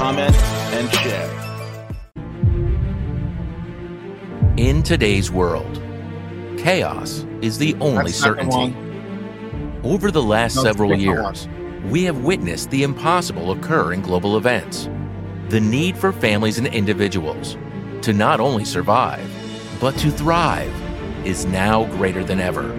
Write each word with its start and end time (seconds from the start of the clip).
comment, 0.00 0.34
and 0.72 0.90
share. 0.94 1.30
In 4.56 4.82
today's 4.82 5.30
world, 5.30 5.82
chaos 6.56 7.26
is 7.42 7.58
the 7.58 7.74
only 7.80 8.12
That's 8.12 8.22
not 8.22 8.38
the 8.38 8.42
certainty. 8.50 8.76
Over 9.84 10.10
the 10.10 10.22
last 10.22 10.56
No, 10.56 10.62
several 10.62 10.96
years, 10.96 11.48
we 11.90 12.04
have 12.04 12.24
witnessed 12.24 12.70
the 12.70 12.82
impossible 12.82 13.52
occur 13.52 13.92
in 13.92 14.00
global 14.00 14.38
events. 14.38 14.88
The 15.50 15.60
need 15.60 15.98
for 15.98 16.12
families 16.12 16.56
and 16.56 16.66
individuals 16.68 17.58
to 18.00 18.14
not 18.14 18.40
only 18.40 18.64
survive, 18.64 19.30
but 19.82 19.94
to 19.98 20.10
thrive 20.10 20.72
is 21.26 21.44
now 21.44 21.84
greater 21.96 22.24
than 22.24 22.40
ever. 22.40 22.74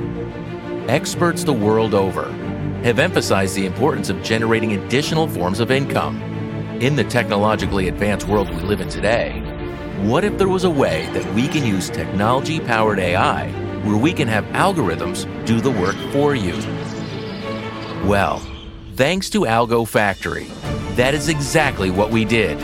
Experts 0.87 1.43
the 1.43 1.53
world 1.53 1.93
over 1.93 2.31
have 2.83 2.97
emphasized 2.97 3.53
the 3.55 3.67
importance 3.67 4.09
of 4.09 4.23
generating 4.23 4.73
additional 4.73 5.27
forms 5.27 5.59
of 5.59 5.69
income. 5.69 6.30
In 6.81 6.95
the 6.95 7.03
technologically 7.03 7.89
advanced 7.89 8.27
world 8.27 8.49
we 8.49 8.55
live 8.55 8.81
in 8.81 8.89
today, 8.89 9.39
what 10.01 10.23
if 10.23 10.39
there 10.39 10.47
was 10.47 10.63
a 10.63 10.69
way 10.71 11.07
that 11.13 11.31
we 11.35 11.47
can 11.47 11.63
use 11.63 11.91
technology 11.91 12.59
powered 12.59 12.97
AI 12.97 13.51
where 13.83 13.97
we 13.97 14.11
can 14.11 14.27
have 14.27 14.45
algorithms 14.45 15.27
do 15.45 15.61
the 15.61 15.69
work 15.69 15.95
for 16.11 16.33
you? 16.33 16.53
Well, 18.09 18.41
thanks 18.95 19.29
to 19.29 19.41
Algo 19.41 19.87
Factory, 19.87 20.45
that 20.95 21.13
is 21.13 21.29
exactly 21.29 21.91
what 21.91 22.09
we 22.09 22.25
did. 22.25 22.57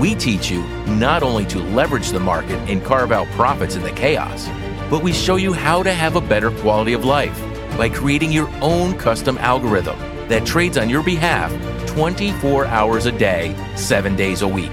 We 0.00 0.14
teach 0.14 0.50
you 0.50 0.62
not 0.86 1.22
only 1.22 1.44
to 1.48 1.58
leverage 1.58 2.12
the 2.12 2.20
market 2.20 2.56
and 2.70 2.82
carve 2.82 3.12
out 3.12 3.26
profits 3.32 3.76
in 3.76 3.82
the 3.82 3.92
chaos, 3.92 4.48
but 4.88 5.02
we 5.02 5.12
show 5.12 5.36
you 5.36 5.52
how 5.52 5.82
to 5.82 5.92
have 5.92 6.16
a 6.16 6.22
better 6.22 6.50
quality 6.50 6.94
of 6.94 7.04
life 7.04 7.38
by 7.76 7.90
creating 7.90 8.32
your 8.32 8.48
own 8.62 8.96
custom 8.96 9.36
algorithm 9.36 9.98
that 10.28 10.46
trades 10.46 10.78
on 10.78 10.88
your 10.88 11.02
behalf 11.02 11.52
24 11.86 12.66
hours 12.66 13.06
a 13.06 13.12
day, 13.12 13.54
7 13.76 14.16
days 14.16 14.42
a 14.42 14.48
week. 14.48 14.72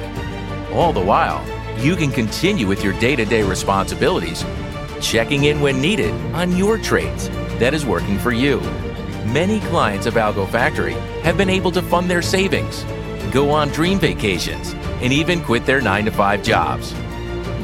All 0.73 0.94
the 0.94 1.04
while, 1.04 1.45
you 1.78 1.95
can 1.95 2.12
continue 2.12 2.68
with 2.68 2.84
your 2.84 2.94
day 3.00 3.16
to 3.16 3.26
day 3.26 3.44
responsibilities, 3.44 4.45
checking 5.02 5.45
in 5.45 5.62
when 5.62 5.81
needed 5.81 6.14
on 6.34 6.56
your 6.56 6.78
trades 6.78 7.30
that 7.59 7.73
is 7.73 7.86
working 7.86 8.20
for 8.20 8.31
you. 8.31 8.59
Many 9.26 9.59
clients 9.62 10.06
of 10.06 10.14
Algo 10.16 10.48
Factory 10.50 10.94
have 11.23 11.38
been 11.38 11.50
able 11.50 11.72
to 11.72 11.81
fund 11.81 12.09
their 12.09 12.22
savings, 12.22 12.84
go 13.31 13.52
on 13.52 13.70
dream 13.70 14.00
vacations, 14.00 14.73
and 15.02 15.12
even 15.12 15.44
quit 15.44 15.66
their 15.66 15.81
9 15.81 16.06
to 16.06 16.12
5 16.12 16.44
jobs. 16.44 16.94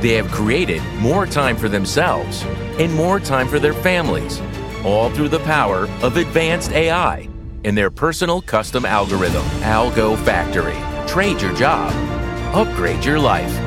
They 0.01 0.13
have 0.13 0.31
created 0.31 0.81
more 0.99 1.25
time 1.25 1.57
for 1.57 1.69
themselves 1.69 2.43
and 2.79 2.93
more 2.93 3.19
time 3.19 3.47
for 3.47 3.59
their 3.59 3.73
families, 3.73 4.41
all 4.83 5.09
through 5.09 5.29
the 5.29 5.39
power 5.39 5.87
of 6.01 6.17
advanced 6.17 6.71
AI 6.71 7.27
and 7.67 7.77
their 7.77 7.91
personal 7.91 8.41
custom 8.41 8.85
algorithm, 8.85 9.43
Algo 9.59 10.17
Factory. 10.23 10.77
Trade 11.05 11.41
your 11.41 11.53
job, 11.53 11.91
upgrade 12.55 13.03
your 13.03 13.19
life. 13.19 13.66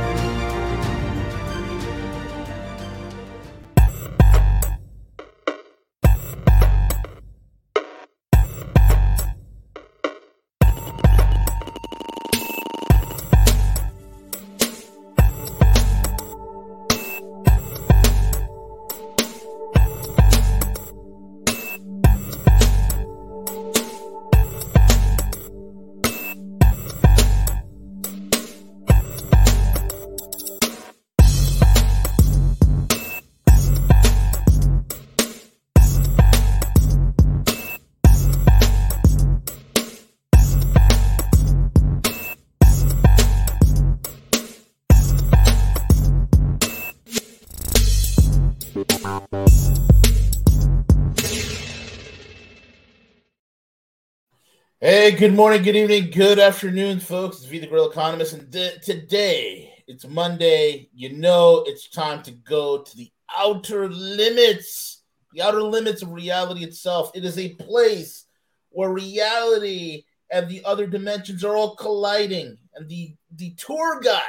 Good 55.20 55.34
morning, 55.34 55.62
good 55.62 55.76
evening, 55.76 56.10
good 56.10 56.38
afternoon, 56.38 56.98
folks. 56.98 57.36
It's 57.36 57.44
V 57.44 57.58
the 57.58 57.66
Guerrilla 57.66 57.90
Economist, 57.90 58.32
and 58.32 58.50
today 58.50 59.70
it's 59.86 60.08
Monday. 60.08 60.88
You 60.94 61.12
know 61.12 61.62
it's 61.66 61.90
time 61.90 62.22
to 62.22 62.30
go 62.30 62.80
to 62.80 62.96
the 62.96 63.12
outer 63.36 63.90
limits, 63.90 65.02
the 65.34 65.42
outer 65.42 65.62
limits 65.62 66.00
of 66.00 66.10
reality 66.12 66.64
itself. 66.64 67.10
It 67.14 67.26
is 67.26 67.36
a 67.36 67.52
place 67.56 68.24
where 68.70 68.88
reality 68.88 70.04
and 70.32 70.48
the 70.48 70.62
other 70.64 70.86
dimensions 70.86 71.44
are 71.44 71.54
all 71.54 71.76
colliding. 71.76 72.56
And 72.74 72.88
the 72.88 73.14
the 73.36 73.50
tour 73.58 74.00
guide 74.00 74.22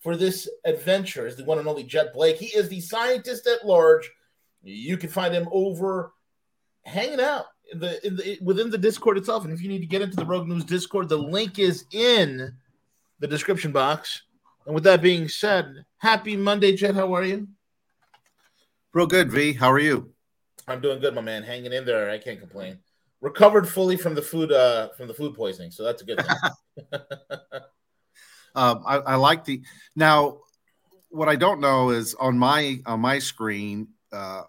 for 0.00 0.16
this 0.16 0.50
adventure 0.64 1.28
is 1.28 1.36
the 1.36 1.44
one 1.44 1.60
and 1.60 1.68
only 1.68 1.84
Jet 1.84 2.12
Blake. 2.12 2.38
He 2.38 2.46
is 2.46 2.68
the 2.68 2.80
scientist 2.80 3.46
at 3.46 3.64
large. 3.64 4.10
You 4.64 4.96
can 4.96 5.08
find 5.08 5.32
him 5.32 5.46
over 5.52 6.14
hanging 6.82 7.20
out 7.20 7.46
in 7.72 7.78
the, 7.80 8.06
in 8.06 8.16
the 8.16 8.38
within 8.42 8.70
the 8.70 8.78
Discord 8.78 9.18
itself. 9.18 9.44
And 9.44 9.52
if 9.52 9.62
you 9.62 9.68
need 9.68 9.80
to 9.80 9.86
get 9.86 10.02
into 10.02 10.16
the 10.16 10.26
Rogue 10.26 10.48
News 10.48 10.64
Discord, 10.64 11.08
the 11.08 11.16
link 11.16 11.58
is 11.58 11.84
in 11.92 12.54
the 13.18 13.26
description 13.26 13.72
box. 13.72 14.22
And 14.66 14.74
with 14.74 14.84
that 14.84 15.02
being 15.02 15.28
said, 15.28 15.84
happy 15.98 16.36
Monday, 16.36 16.74
Jet. 16.74 16.94
How 16.94 17.14
are 17.14 17.24
you? 17.24 17.48
Real 18.92 19.06
good, 19.06 19.30
V. 19.30 19.52
How 19.52 19.70
are 19.70 19.78
you? 19.78 20.12
I'm 20.68 20.80
doing 20.80 21.00
good, 21.00 21.14
my 21.14 21.20
man. 21.20 21.42
Hanging 21.42 21.72
in 21.72 21.84
there. 21.84 22.10
I 22.10 22.18
can't 22.18 22.40
complain. 22.40 22.78
Recovered 23.20 23.68
fully 23.68 23.96
from 23.96 24.14
the 24.14 24.22
food 24.22 24.52
uh 24.52 24.90
from 24.96 25.08
the 25.08 25.14
food 25.14 25.34
poisoning, 25.34 25.70
so 25.70 25.84
that's 25.84 26.02
a 26.02 26.04
good 26.04 26.20
thing. 26.20 27.00
Um, 28.56 28.82
I, 28.86 28.96
I 28.96 29.14
like 29.16 29.44
the 29.44 29.62
now. 29.94 30.38
What 31.10 31.28
I 31.28 31.36
don't 31.36 31.60
know 31.60 31.90
is 31.90 32.14
on 32.14 32.38
my 32.38 32.80
on 32.86 33.00
my 33.00 33.18
screen, 33.18 33.88
uh, 34.12 34.42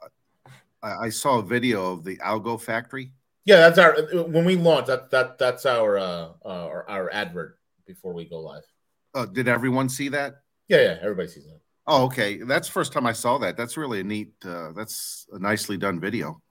I, 0.83 1.09
saw 1.09 1.39
a 1.39 1.43
video 1.43 1.91
of 1.93 2.03
the 2.03 2.17
Algo 2.17 2.59
factory. 2.59 3.11
yeah, 3.45 3.57
that's 3.57 3.77
our 3.77 3.95
when 4.23 4.45
we 4.45 4.55
launch. 4.55 4.87
That 4.87 5.09
that 5.11 5.37
that's 5.37 5.65
our 5.65 5.97
uh, 5.97 6.29
uh 6.45 6.47
our, 6.47 6.89
our 6.89 7.09
advert 7.11 7.57
before 7.85 8.13
we 8.13 8.25
go 8.25 8.39
live. 8.39 8.63
Uh, 9.13 9.25
did 9.25 9.47
everyone 9.47 9.89
see 9.89 10.09
that? 10.09 10.41
Yeah, 10.67 10.81
yeah. 10.81 10.97
Everybody 11.01 11.29
sees 11.29 11.45
that. 11.45 11.59
Oh, 11.87 12.05
okay. 12.05 12.37
That's 12.37 12.67
the 12.67 12.73
first 12.73 12.91
time 12.91 13.07
I 13.07 13.13
saw 13.13 13.37
that. 13.37 13.55
That's 13.55 13.77
really 13.77 14.01
a 14.01 14.03
neat. 14.03 14.33
Uh, 14.43 14.73
that's 14.73 15.25
a 15.31 15.39
nicely 15.39 15.77
done 15.77 15.99
video. 15.99 16.41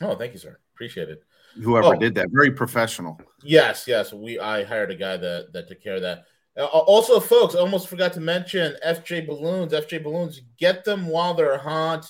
Oh, 0.00 0.14
thank 0.14 0.32
you, 0.32 0.38
sir. 0.38 0.58
Appreciate 0.74 1.08
it. 1.08 1.22
Whoever 1.60 1.94
Oh. 1.96 1.98
did 1.98 2.14
that, 2.16 2.28
very 2.30 2.50
professional. 2.50 3.20
Yes, 3.42 3.86
yes. 3.86 4.12
We 4.12 4.38
I 4.38 4.64
hired 4.64 4.90
a 4.90 4.96
guy 4.96 5.16
that 5.16 5.52
that 5.52 5.68
took 5.68 5.82
care 5.82 5.96
of 5.96 6.02
that. 6.02 6.24
Uh, 6.56 6.64
also, 6.66 7.18
folks, 7.18 7.54
I 7.54 7.58
almost 7.58 7.88
forgot 7.88 8.12
to 8.14 8.20
mention 8.20 8.76
FJ 8.86 9.26
Balloons. 9.26 9.72
FJ 9.72 10.02
Balloons, 10.02 10.40
get 10.58 10.84
them 10.84 11.06
while 11.06 11.34
they're 11.34 11.58
hot. 11.58 12.06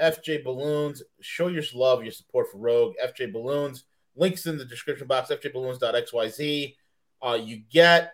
FJ 0.00 0.44
Balloons, 0.44 1.02
show 1.20 1.48
your 1.48 1.62
love, 1.74 2.02
your 2.02 2.12
support 2.12 2.46
for 2.50 2.58
Rogue. 2.58 2.94
FJ 3.04 3.32
Balloons, 3.32 3.84
links 4.16 4.46
in 4.46 4.58
the 4.58 4.64
description 4.64 5.06
box. 5.06 5.30
FJBalloons.xyz. 5.30 6.74
Uh, 7.22 7.38
you 7.42 7.62
get 7.70 8.12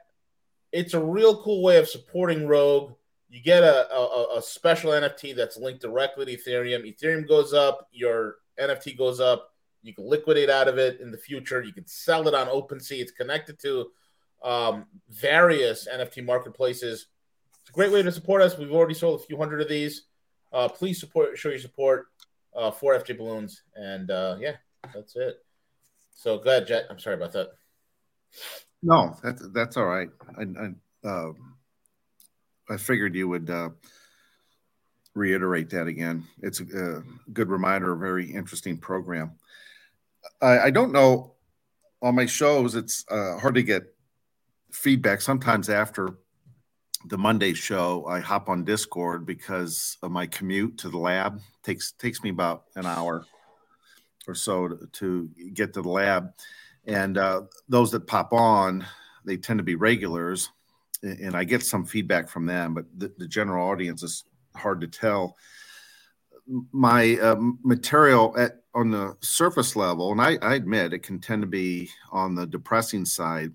it's 0.72 0.94
a 0.94 1.02
real 1.02 1.42
cool 1.42 1.62
way 1.62 1.78
of 1.78 1.88
supporting 1.88 2.46
Rogue. 2.46 2.92
You 3.28 3.42
get 3.42 3.62
a, 3.62 3.92
a, 3.92 4.38
a 4.38 4.42
special 4.42 4.90
NFT 4.90 5.36
that's 5.36 5.56
linked 5.56 5.82
directly 5.82 6.26
to 6.26 6.36
Ethereum. 6.36 6.84
Ethereum 6.84 7.28
goes 7.28 7.52
up, 7.52 7.88
your 7.92 8.36
NFT 8.60 8.96
goes 8.96 9.20
up. 9.20 9.50
You 9.82 9.94
can 9.94 10.04
liquidate 10.08 10.50
out 10.50 10.68
of 10.68 10.78
it 10.78 11.00
in 11.00 11.10
the 11.10 11.18
future. 11.18 11.62
You 11.62 11.72
can 11.72 11.86
sell 11.86 12.28
it 12.28 12.34
on 12.34 12.48
OpenSea. 12.48 13.00
It's 13.00 13.12
connected 13.12 13.58
to 13.60 13.86
um, 14.42 14.86
various 15.08 15.88
NFT 15.90 16.24
marketplaces. 16.24 17.06
It's 17.60 17.70
a 17.70 17.72
great 17.72 17.92
way 17.92 18.02
to 18.02 18.12
support 18.12 18.42
us. 18.42 18.58
We've 18.58 18.72
already 18.72 18.94
sold 18.94 19.20
a 19.20 19.24
few 19.24 19.38
hundred 19.38 19.62
of 19.62 19.68
these. 19.68 20.04
Uh, 20.52 20.68
please 20.68 20.98
support, 20.98 21.38
show 21.38 21.48
your 21.48 21.58
support 21.58 22.06
uh, 22.56 22.70
for 22.70 22.98
FJ 22.98 23.16
Balloons, 23.18 23.62
and 23.76 24.10
uh, 24.10 24.36
yeah, 24.40 24.56
that's 24.94 25.16
it. 25.16 25.38
So 26.14 26.38
go 26.38 26.50
ahead, 26.50 26.66
Jet. 26.66 26.86
I'm 26.90 26.98
sorry 26.98 27.16
about 27.16 27.32
that. 27.32 27.50
No, 28.82 29.16
that's 29.22 29.46
that's 29.52 29.76
all 29.76 29.86
right. 29.86 30.08
I, 30.38 30.42
I 30.42 31.08
uh, 31.08 31.32
I 32.68 32.76
figured 32.76 33.14
you 33.14 33.28
would 33.28 33.50
uh, 33.50 33.70
reiterate 35.14 35.70
that 35.70 35.86
again. 35.86 36.24
It's 36.42 36.60
a, 36.60 36.64
a, 36.98 37.02
good 37.32 37.48
reminder, 37.48 37.92
a 37.92 37.98
very 37.98 38.30
interesting 38.30 38.76
program. 38.76 39.32
I, 40.40 40.58
I 40.58 40.70
don't 40.70 40.92
know 40.92 41.34
on 42.02 42.14
my 42.14 42.26
shows, 42.26 42.74
it's 42.74 43.04
uh, 43.10 43.38
hard 43.38 43.54
to 43.54 43.62
get 43.62 43.94
feedback. 44.72 45.20
Sometimes 45.20 45.68
after 45.68 46.16
the 47.04 47.18
Monday 47.18 47.54
show, 47.54 48.04
I 48.06 48.20
hop 48.20 48.48
on 48.48 48.64
Discord 48.64 49.24
because 49.24 49.96
of 50.02 50.10
my 50.10 50.26
commute 50.26 50.78
to 50.78 50.88
the 50.88 50.98
lab. 50.98 51.40
takes 51.62 51.92
takes 51.92 52.22
me 52.22 52.30
about 52.30 52.64
an 52.76 52.86
hour 52.86 53.24
or 54.28 54.34
so 54.34 54.68
to, 54.68 54.86
to 54.92 55.30
get 55.54 55.72
to 55.74 55.82
the 55.82 55.88
lab, 55.88 56.32
and 56.86 57.16
uh, 57.16 57.42
those 57.68 57.90
that 57.92 58.06
pop 58.06 58.32
on, 58.32 58.84
they 59.24 59.36
tend 59.36 59.58
to 59.58 59.64
be 59.64 59.74
regulars, 59.74 60.50
and 61.02 61.34
I 61.34 61.44
get 61.44 61.62
some 61.62 61.86
feedback 61.86 62.28
from 62.28 62.46
them. 62.46 62.74
But 62.74 62.86
the, 62.96 63.12
the 63.16 63.28
general 63.28 63.68
audience 63.68 64.02
is 64.02 64.24
hard 64.54 64.80
to 64.82 64.86
tell. 64.86 65.36
My 66.72 67.16
uh, 67.16 67.36
material 67.62 68.34
at 68.36 68.56
on 68.74 68.90
the 68.90 69.16
surface 69.20 69.74
level, 69.74 70.12
and 70.12 70.20
I, 70.20 70.38
I 70.42 70.54
admit 70.54 70.92
it 70.92 71.02
can 71.02 71.18
tend 71.18 71.42
to 71.42 71.48
be 71.48 71.90
on 72.12 72.34
the 72.34 72.46
depressing 72.46 73.04
side. 73.04 73.52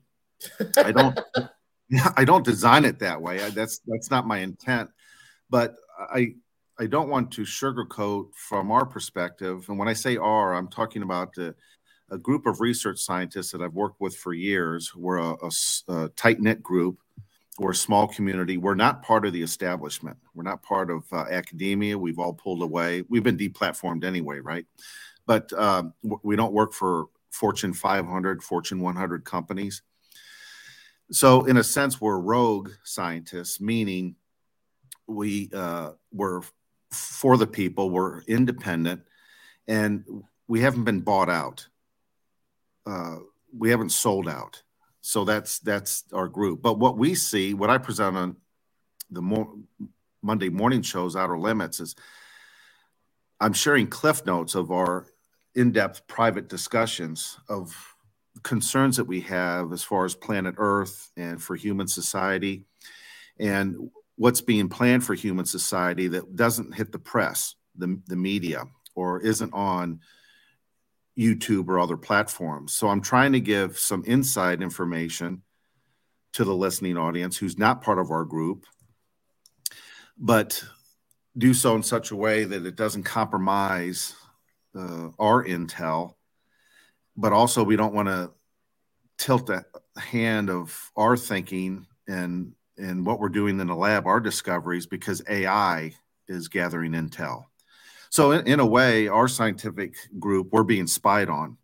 I 0.78 0.92
don't. 0.92 1.20
I 2.18 2.26
don't 2.26 2.46
design 2.46 2.86
it 2.86 3.00
that 3.00 3.22
way. 3.22 3.44
I, 3.44 3.50
that's 3.50 3.82
that's 3.86 4.10
not 4.12 4.28
my 4.28 4.40
intent. 4.40 4.90
But 5.50 5.76
I 5.98 6.36
I 6.80 6.88
don't 6.88 7.10
want 7.10 7.32
to 7.34 7.42
sugarcoat 7.44 8.34
from 8.36 8.72
our 8.72 8.86
perspective. 8.86 9.66
And 9.70 9.78
when 9.78 9.88
I 9.88 9.94
say 9.94 10.18
"our," 10.18 10.56
I'm 10.56 10.68
talking 10.68 11.04
about 11.04 11.38
a, 11.38 11.56
a 12.10 12.18
group 12.18 12.46
of 12.46 12.62
research 12.62 13.00
scientists 13.00 13.52
that 13.52 13.62
I've 13.62 13.74
worked 13.74 14.02
with 14.02 14.16
for 14.16 14.34
years. 14.34 14.94
We're 14.96 15.18
a, 15.18 15.36
a, 15.42 15.52
a 15.94 16.10
tight 16.10 16.40
knit 16.40 16.62
group. 16.62 17.00
We're 17.58 17.72
a 17.72 17.76
small 17.76 18.08
community. 18.08 18.58
We're 18.58 18.76
not 18.76 19.02
part 19.02 19.26
of 19.26 19.32
the 19.32 19.42
establishment. 19.42 20.18
We're 20.34 20.44
not 20.44 20.62
part 20.62 20.92
of 20.92 21.06
uh, 21.14 21.26
academia. 21.32 21.98
We've 21.98 22.20
all 22.20 22.34
pulled 22.34 22.62
away. 22.62 23.04
We've 23.08 23.24
been 23.24 23.38
deplatformed 23.38 24.04
anyway, 24.04 24.40
right? 24.40 24.66
But 25.26 25.54
um, 25.54 25.94
we 26.04 26.36
don't 26.36 26.52
work 26.52 26.74
for 26.74 27.06
Fortune 27.32 27.74
500, 27.74 28.44
Fortune 28.44 28.82
100 28.82 29.24
companies 29.24 29.82
so, 31.12 31.46
in 31.46 31.58
a 31.58 31.64
sense, 31.64 32.02
we're 32.02 32.20
rogue 32.20 32.72
scientists, 32.84 33.62
meaning 33.62 34.16
we 35.08 35.50
uh, 35.54 35.92
we're 36.12 36.42
for 36.92 37.38
the 37.38 37.48
people, 37.48 37.90
we're 37.90 38.22
independent, 38.22 39.02
and 39.68 40.04
we 40.48 40.62
haven't 40.62 40.84
been 40.84 41.02
bought 41.02 41.30
out. 41.30 41.68
Uh, 42.86 43.18
we 43.58 43.70
haven't 43.70 43.90
sold 43.90 44.28
out. 44.28 44.62
So 45.02 45.24
that's 45.24 45.60
that's 45.60 46.04
our 46.14 46.28
group. 46.28 46.62
But 46.62 46.80
what 46.80 46.98
we 46.98 47.14
see, 47.14 47.54
what 47.54 47.70
I 47.70 47.78
present 47.78 48.18
on 48.18 48.36
the 49.12 49.22
mo- 49.22 49.60
Monday 50.22 50.50
morning 50.50 50.82
shows, 50.82 51.16
Outer 51.16 51.38
Limits, 51.38 51.80
is 51.80 51.96
I'm 53.40 53.54
sharing 53.54 53.88
cliff 53.88 54.26
notes 54.26 54.56
of 54.56 54.72
our 54.72 55.06
in-depth 55.54 56.08
private 56.08 56.50
discussions 56.50 57.38
of 57.48 57.95
concerns 58.46 58.96
that 58.98 59.06
we 59.06 59.22
have 59.22 59.74
as 59.74 59.84
far 59.84 60.06
as 60.06 60.14
planet 60.14 60.54
Earth 60.58 61.10
and 61.18 61.42
for 61.42 61.56
human 61.56 61.88
society, 61.88 62.64
and 63.40 63.90
what's 64.18 64.40
being 64.40 64.70
planned 64.70 65.04
for 65.04 65.16
human 65.16 65.46
society 65.46 66.08
that 66.10 66.36
doesn't 66.36 66.76
hit 66.76 66.92
the 66.92 67.00
press, 67.00 67.56
the, 67.76 68.00
the 68.06 68.16
media, 68.16 68.66
or 68.94 69.20
isn't 69.20 69.52
on 69.52 70.00
YouTube 71.18 71.68
or 71.70 71.80
other 71.80 71.98
platforms. 71.98 72.74
So 72.76 72.88
I'm 72.88 73.02
trying 73.02 73.34
to 73.34 73.40
give 73.40 73.80
some 73.80 74.04
inside 74.06 74.62
information 74.62 75.42
to 76.34 76.44
the 76.44 76.56
listening 76.56 76.98
audience 76.98 77.38
who's 77.38 77.58
not 77.58 77.82
part 77.82 77.98
of 77.98 78.12
our 78.12 78.26
group, 78.26 78.66
but 80.18 80.64
do 81.36 81.54
so 81.54 81.76
in 81.76 81.84
such 81.84 82.12
a 82.12 82.16
way 82.16 82.44
that 82.44 82.66
it 82.66 82.76
doesn't 82.76 83.04
compromise 83.04 84.14
uh, 84.78 85.10
our 85.18 85.44
intel 85.44 86.15
but 87.18 87.34
also 87.34 87.64
we 87.64 87.76
don't 87.76 87.94
want 87.94 88.08
to 88.08 88.32
tilt 89.18 89.48
the 89.48 89.66
hand 89.98 90.50
of 90.50 90.92
our 90.96 91.16
thinking 91.16 91.86
and 92.08 92.54
and 92.78 93.06
what 93.06 93.22
we're 93.22 93.30
doing 93.30 93.60
in 93.62 93.68
the 93.68 93.76
lab, 93.76 94.06
our 94.06 94.20
discoveries, 94.20 94.86
because 94.86 95.22
AI 95.30 95.94
is 96.28 96.50
gathering 96.50 96.92
intel. 96.92 97.46
So 98.10 98.32
in, 98.32 98.46
in 98.48 98.60
a 98.60 98.66
way, 98.66 99.08
our 99.08 99.30
scientific 99.30 99.96
group 100.20 100.50
we're 100.52 100.64
being 100.64 100.88
spied 100.88 101.30
on 101.30 101.58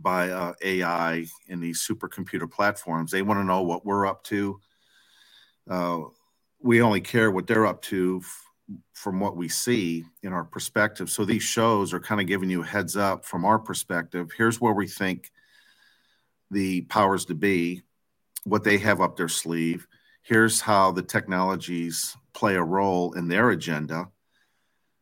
by 0.00 0.30
uh, 0.30 0.54
AI 0.62 1.26
and 1.48 1.62
these 1.62 1.86
supercomputer 1.86 2.50
platforms. 2.50 3.10
They 3.10 3.22
want 3.22 3.40
to 3.40 3.44
know 3.44 3.62
what 3.62 3.84
we're 3.84 4.06
up 4.06 4.24
to. 4.24 4.60
Uh, 5.68 6.00
we 6.62 6.80
only 6.82 7.00
care 7.00 7.30
what 7.30 7.46
they're 7.46 7.66
up 7.66 7.82
to 7.82 8.22
from 8.92 9.20
what 9.20 9.36
we 9.36 9.48
see 9.48 10.04
in 10.22 10.32
our 10.32 10.44
perspective. 10.44 11.10
So 11.10 11.24
these 11.24 11.42
shows 11.42 11.92
are 11.92 12.00
kind 12.00 12.20
of 12.20 12.26
giving 12.26 12.50
you 12.50 12.62
a 12.62 12.66
heads 12.66 12.96
up 12.96 13.24
from 13.24 13.44
our 13.44 13.58
perspective. 13.58 14.30
Here's 14.36 14.60
where 14.60 14.72
we 14.72 14.86
think 14.86 15.30
the 16.50 16.82
powers 16.82 17.24
to 17.26 17.34
be, 17.34 17.82
what 18.44 18.64
they 18.64 18.78
have 18.78 19.00
up 19.00 19.16
their 19.16 19.28
sleeve. 19.28 19.86
Here's 20.22 20.60
how 20.60 20.92
the 20.92 21.02
technologies 21.02 22.16
play 22.34 22.56
a 22.56 22.62
role 22.62 23.12
in 23.14 23.28
their 23.28 23.50
agenda. 23.50 24.08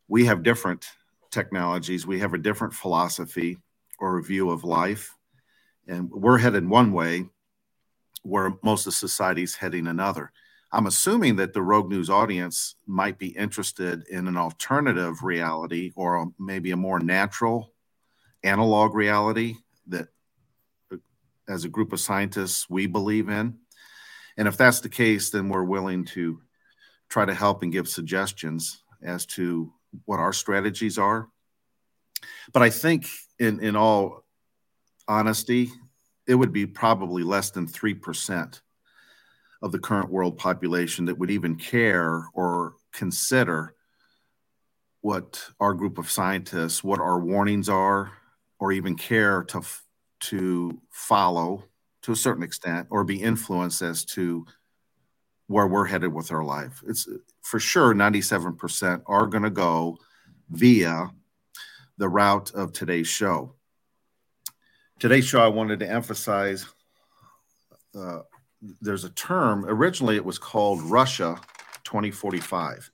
We 0.09 0.27
have 0.27 0.43
different 0.43 0.87
technologies, 1.31 2.07
we 2.07 2.21
have 2.21 2.35
a 2.35 2.39
different 2.39 2.73
philosophy 2.73 3.59
or 3.99 4.19
a 4.19 4.23
view 4.23 4.51
of 4.51 4.65
life. 4.65 5.15
And 5.87 6.11
we're 6.11 6.39
headed 6.39 6.69
one 6.69 6.93
way 6.93 7.27
where 8.23 8.55
most 8.63 8.87
of 8.87 8.95
society's 8.95 9.55
heading 9.55 9.87
another. 9.87 10.33
I'm 10.71 10.87
assuming 10.87 11.37
that 11.37 11.55
the 11.55 11.63
Rogue 11.63 11.89
News 11.89 12.11
audience 12.11 12.75
might 12.87 13.19
be 13.19 13.29
interested 13.29 14.07
in 14.09 14.29
an 14.29 14.37
alternative 14.37 15.23
reality 15.23 15.93
or 15.97 16.31
maybe 16.39 16.73
a 16.73 16.77
more 16.77 16.99
natural 16.99 17.73
analog 18.43 18.95
reality 18.95 19.57
that, 19.87 20.09
uh, 20.93 20.97
as 21.49 21.65
a 21.65 21.71
group 21.71 21.93
of 21.95 22.01
scientists, 22.01 22.69
we 22.69 22.87
believe 22.87 23.31
in. 23.31 23.57
And 24.37 24.47
if 24.47 24.59
that's 24.59 24.81
the 24.81 24.91
case, 24.91 25.31
then 25.31 25.49
we're 25.49 25.65
willing 25.65 26.05
to 26.07 26.43
try 27.09 27.25
to 27.25 27.35
help 27.35 27.63
and 27.63 27.73
give 27.73 27.89
suggestions 27.89 28.83
as 29.03 29.25
to 29.25 29.73
what 30.05 30.21
our 30.21 30.35
strategies 30.35 30.99
are. 30.99 31.29
But 32.53 32.63
I 32.63 32.69
think, 32.69 33.07
in, 33.39 33.61
in 33.61 33.75
all 33.75 34.25
honesty, 35.07 35.71
it 36.27 36.35
would 36.35 36.53
be 36.53 36.67
probably 36.67 37.23
less 37.23 37.51
than 37.51 37.67
3% 37.67 38.61
of 39.63 39.73
the 39.73 39.79
current 39.79 40.11
world 40.11 40.39
population 40.39 41.05
that 41.07 41.19
would 41.19 41.31
even 41.31 41.57
care 41.57 42.27
or 42.33 42.75
consider 42.93 43.75
what 45.01 45.43
our 45.61 45.75
group 45.75 45.99
of 45.99 46.11
scientists, 46.11 46.83
what 46.83 47.01
our 47.01 47.19
warnings 47.19 47.69
are, 47.69 48.13
or 48.59 48.73
even 48.73 48.97
care 48.97 49.45
to 49.45 49.63
to 50.21 50.81
follow 50.91 51.65
to 52.03 52.13
a 52.13 52.17
certain 52.17 52.43
extent 52.43 52.89
or 52.91 53.05
be 53.05 53.23
influenced 53.23 53.83
as 53.83 54.05
to 54.05 54.45
where 55.47 55.67
we're 55.67 55.87
headed 55.87 56.13
with 56.13 56.33
our 56.33 56.45
life. 56.45 56.83
It's 56.87 57.09
for 57.43 57.61
sure 57.61 57.95
97% 57.95 59.03
are 59.07 59.27
going 59.27 59.45
to 59.45 59.51
go 59.51 59.99
via 60.51 61.11
the 61.97 62.09
route 62.09 62.53
of 62.53 62.73
today's 62.73 63.09
show. 63.09 63.55
Today's 64.99 65.27
show, 65.27 65.41
I 65.41 65.49
wanted 65.49 65.81
to 65.81 65.91
emphasize 65.91 66.67
uh, 67.95 68.21
there's 68.81 69.05
a 69.05 69.11
term 69.11 69.65
originally 69.67 70.17
it 70.17 70.25
was 70.25 70.39
called 70.39 70.83
russia 70.83 71.41
2045 71.85 72.91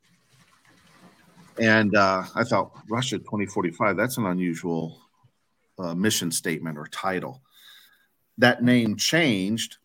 and 1.58 1.96
uh, 1.96 2.22
i 2.34 2.44
thought 2.44 2.72
russia 2.88 3.18
2045 3.18 3.96
that's 3.96 4.18
an 4.18 4.26
unusual 4.26 5.00
uh, 5.78 5.94
mission 5.94 6.30
statement 6.30 6.78
or 6.78 6.86
title. 6.86 7.42
That 8.38 8.62
name 8.62 8.96
changed 8.96 9.78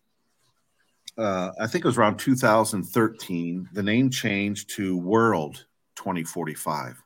uh, 1.17 1.51
i 1.59 1.67
think 1.67 1.85
it 1.85 1.87
was 1.87 1.97
around 1.97 2.17
2013 2.17 3.69
the 3.73 3.83
name 3.83 4.09
changed 4.09 4.69
to 4.75 4.97
world 4.97 5.65
2045 5.95 7.03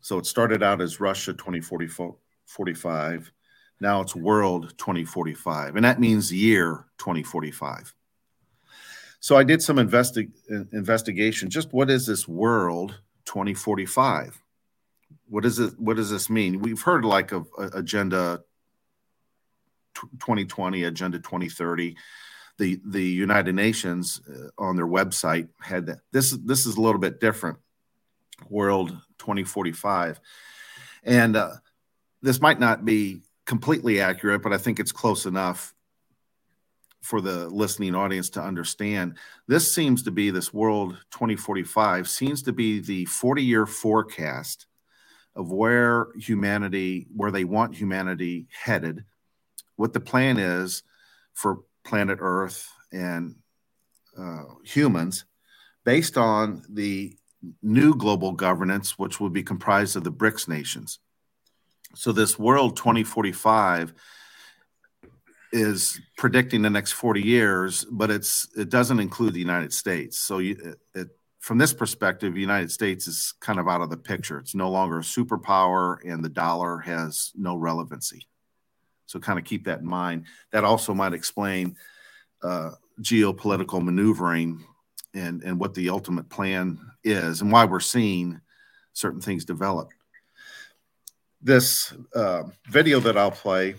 so 0.00 0.18
it 0.18 0.26
started 0.26 0.62
out 0.62 0.80
as 0.80 1.00
russia 1.00 1.32
2045 1.32 3.32
now 3.80 4.02
it's 4.02 4.14
world 4.14 4.74
2045, 4.76 5.76
and 5.76 5.84
that 5.84 5.98
means 5.98 6.32
year 6.32 6.86
2045. 6.98 7.94
So 9.20 9.36
I 9.36 9.44
did 9.44 9.62
some 9.62 9.76
investi- 9.76 10.32
investigation. 10.72 11.50
Just 11.50 11.72
what 11.72 11.90
is 11.90 12.06
this 12.06 12.28
world 12.28 12.98
2045? 13.24 14.40
What 15.28 15.44
is 15.44 15.58
it? 15.58 15.78
What 15.78 15.96
does 15.96 16.10
this 16.10 16.28
mean? 16.28 16.60
We've 16.60 16.80
heard 16.80 17.04
like 17.04 17.32
of 17.32 17.48
uh, 17.58 17.70
agenda 17.74 18.42
2020, 19.94 20.84
agenda 20.84 21.18
2030. 21.18 21.96
The 22.58 22.80
the 22.84 23.02
United 23.02 23.54
Nations 23.54 24.20
uh, 24.28 24.48
on 24.58 24.76
their 24.76 24.86
website 24.86 25.48
had 25.60 25.86
that. 25.86 25.98
This 26.12 26.36
this 26.44 26.66
is 26.66 26.76
a 26.76 26.80
little 26.80 27.00
bit 27.00 27.20
different. 27.20 27.58
World 28.48 28.90
2045, 29.18 30.18
and 31.04 31.36
uh, 31.36 31.52
this 32.22 32.40
might 32.40 32.58
not 32.58 32.84
be 32.84 33.22
completely 33.50 34.00
accurate, 34.00 34.42
but 34.42 34.52
I 34.52 34.58
think 34.58 34.78
it's 34.78 34.92
close 34.92 35.26
enough. 35.26 35.74
for 37.02 37.20
the 37.22 37.48
listening 37.48 37.94
audience 37.94 38.28
to 38.30 38.42
understand, 38.42 39.16
this 39.48 39.74
seems 39.74 40.02
to 40.02 40.12
be 40.12 40.30
this 40.30 40.52
world 40.52 40.98
2045 41.10 42.08
seems 42.08 42.42
to 42.42 42.52
be 42.52 42.78
the 42.78 43.06
40 43.06 43.42
year 43.42 43.66
forecast 43.66 44.66
of 45.34 45.50
where 45.50 46.08
humanity, 46.14 47.08
where 47.16 47.32
they 47.32 47.44
want 47.44 47.74
humanity 47.74 48.46
headed, 48.52 49.04
what 49.76 49.94
the 49.94 50.06
plan 50.10 50.38
is 50.38 50.84
for 51.32 51.62
planet 51.82 52.18
Earth 52.20 52.68
and 52.92 53.34
uh, 54.16 54.44
humans 54.62 55.24
based 55.84 56.16
on 56.16 56.62
the 56.68 57.16
new 57.62 57.96
global 57.96 58.32
governance, 58.32 58.96
which 58.96 59.18
will 59.18 59.30
be 59.30 59.42
comprised 59.42 59.96
of 59.96 60.04
the 60.04 60.12
BRICS 60.12 60.46
nations. 60.48 61.00
So, 61.94 62.12
this 62.12 62.38
world 62.38 62.76
2045 62.76 63.92
is 65.52 66.00
predicting 66.16 66.62
the 66.62 66.70
next 66.70 66.92
40 66.92 67.20
years, 67.20 67.84
but 67.84 68.10
it's 68.10 68.48
it 68.56 68.68
doesn't 68.68 69.00
include 69.00 69.34
the 69.34 69.40
United 69.40 69.72
States. 69.72 70.18
So, 70.18 70.38
you, 70.38 70.76
it, 70.94 71.08
from 71.40 71.58
this 71.58 71.72
perspective, 71.72 72.34
the 72.34 72.40
United 72.40 72.70
States 72.70 73.08
is 73.08 73.34
kind 73.40 73.58
of 73.58 73.66
out 73.66 73.80
of 73.80 73.90
the 73.90 73.96
picture. 73.96 74.38
It's 74.38 74.54
no 74.54 74.70
longer 74.70 74.98
a 74.98 75.02
superpower, 75.02 75.96
and 76.04 76.24
the 76.24 76.28
dollar 76.28 76.78
has 76.78 77.32
no 77.34 77.56
relevancy. 77.56 78.28
So, 79.06 79.18
kind 79.18 79.38
of 79.38 79.44
keep 79.44 79.64
that 79.64 79.80
in 79.80 79.86
mind. 79.86 80.26
That 80.52 80.64
also 80.64 80.94
might 80.94 81.14
explain 81.14 81.76
uh, 82.42 82.72
geopolitical 83.02 83.82
maneuvering 83.82 84.64
and 85.12 85.42
and 85.42 85.58
what 85.58 85.74
the 85.74 85.90
ultimate 85.90 86.28
plan 86.28 86.78
is, 87.02 87.40
and 87.40 87.50
why 87.50 87.64
we're 87.64 87.80
seeing 87.80 88.40
certain 88.92 89.20
things 89.20 89.44
develop. 89.44 89.90
This 91.42 91.94
uh, 92.14 92.44
video 92.68 93.00
that 93.00 93.16
I'll 93.16 93.30
play, 93.30 93.76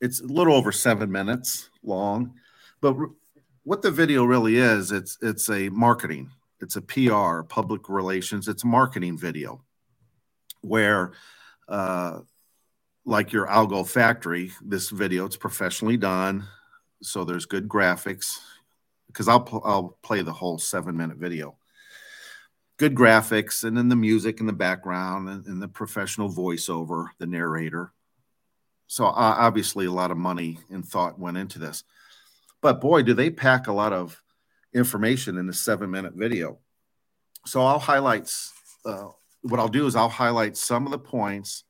it's 0.00 0.20
a 0.20 0.26
little 0.26 0.54
over 0.54 0.72
seven 0.72 1.10
minutes 1.10 1.70
long, 1.82 2.34
but 2.80 2.96
what 3.64 3.82
the 3.82 3.90
video 3.90 4.24
really 4.24 4.56
is, 4.56 4.92
it's 4.92 5.18
it's 5.22 5.48
a 5.48 5.68
marketing 5.70 6.30
it's 6.60 6.76
a 6.76 6.82
PR, 6.82 7.42
public 7.42 7.88
relations, 7.88 8.48
it's 8.48 8.64
a 8.64 8.66
marketing 8.66 9.18
video 9.18 9.62
where, 10.62 11.12
uh, 11.68 12.20
like 13.04 13.32
your 13.32 13.46
Algo 13.46 13.86
Factory, 13.86 14.50
this 14.62 14.90
video 14.90 15.26
it's 15.26 15.36
professionally 15.36 15.96
done, 15.96 16.44
so 17.02 17.24
there's 17.24 17.46
good 17.46 17.68
graphics. 17.68 18.38
Because 19.06 19.28
I'll 19.28 19.62
I'll 19.64 19.98
play 20.02 20.22
the 20.22 20.32
whole 20.32 20.58
seven 20.58 20.96
minute 20.96 21.16
video. 21.16 21.56
Good 22.78 22.94
graphics, 22.94 23.64
and 23.64 23.76
then 23.76 23.88
the 23.88 23.96
music 23.96 24.40
in 24.40 24.46
the 24.46 24.52
background, 24.52 25.28
and, 25.28 25.46
and 25.46 25.62
the 25.62 25.68
professional 25.68 26.30
voiceover, 26.30 27.08
the 27.18 27.26
narrator. 27.26 27.92
So 28.86 29.06
uh, 29.06 29.10
obviously, 29.38 29.86
a 29.86 29.92
lot 29.92 30.10
of 30.10 30.18
money 30.18 30.58
and 30.70 30.84
thought 30.84 31.18
went 31.18 31.38
into 31.38 31.58
this. 31.58 31.84
But 32.60 32.80
boy, 32.80 33.02
do 33.02 33.14
they 33.14 33.30
pack 33.30 33.66
a 33.66 33.72
lot 33.72 33.92
of 33.92 34.22
information 34.76 35.38
in 35.38 35.48
a 35.48 35.52
seven 35.52 35.90
minute 35.90 36.12
video. 36.14 36.58
So 37.46 37.62
I'll 37.62 37.78
highlight, 37.78 38.30
uh, 38.84 39.08
what 39.42 39.58
I'll 39.58 39.68
do 39.68 39.86
is 39.86 39.96
I'll 39.96 40.08
highlight 40.08 40.56
some 40.56 40.84
of 40.84 40.92
the 40.92 40.98
points 40.98 41.64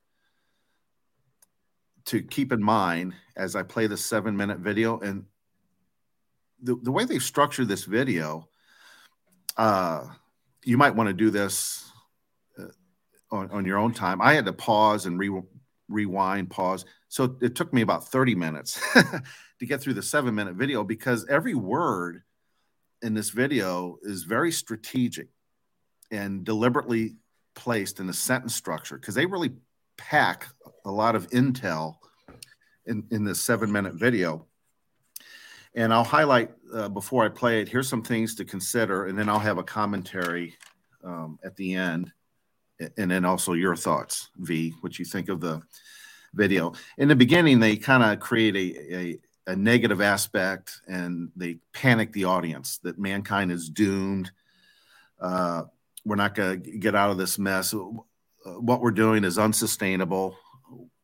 to 2.07 2.23
keep 2.23 2.53
in 2.53 2.63
mind 2.63 3.15
as 3.37 3.55
I 3.57 3.63
play 3.63 3.87
the 3.87 3.97
seven 3.97 4.37
minute 4.37 4.59
video. 4.59 4.99
And 4.99 5.27
the, 6.63 6.77
the 6.83 6.93
way 6.93 7.05
they've 7.05 7.23
structured 7.23 7.69
this 7.69 7.85
video, 7.85 8.49
uh, 9.57 10.07
you 10.67 10.77
might 10.77 10.97
want 10.97 11.09
to 11.09 11.15
do 11.15 11.31
this 11.31 11.91
uh, 12.59 12.65
on, 13.31 13.51
on 13.51 13.65
your 13.65 13.79
own 13.79 13.95
time. 13.95 14.21
I 14.21 14.35
had 14.35 14.45
to 14.47 14.53
pause 14.53 15.07
and 15.07 15.19
re- 15.19 15.43
rewind, 15.89 16.51
pause. 16.51 16.85
So 17.09 17.37
it 17.41 17.55
took 17.55 17.73
me 17.73 17.83
about 17.83 18.09
30 18.09 18.35
minutes 18.35 18.81
to 18.95 19.67
get 19.67 19.81
through 19.81 19.95
the 19.95 20.03
seven 20.03 20.35
minute 20.35 20.57
video 20.57 20.83
because 20.83 21.25
every 21.29 21.55
word 21.55 22.23
in 23.01 23.15
this 23.15 23.31
video 23.31 23.99
is 24.03 24.25
very 24.25 24.51
strategic 24.51 25.29
and 26.11 26.45
deliberately 26.45 27.15
placed 27.55 28.01
in 28.01 28.09
a 28.09 28.13
sentence 28.13 28.55
structure 28.55 28.99
because 28.99 29.15
they 29.15 29.27
really 29.27 29.53
pack 29.97 30.49
a 30.85 30.91
lot 30.91 31.15
of 31.15 31.31
intel 31.31 31.95
in, 32.87 33.05
in 33.13 33.25
this 33.25 33.41
seven 33.41 33.71
minute 33.71 33.95
video. 33.95 34.47
And 35.75 35.95
I'll 35.95 36.05
highlight 36.05 36.51
uh, 36.75 36.89
before 36.89 37.25
I 37.25 37.29
play 37.29 37.61
it, 37.61 37.69
here's 37.69 37.89
some 37.89 38.03
things 38.03 38.35
to 38.37 38.45
consider, 38.45 39.07
and 39.07 39.19
then 39.19 39.29
I'll 39.29 39.39
have 39.39 39.59
a 39.59 39.63
commentary 39.63 40.55
um, 41.05 41.39
at 41.45 41.57
the 41.57 41.75
end, 41.75 42.13
and 42.97 43.11
then 43.11 43.25
also 43.25 43.53
your 43.53 43.77
thoughts, 43.77 44.29
V, 44.37 44.75
what 44.81 44.99
you 44.99 45.05
think 45.05 45.29
of 45.29 45.41
the 45.41 45.63
video. 46.35 46.75
In 46.99 47.09
the 47.09 47.17
beginning, 47.17 47.59
they 47.61 47.77
kind 47.77 48.03
of 48.03 48.21
create 48.21 48.55
a, 48.57 48.97
a, 48.97 49.19
a 49.47 49.57
negative 49.57 50.01
aspect 50.01 50.81
and 50.87 51.31
they 51.35 51.59
panic 51.73 52.13
the 52.13 52.25
audience 52.25 52.79
that 52.79 52.99
mankind 52.99 53.51
is 53.51 53.69
doomed. 53.71 54.31
Uh, 55.21 55.63
we're 56.05 56.17
not 56.17 56.35
going 56.35 56.63
to 56.63 56.71
get 56.79 56.95
out 56.95 57.11
of 57.11 57.19
this 57.19 57.39
mess. 57.39 57.73
Uh, 57.73 57.79
what 58.61 58.81
we're 58.81 58.91
doing 58.91 59.25
is 59.25 59.39
unsustainable, 59.39 60.37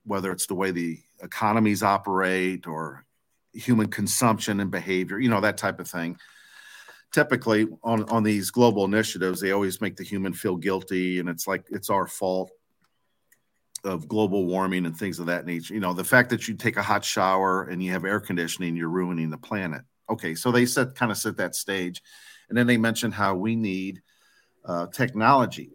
whether 0.04 0.30
it's 0.30 0.46
the 0.46 0.54
way 0.54 0.70
the 0.70 0.98
economies 1.22 1.82
operate 1.82 2.66
or 2.66 3.04
human 3.52 3.88
consumption 3.88 4.60
and 4.60 4.70
behavior, 4.70 5.18
you 5.18 5.28
know, 5.28 5.40
that 5.40 5.58
type 5.58 5.80
of 5.80 5.88
thing. 5.88 6.16
Typically, 7.12 7.66
on, 7.82 8.08
on 8.08 8.22
these 8.22 8.50
global 8.50 8.84
initiatives, 8.84 9.40
they 9.40 9.52
always 9.52 9.80
make 9.80 9.96
the 9.96 10.04
human 10.04 10.32
feel 10.32 10.56
guilty 10.56 11.18
and 11.18 11.28
it's 11.28 11.46
like 11.46 11.66
it's 11.70 11.90
our 11.90 12.06
fault 12.06 12.50
of 13.84 14.08
global 14.08 14.46
warming 14.46 14.86
and 14.86 14.96
things 14.96 15.18
of 15.18 15.26
that 15.26 15.46
nature. 15.46 15.74
You 15.74 15.80
know, 15.80 15.92
the 15.92 16.04
fact 16.04 16.30
that 16.30 16.48
you 16.48 16.54
take 16.54 16.76
a 16.76 16.82
hot 16.82 17.04
shower 17.04 17.64
and 17.64 17.82
you 17.82 17.90
have 17.92 18.04
air 18.04 18.20
conditioning, 18.20 18.76
you're 18.76 18.88
ruining 18.88 19.30
the 19.30 19.38
planet. 19.38 19.82
Okay, 20.10 20.34
so 20.34 20.50
they 20.50 20.66
set 20.66 20.94
kind 20.94 21.10
of 21.10 21.18
set 21.18 21.36
that 21.38 21.54
stage, 21.54 22.02
and 22.48 22.58
then 22.58 22.66
they 22.66 22.76
mentioned 22.76 23.14
how 23.14 23.34
we 23.34 23.56
need 23.56 24.02
uh, 24.64 24.86
technology, 24.88 25.70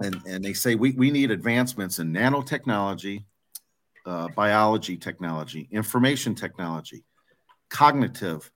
and 0.00 0.20
and 0.26 0.44
they 0.44 0.52
say 0.52 0.74
we 0.74 0.92
we 0.92 1.10
need 1.10 1.30
advancements 1.30 1.98
in 1.98 2.12
nanotechnology, 2.12 3.24
uh, 4.06 4.28
biology 4.28 4.96
technology, 4.96 5.68
information 5.70 6.34
technology, 6.34 7.04
cognitive 7.68 8.50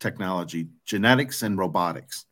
technology, 0.00 0.68
genetics, 0.86 1.42
and 1.42 1.58
robotics. 1.58 2.26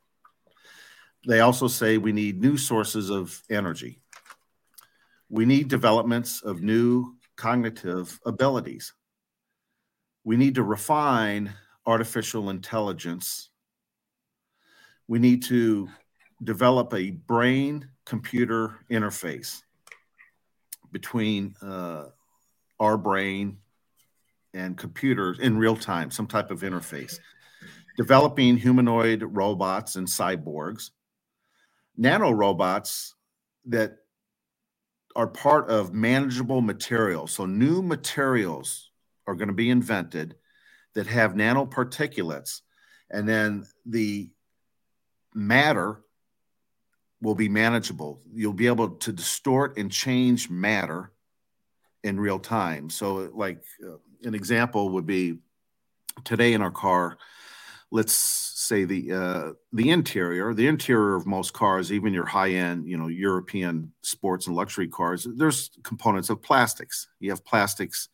They 1.26 1.40
also 1.40 1.68
say 1.68 1.98
we 1.98 2.12
need 2.12 2.40
new 2.40 2.56
sources 2.56 3.10
of 3.10 3.42
energy 3.50 4.02
we 5.32 5.46
need 5.46 5.68
developments 5.68 6.42
of 6.42 6.62
new 6.62 7.16
cognitive 7.36 8.20
abilities. 8.26 8.92
We 10.24 10.36
need 10.36 10.56
to 10.56 10.62
refine 10.62 11.54
artificial 11.86 12.50
intelligence. 12.50 13.48
We 15.08 15.18
need 15.18 15.42
to 15.44 15.88
develop 16.44 16.92
a 16.92 17.12
brain 17.12 17.88
computer 18.04 18.84
interface 18.90 19.62
between 20.92 21.54
uh, 21.62 22.08
our 22.82 22.98
brain 22.98 23.58
and 24.52 24.76
computers 24.76 25.38
in 25.38 25.56
real 25.56 25.76
time, 25.76 26.10
some 26.10 26.26
type 26.26 26.50
of 26.50 26.62
interface. 26.62 27.20
Developing 27.96 28.56
humanoid 28.56 29.22
robots 29.22 29.94
and 29.94 30.08
cyborgs, 30.08 30.90
nanorobots 31.98 33.12
that 33.66 33.98
are 35.14 35.28
part 35.28 35.70
of 35.70 35.94
manageable 35.94 36.60
materials. 36.60 37.30
So 37.30 37.46
new 37.46 37.82
materials 37.82 38.90
are 39.28 39.36
going 39.36 39.48
to 39.48 39.54
be 39.54 39.70
invented 39.70 40.34
that 40.94 41.06
have 41.06 41.34
nanoparticulates, 41.34 42.62
and 43.10 43.28
then 43.28 43.64
the 43.86 44.30
matter 45.34 46.00
will 47.20 47.36
be 47.36 47.48
manageable. 47.48 48.22
You'll 48.34 48.54
be 48.54 48.66
able 48.66 48.96
to 48.96 49.12
distort 49.12 49.78
and 49.78 49.92
change 49.92 50.50
matter 50.50 51.11
in 52.04 52.18
real 52.18 52.38
time. 52.38 52.90
So, 52.90 53.30
like 53.34 53.62
uh, 53.84 53.96
an 54.24 54.34
example 54.34 54.90
would 54.90 55.06
be 55.06 55.38
today 56.24 56.52
in 56.52 56.62
our 56.62 56.70
car, 56.70 57.18
let's 57.90 58.14
say 58.14 58.84
the 58.84 59.12
uh, 59.12 59.50
the 59.72 59.90
interior, 59.90 60.54
the 60.54 60.66
interior 60.66 61.14
of 61.14 61.26
most 61.26 61.52
cars, 61.52 61.92
even 61.92 62.12
your 62.12 62.26
high 62.26 62.50
end, 62.50 62.86
you 62.86 62.96
know, 62.96 63.08
European 63.08 63.92
sports 64.02 64.46
and 64.46 64.56
luxury 64.56 64.88
cars, 64.88 65.26
there's 65.36 65.70
components 65.82 66.30
of 66.30 66.42
plastics. 66.42 67.08
You 67.20 67.30
have 67.30 67.44
plastics, 67.44 68.08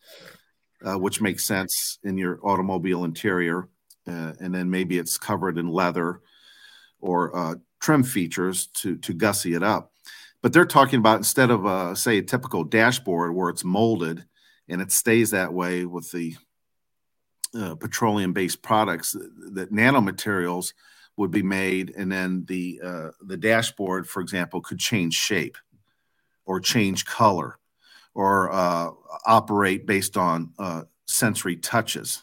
uh, 0.85 0.99
which 0.99 1.21
makes 1.21 1.45
sense 1.45 1.99
in 2.05 2.19
your 2.19 2.41
automobile 2.43 3.05
interior, 3.05 3.69
uh, 4.07 4.33
and 4.41 4.55
then 4.55 4.71
maybe 4.71 4.99
it's 4.99 5.19
covered 5.19 5.59
in 5.59 5.69
leather 5.69 6.21
or 7.01 7.37
uh, 7.37 7.55
trim 7.81 8.03
features 8.03 8.67
to 8.69 8.97
to 8.99 9.13
gussy 9.13 9.55
it 9.55 9.63
up. 9.63 9.93
But 10.43 10.53
they're 10.53 10.67
talking 10.67 10.99
about 10.99 11.19
instead 11.19 11.51
of 11.51 11.67
uh, 11.67 11.95
say 11.95 12.19
a 12.19 12.23
typical 12.23 12.65
dashboard 12.65 13.35
where 13.35 13.51
it's 13.51 13.65
molded 13.65 14.25
and 14.69 14.81
it 14.81 14.93
stays 14.93 15.31
that 15.31 15.53
way 15.53 15.85
with 15.85 16.11
the 16.13 16.37
uh, 17.59 17.75
petroleum 17.75 18.33
based 18.33 18.63
products 18.63 19.17
that 19.53 19.73
nanomaterials 19.73 20.75
would 21.17 21.31
be 21.31 21.43
made 21.43 21.93
and 21.97 22.13
then 22.13 22.45
the 22.47 22.81
uh, 22.85 23.11
the 23.23 23.37
dashboard 23.37 24.09
for 24.09 24.21
example 24.21 24.61
could 24.61 24.79
change 24.79 25.15
shape 25.15 25.57
or 26.45 26.61
change 26.61 27.05
color 27.05 27.59
or 28.15 28.51
uh, 28.53 28.91
operate 29.27 29.87
based 29.87 30.17
on 30.17 30.53
uh, 30.59 30.83
sensory 31.07 31.57
touches. 31.57 32.23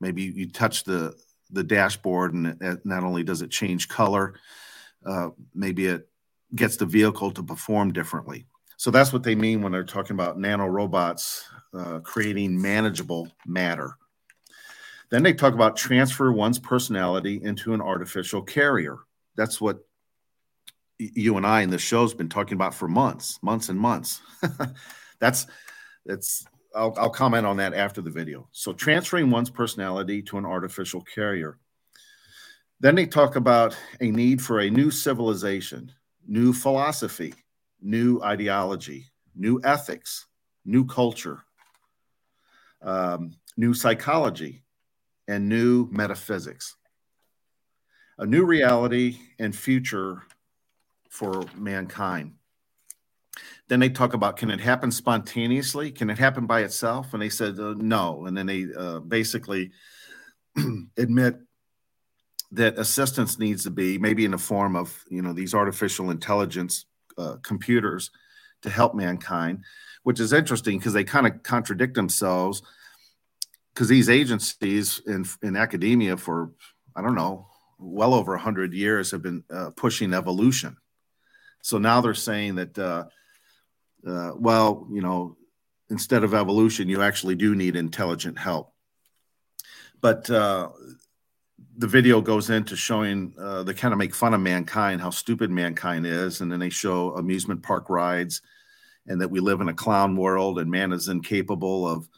Maybe 0.00 0.22
you 0.22 0.50
touch 0.50 0.84
the 0.84 1.14
the 1.50 1.62
dashboard, 1.62 2.34
and 2.34 2.60
it, 2.60 2.84
not 2.84 3.04
only 3.04 3.22
does 3.22 3.42
it 3.42 3.50
change 3.50 3.88
color, 3.88 4.34
uh, 5.04 5.28
maybe 5.54 5.86
it 5.86 6.08
gets 6.54 6.76
the 6.76 6.86
vehicle 6.86 7.30
to 7.32 7.42
perform 7.42 7.92
differently. 7.92 8.46
So 8.76 8.90
that's 8.90 9.12
what 9.12 9.22
they 9.22 9.34
mean 9.34 9.62
when 9.62 9.72
they're 9.72 9.84
talking 9.84 10.14
about 10.14 10.38
nanorobots 10.38 11.42
uh, 11.74 12.00
creating 12.00 12.60
manageable 12.60 13.28
matter. 13.46 13.96
Then 15.10 15.22
they 15.22 15.32
talk 15.32 15.54
about 15.54 15.76
transfer 15.76 16.32
one's 16.32 16.58
personality 16.58 17.40
into 17.42 17.74
an 17.74 17.80
artificial 17.80 18.42
carrier. 18.42 18.98
That's 19.36 19.60
what 19.60 19.78
you 20.98 21.36
and 21.36 21.46
I 21.46 21.62
in 21.62 21.70
the 21.70 21.78
show's 21.78 22.14
been 22.14 22.28
talking 22.28 22.54
about 22.54 22.74
for 22.74 22.88
months, 22.88 23.38
months 23.42 23.68
and 23.68 23.78
months. 23.78 24.20
that's 25.20 25.46
that's 26.04 26.46
I'll, 26.74 26.94
I'll 26.98 27.10
comment 27.10 27.46
on 27.46 27.56
that 27.58 27.74
after 27.74 28.02
the 28.02 28.10
video. 28.10 28.48
So 28.52 28.72
transferring 28.72 29.30
one's 29.30 29.50
personality 29.50 30.22
to 30.22 30.38
an 30.38 30.44
artificial 30.44 31.02
carrier. 31.02 31.58
Then 32.80 32.94
they 32.94 33.06
talk 33.06 33.36
about 33.36 33.76
a 34.00 34.10
need 34.10 34.42
for 34.42 34.60
a 34.60 34.68
new 34.68 34.90
civilization, 34.90 35.92
new 36.26 36.52
philosophy, 36.52 37.34
new 37.80 38.20
ideology, 38.22 39.06
new 39.34 39.60
ethics, 39.64 40.26
new 40.64 40.84
culture, 40.84 41.42
um, 42.82 43.32
new 43.56 43.74
psychology, 43.74 44.62
and 45.28 45.48
new 45.48 45.88
metaphysics. 45.90 46.76
A 48.18 48.26
new 48.26 48.44
reality 48.44 49.18
and 49.38 49.54
future 49.54 50.22
for 51.10 51.44
mankind. 51.54 52.34
Then 53.68 53.80
they 53.80 53.90
talk 53.90 54.14
about 54.14 54.36
can 54.36 54.50
it 54.50 54.60
happen 54.60 54.90
spontaneously? 54.90 55.90
Can 55.90 56.08
it 56.08 56.18
happen 56.18 56.46
by 56.46 56.60
itself? 56.60 57.12
And 57.12 57.22
they 57.22 57.28
said 57.28 57.58
uh, 57.58 57.74
no. 57.76 58.26
And 58.26 58.36
then 58.36 58.46
they 58.46 58.66
uh, 58.76 59.00
basically 59.00 59.72
admit 60.96 61.36
that 62.52 62.78
assistance 62.78 63.38
needs 63.38 63.64
to 63.64 63.70
be 63.70 63.98
maybe 63.98 64.24
in 64.24 64.30
the 64.30 64.38
form 64.38 64.76
of 64.76 65.04
you 65.08 65.22
know 65.22 65.32
these 65.32 65.54
artificial 65.54 66.10
intelligence 66.10 66.86
uh, 67.18 67.36
computers 67.42 68.10
to 68.62 68.70
help 68.70 68.94
mankind, 68.94 69.64
which 70.02 70.20
is 70.20 70.32
interesting 70.32 70.78
because 70.78 70.92
they 70.92 71.04
kind 71.04 71.26
of 71.26 71.42
contradict 71.42 71.94
themselves 71.94 72.62
because 73.74 73.88
these 73.88 74.08
agencies 74.08 75.00
in 75.06 75.24
in 75.42 75.56
academia 75.56 76.16
for 76.16 76.52
I 76.94 77.02
don't 77.02 77.14
know 77.14 77.48
well 77.78 78.14
over 78.14 78.34
a 78.34 78.40
hundred 78.40 78.72
years 78.72 79.10
have 79.10 79.22
been 79.22 79.44
uh, 79.50 79.70
pushing 79.70 80.14
evolution. 80.14 80.76
So 81.62 81.78
now 81.78 82.00
they're 82.00 82.14
saying 82.14 82.54
that 82.56 82.78
uh, 82.78 83.04
uh, 84.06 84.32
well, 84.36 84.86
you 84.92 85.02
know, 85.02 85.36
instead 85.90 86.24
of 86.24 86.32
evolution, 86.32 86.88
you 86.88 87.02
actually 87.02 87.34
do 87.34 87.54
need 87.54 87.76
intelligent 87.76 88.38
help. 88.38 88.72
But 90.00 90.30
uh, 90.30 90.70
the 91.78 91.86
video 91.86 92.20
goes 92.20 92.50
into 92.50 92.76
showing 92.76 93.34
uh, 93.38 93.62
they 93.62 93.74
kind 93.74 93.92
of 93.92 93.98
make 93.98 94.14
fun 94.14 94.34
of 94.34 94.40
mankind, 94.40 95.00
how 95.00 95.10
stupid 95.10 95.50
mankind 95.50 96.06
is, 96.06 96.40
and 96.40 96.50
then 96.50 96.58
they 96.58 96.70
show 96.70 97.14
amusement 97.16 97.62
park 97.62 97.90
rides, 97.90 98.42
and 99.06 99.20
that 99.20 99.28
we 99.28 99.40
live 99.40 99.60
in 99.60 99.68
a 99.68 99.74
clown 99.74 100.16
world, 100.16 100.58
and 100.58 100.70
man 100.70 100.92
is 100.92 101.08
incapable 101.08 101.86
of 101.86 102.08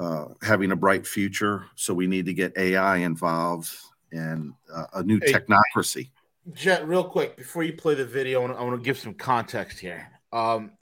uh, 0.00 0.24
having 0.42 0.72
a 0.72 0.76
bright 0.76 1.06
future. 1.06 1.66
So 1.76 1.94
we 1.94 2.06
need 2.06 2.26
to 2.26 2.34
get 2.34 2.56
AI 2.56 2.98
involved 2.98 3.70
and 4.12 4.52
uh, 4.74 4.86
a 4.94 5.02
new 5.02 5.20
hey, 5.22 5.32
technocracy. 5.32 6.10
Jet, 6.52 6.88
real 6.88 7.04
quick 7.04 7.36
before 7.36 7.62
you 7.62 7.74
play 7.74 7.94
the 7.94 8.04
video, 8.04 8.42
I 8.42 8.62
want 8.62 8.80
to 8.80 8.84
give 8.84 8.98
some 8.98 9.14
context 9.14 9.78
here. 9.78 10.10
Um, 10.32 10.72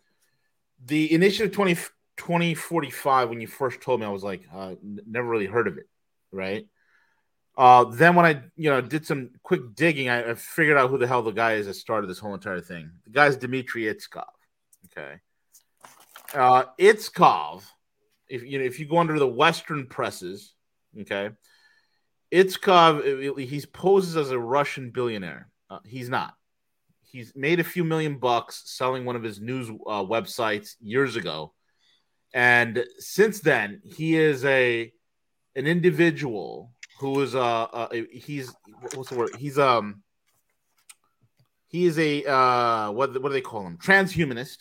the 0.87 1.13
initiative 1.13 1.53
20, 1.53 1.75
2045, 2.17 3.29
when 3.29 3.41
you 3.41 3.49
first 3.49 3.81
told 3.81 4.01
me, 4.01 4.07
I 4.07 4.11
was 4.11 4.23
like, 4.23 4.43
uh, 4.55 4.77
never 4.83 5.29
really 5.29 5.47
heard 5.47 5.67
of 5.67 5.77
it, 5.77 5.89
right? 6.33 6.67
Uh, 7.59 7.85
then 7.91 8.15
when 8.15 8.25
I, 8.25 8.41
you 8.57 8.71
know, 8.71 8.81
did 8.81 9.05
some 9.05 9.31
quick 9.43 9.75
digging, 9.75 10.09
I, 10.09 10.31
I, 10.31 10.35
figured 10.35 10.79
out 10.79 10.91
who 10.91 10.97
the 10.97 11.09
hell 11.09 11.25
the 11.25 11.33
guy 11.33 11.55
is 11.55 11.67
that 11.67 11.75
started 11.75 12.09
this 12.09 12.21
whole 12.21 12.33
entire 12.33 12.61
thing. 12.61 12.93
The 13.05 13.11
guy's 13.11 13.37
Dmitry 13.37 13.83
Itskov. 13.83 14.27
Okay, 14.87 15.17
uh, 16.35 16.67
Itskov. 16.79 17.65
If 18.29 18.45
you 18.45 18.61
know, 18.61 18.65
if 18.65 18.79
you 18.79 18.87
go 18.87 18.99
under 18.99 19.19
the 19.19 19.27
Western 19.27 19.89
presses, 19.89 20.55
okay, 21.01 21.31
Itskov 22.33 23.37
he 23.41 23.65
poses 23.73 24.17
as 24.17 24.31
a 24.31 24.39
Russian 24.39 24.91
billionaire. 24.91 25.49
Uh, 25.69 25.81
he's 25.85 26.09
not 26.09 26.35
he's 27.11 27.33
made 27.35 27.59
a 27.59 27.65
few 27.65 27.85
million 27.85 28.19
bucks 28.19 28.63
selling 28.67 29.05
one 29.05 29.17
of 29.17 29.23
his 29.23 29.41
news 29.41 29.69
uh, 29.69 30.05
websites 30.05 30.77
years 30.81 31.17
ago, 31.17 31.53
and 32.33 32.85
since 32.99 33.41
then 33.41 33.81
he 33.85 34.17
is 34.17 34.45
a 34.45 34.93
an 35.57 35.67
individual 35.67 36.71
who 36.99 37.21
is 37.21 37.35
uh, 37.35 37.65
uh 37.65 37.89
he's 38.11 38.55
what's 38.95 39.11
the 39.11 39.17
word 39.17 39.31
he's 39.39 39.59
um 39.59 40.03
he 41.67 41.87
is 41.87 41.99
a 41.99 42.25
uh 42.25 42.91
what 42.91 43.13
what 43.23 43.29
do 43.29 43.35
they 43.35 43.41
call 43.41 43.67
him 43.67 43.79
transhumanist 43.79 44.59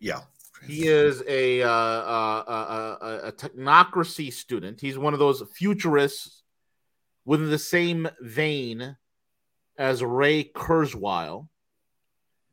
yeah 0.00 0.20
he 0.66 0.88
is 0.88 1.22
a 1.28 1.62
uh, 1.62 1.68
uh, 1.68 2.44
uh, 2.48 3.04
uh, 3.04 3.20
a 3.24 3.32
technocracy 3.32 4.32
student 4.32 4.80
he's 4.80 4.98
one 4.98 5.12
of 5.12 5.20
those 5.20 5.42
futurists 5.54 6.42
within 7.24 7.50
the 7.50 7.58
same 7.58 8.08
vein 8.20 8.96
as 9.78 10.02
Ray 10.02 10.44
Kurzweil. 10.44 11.48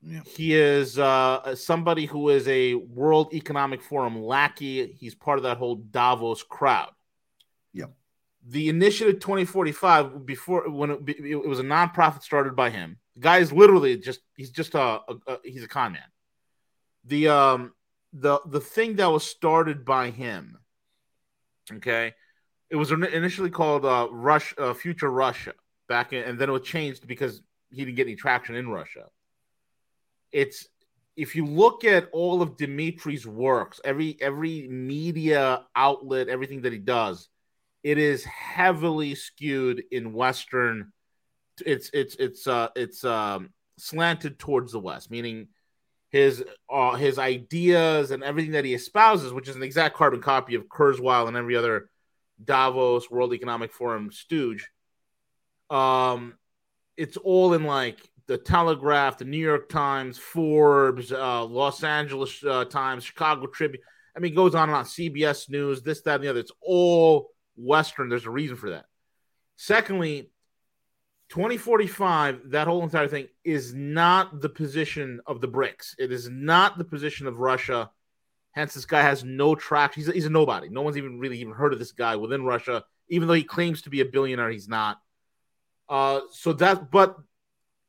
Yeah. 0.01 0.21
He 0.23 0.53
is 0.53 0.99
uh, 0.99 1.55
somebody 1.55 2.05
who 2.05 2.29
is 2.29 2.47
a 2.47 2.75
World 2.75 3.33
Economic 3.33 3.81
Forum 3.81 4.21
lackey. 4.21 4.93
He's 4.99 5.15
part 5.15 5.39
of 5.39 5.43
that 5.43 5.57
whole 5.57 5.77
Davos 5.77 6.43
crowd. 6.43 6.91
The 8.47 8.69
Initiative 8.69 9.19
2045, 9.19 10.25
before 10.25 10.69
when 10.69 10.91
it, 10.91 10.99
it, 11.07 11.47
was 11.47 11.59
a 11.59 11.63
nonprofit 11.63 12.21
started 12.21 12.55
by 12.55 12.69
him. 12.69 12.99
The 13.15 13.21
guy 13.21 13.37
is 13.39 13.51
literally 13.51 13.97
just 13.97 14.19
he's 14.35 14.51
just 14.51 14.75
a, 14.75 14.79
a, 14.79 15.15
a 15.27 15.37
he's 15.43 15.63
a 15.63 15.67
con 15.67 15.93
man. 15.93 16.01
The 17.05 17.29
um 17.29 17.73
the 18.13 18.39
the 18.45 18.59
thing 18.59 18.97
that 18.97 19.11
was 19.11 19.25
started 19.25 19.83
by 19.83 20.11
him. 20.11 20.57
Okay, 21.71 22.13
it 22.69 22.75
was 22.75 22.91
initially 22.91 23.49
called 23.49 23.85
uh, 23.85 24.07
Rush 24.11 24.53
uh, 24.57 24.73
Future 24.73 25.09
Russia 25.09 25.53
back 25.87 26.13
in, 26.13 26.23
and 26.23 26.37
then 26.37 26.49
it 26.49 26.53
was 26.53 26.63
changed 26.63 27.07
because 27.07 27.41
he 27.71 27.83
didn't 27.83 27.95
get 27.95 28.07
any 28.07 28.15
traction 28.15 28.55
in 28.55 28.69
Russia. 28.69 29.05
It's 30.31 30.67
if 31.15 31.35
you 31.35 31.45
look 31.45 31.83
at 31.83 32.09
all 32.11 32.41
of 32.41 32.57
Dimitri's 32.57 33.25
works, 33.25 33.79
every 33.83 34.17
every 34.21 34.67
media 34.67 35.63
outlet, 35.75 36.27
everything 36.27 36.61
that 36.61 36.73
he 36.73 36.79
does, 36.79 37.29
it 37.85 37.97
is 37.97 38.25
heavily 38.25 39.15
skewed 39.15 39.83
in 39.91 40.11
Western. 40.11 40.91
It's 41.65 41.89
it's 41.93 42.15
it's 42.15 42.47
uh 42.47 42.69
it's 42.75 43.05
um 43.05 43.51
slanted 43.77 44.39
towards 44.39 44.71
the 44.73 44.79
West, 44.79 45.09
meaning 45.09 45.47
his 46.09 46.43
uh, 46.69 46.95
his 46.95 47.19
ideas 47.19 48.11
and 48.11 48.23
everything 48.23 48.53
that 48.53 48.65
he 48.65 48.73
espouses, 48.73 49.31
which 49.31 49.47
is 49.47 49.55
an 49.55 49.63
exact 49.63 49.95
carbon 49.95 50.21
copy 50.21 50.55
of 50.55 50.67
Kurzweil 50.67 51.27
and 51.27 51.37
every 51.37 51.55
other 51.55 51.89
Davos 52.43 53.09
World 53.09 53.33
Economic 53.33 53.71
Forum 53.71 54.11
stooge 54.11 54.69
um, 55.69 56.35
it's 56.97 57.17
all 57.17 57.53
in 57.53 57.63
like 57.63 57.99
the 58.27 58.37
Telegraph, 58.37 59.17
the 59.17 59.25
New 59.25 59.37
York 59.37 59.69
Times, 59.69 60.17
Forbes, 60.17 61.11
uh, 61.11 61.43
Los 61.45 61.83
Angeles 61.83 62.43
uh, 62.43 62.65
Times, 62.65 63.03
Chicago 63.03 63.47
Tribune. 63.47 63.83
I 64.15 64.19
mean, 64.19 64.31
it 64.31 64.35
goes 64.35 64.55
on 64.55 64.69
and 64.69 64.77
on. 64.77 64.85
CBS 64.85 65.49
News, 65.49 65.81
this, 65.81 66.01
that, 66.01 66.15
and 66.15 66.23
the 66.23 66.29
other. 66.29 66.39
It's 66.39 66.51
all 66.61 67.31
Western. 67.55 68.09
There's 68.09 68.25
a 68.25 68.31
reason 68.31 68.55
for 68.55 68.71
that. 68.71 68.85
Secondly, 69.57 70.31
2045, 71.29 72.51
that 72.51 72.67
whole 72.67 72.83
entire 72.83 73.07
thing 73.07 73.27
is 73.43 73.73
not 73.73 74.41
the 74.41 74.49
position 74.49 75.19
of 75.25 75.41
the 75.41 75.47
BRICS. 75.47 75.95
It 75.97 76.11
is 76.11 76.29
not 76.29 76.77
the 76.77 76.83
position 76.83 77.27
of 77.27 77.39
Russia. 77.39 77.89
Hence, 78.51 78.73
this 78.73 78.85
guy 78.85 79.01
has 79.01 79.23
no 79.23 79.55
traction. 79.55 80.01
He's 80.01 80.09
a, 80.09 80.13
he's 80.13 80.25
a 80.25 80.29
nobody. 80.29 80.69
No 80.69 80.81
one's 80.81 80.97
even 80.97 81.19
really 81.19 81.39
even 81.39 81.53
heard 81.53 81.73
of 81.73 81.79
this 81.79 81.91
guy 81.91 82.15
within 82.15 82.43
Russia. 82.43 82.83
Even 83.09 83.27
though 83.27 83.33
he 83.33 83.43
claims 83.43 83.81
to 83.83 83.89
be 83.89 84.01
a 84.01 84.05
billionaire, 84.05 84.49
he's 84.49 84.69
not. 84.69 84.99
Uh, 85.89 86.21
so 86.31 86.53
that, 86.53 86.89
but 86.91 87.17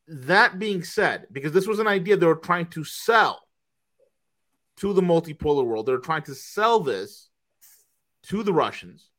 that 0.08 0.58
being 0.58 0.82
said, 0.82 1.26
because 1.32 1.52
this 1.52 1.66
was 1.66 1.78
an 1.78 1.86
idea 1.86 2.16
they 2.16 2.26
were 2.26 2.36
trying 2.36 2.66
to 2.66 2.84
sell 2.84 3.42
to 4.78 4.92
the 4.92 5.02
multipolar 5.02 5.64
world, 5.64 5.86
they're 5.86 5.98
trying 5.98 6.22
to 6.22 6.34
sell 6.34 6.80
this 6.80 7.28
to 8.24 8.42
the 8.42 8.52
Russians, 8.52 9.10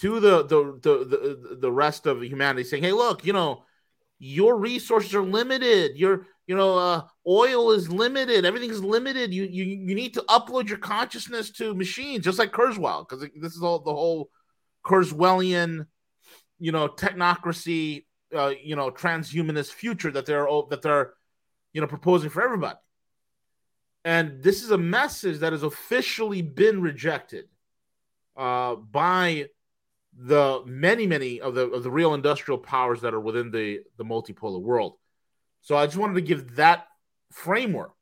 to 0.00 0.20
the 0.20 0.42
the 0.44 0.78
the 0.82 1.04
the, 1.04 1.58
the 1.60 1.72
rest 1.72 2.06
of 2.06 2.22
humanity, 2.22 2.64
saying, 2.64 2.82
"Hey, 2.82 2.92
look, 2.92 3.24
you 3.24 3.32
know, 3.32 3.64
your 4.18 4.56
resources 4.56 5.14
are 5.14 5.22
limited. 5.22 5.96
Your 5.96 6.26
you 6.46 6.56
know, 6.56 6.78
uh, 6.78 7.02
oil 7.26 7.72
is 7.72 7.90
limited. 7.90 8.44
Everything 8.44 8.70
is 8.70 8.82
limited. 8.82 9.32
You 9.32 9.44
you 9.44 9.64
you 9.64 9.94
need 9.94 10.14
to 10.14 10.24
upload 10.28 10.68
your 10.68 10.78
consciousness 10.78 11.50
to 11.52 11.74
machines, 11.74 12.24
just 12.24 12.38
like 12.38 12.52
Kurzweil, 12.52 13.08
because 13.08 13.28
this 13.40 13.54
is 13.54 13.62
all 13.62 13.80
the 13.80 13.92
whole 13.92 14.30
Kurzweilian 14.84 15.86
you 16.58 16.72
know 16.72 16.88
technocracy 16.88 18.04
uh, 18.34 18.52
you 18.62 18.76
know 18.76 18.90
transhumanist 18.90 19.72
future 19.72 20.10
that 20.10 20.26
they're 20.26 20.46
that 20.70 20.82
they're 20.82 21.14
you 21.72 21.80
know 21.80 21.86
proposing 21.86 22.30
for 22.30 22.42
everybody 22.42 22.78
and 24.04 24.42
this 24.42 24.62
is 24.62 24.70
a 24.70 24.78
message 24.78 25.38
that 25.38 25.52
has 25.52 25.62
officially 25.62 26.42
been 26.42 26.80
rejected 26.80 27.46
uh, 28.36 28.74
by 28.74 29.46
the 30.20 30.62
many, 30.66 31.06
many 31.06 31.40
of 31.40 31.54
the 31.54 31.70
of 31.70 31.84
the 31.84 31.90
real 31.90 32.14
industrial 32.14 32.58
powers 32.58 33.00
that 33.02 33.14
are 33.14 33.20
within 33.20 33.50
the 33.50 33.80
the 33.96 34.04
multipolar 34.04 34.60
world. 34.60 34.96
So 35.62 35.76
I 35.76 35.86
just 35.86 35.96
wanted 35.96 36.14
to 36.14 36.22
give 36.22 36.56
that 36.56 36.86
framework. 37.30 37.94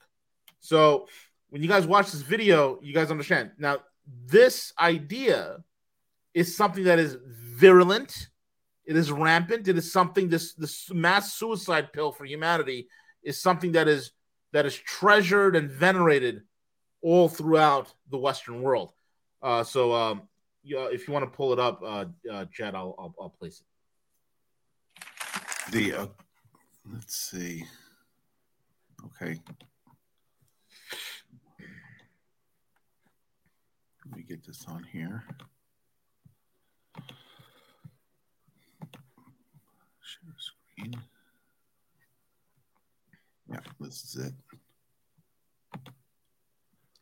So 0.60 1.08
when 1.50 1.62
you 1.62 1.68
guys 1.68 1.86
watch 1.86 2.10
this 2.10 2.22
video, 2.22 2.78
you 2.82 2.94
guys 2.94 3.10
understand. 3.10 3.52
Now, 3.58 3.80
this 4.26 4.72
idea 4.78 5.58
is 6.32 6.56
something 6.56 6.84
that 6.84 6.98
is 6.98 7.16
virulent, 7.24 8.28
it 8.84 8.96
is 8.96 9.12
rampant, 9.12 9.68
it 9.68 9.76
is 9.76 9.92
something 9.92 10.28
this 10.28 10.54
this 10.54 10.90
mass 10.92 11.34
suicide 11.34 11.92
pill 11.92 12.12
for 12.12 12.24
humanity 12.24 12.88
is 13.22 13.40
something 13.40 13.72
that 13.72 13.88
is 13.88 14.12
that 14.52 14.64
is 14.64 14.74
treasured 14.74 15.54
and 15.54 15.70
venerated 15.70 16.42
all 17.02 17.28
throughout 17.28 17.92
the 18.10 18.18
Western 18.18 18.62
world. 18.62 18.92
Uh, 19.42 19.62
so, 19.62 19.92
um, 19.92 20.22
yeah, 20.66 20.88
if 20.90 21.06
you 21.06 21.14
want 21.14 21.24
to 21.24 21.30
pull 21.30 21.52
it 21.52 21.60
up, 21.60 21.80
uh, 21.82 22.06
uh, 22.30 22.44
Jet, 22.52 22.74
I'll, 22.74 22.94
I'll, 22.98 23.14
I'll 23.20 23.30
place 23.30 23.62
it. 23.62 23.66
The 25.72 25.92
uh, 25.94 26.06
let's 26.92 27.16
see. 27.16 27.64
Okay. 29.04 29.40
Let 34.04 34.16
me 34.16 34.22
get 34.22 34.44
this 34.44 34.64
on 34.68 34.84
here. 34.92 35.24
Share 40.02 40.34
screen. 40.38 40.96
Yeah, 43.50 43.60
this 43.80 44.04
is 44.04 44.26
it. 44.26 44.32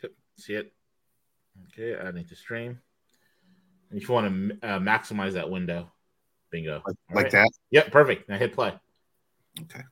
Yep, 0.03 0.12
See 0.37 0.55
it? 0.55 0.72
Okay, 1.72 1.96
I 1.98 2.11
need 2.11 2.29
to 2.29 2.37
stream. 2.37 2.81
And 3.95 4.03
if 4.03 4.09
you 4.09 4.15
want 4.15 4.27
to 4.27 4.69
uh, 4.69 4.81
maximize 4.81 5.35
that 5.35 5.49
window, 5.49 5.93
bingo. 6.51 6.83
Like, 6.85 6.97
like 7.15 7.25
right. 7.27 7.31
that? 7.31 7.51
Yep, 7.71 7.93
perfect. 7.93 8.29
Now 8.29 8.37
hit 8.39 8.53
play. 8.53 8.73
Okay. 9.61 9.83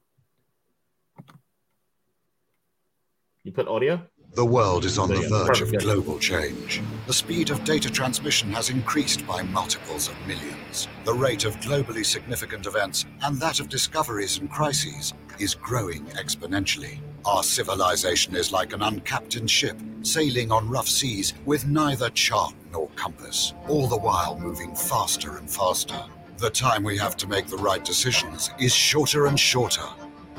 You 3.44 3.52
put 3.52 3.68
audio? 3.68 4.02
The 4.34 4.44
world 4.44 4.84
is 4.84 4.98
on 4.98 5.08
the 5.08 5.20
verge 5.28 5.60
of 5.60 5.72
global 5.78 6.18
change. 6.18 6.82
The 7.06 7.12
speed 7.12 7.50
of 7.50 7.62
data 7.62 7.88
transmission 7.88 8.50
has 8.50 8.70
increased 8.70 9.24
by 9.24 9.42
multiples 9.42 10.08
of 10.08 10.16
millions. 10.26 10.88
The 11.04 11.14
rate 11.14 11.44
of 11.44 11.54
globally 11.60 12.04
significant 12.04 12.66
events 12.66 13.06
and 13.22 13.36
that 13.36 13.60
of 13.60 13.68
discoveries 13.68 14.38
and 14.38 14.50
crises 14.50 15.14
is 15.38 15.54
growing 15.54 16.06
exponentially. 16.06 16.98
Our 17.24 17.44
civilization 17.44 18.34
is 18.34 18.50
like 18.50 18.72
an 18.72 18.80
uncaptained 18.80 19.48
ship 19.48 19.78
sailing 20.02 20.50
on 20.50 20.68
rough 20.68 20.88
seas 20.88 21.34
with 21.44 21.68
neither 21.68 22.10
chart 22.10 22.52
nor 22.72 22.88
compass, 22.96 23.54
all 23.68 23.86
the 23.86 23.96
while 23.96 24.36
moving 24.40 24.74
faster 24.74 25.36
and 25.36 25.48
faster. 25.48 26.02
The 26.38 26.50
time 26.50 26.82
we 26.82 26.98
have 26.98 27.16
to 27.18 27.28
make 27.28 27.46
the 27.46 27.58
right 27.58 27.84
decisions 27.84 28.50
is 28.58 28.74
shorter 28.74 29.26
and 29.26 29.38
shorter. 29.38 29.86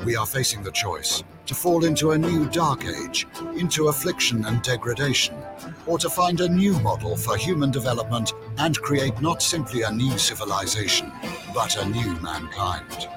We 0.04 0.14
are 0.16 0.26
facing 0.26 0.62
the 0.62 0.72
choice 0.72 1.24
to 1.46 1.54
fall 1.54 1.86
into 1.86 2.10
a 2.10 2.18
new 2.18 2.50
dark 2.50 2.84
age, 2.84 3.26
into 3.56 3.88
affliction 3.88 4.44
and 4.44 4.60
degradation, 4.60 5.36
or 5.86 5.98
to 5.98 6.10
find 6.10 6.42
a 6.42 6.48
new 6.48 6.78
model 6.80 7.16
for 7.16 7.38
human 7.38 7.70
development 7.70 8.34
and 8.58 8.76
create 8.76 9.18
not 9.22 9.42
simply 9.42 9.82
a 9.82 9.90
new 9.90 10.18
civilization, 10.18 11.10
but 11.54 11.82
a 11.82 11.88
new 11.88 12.14
mankind. 12.20 13.08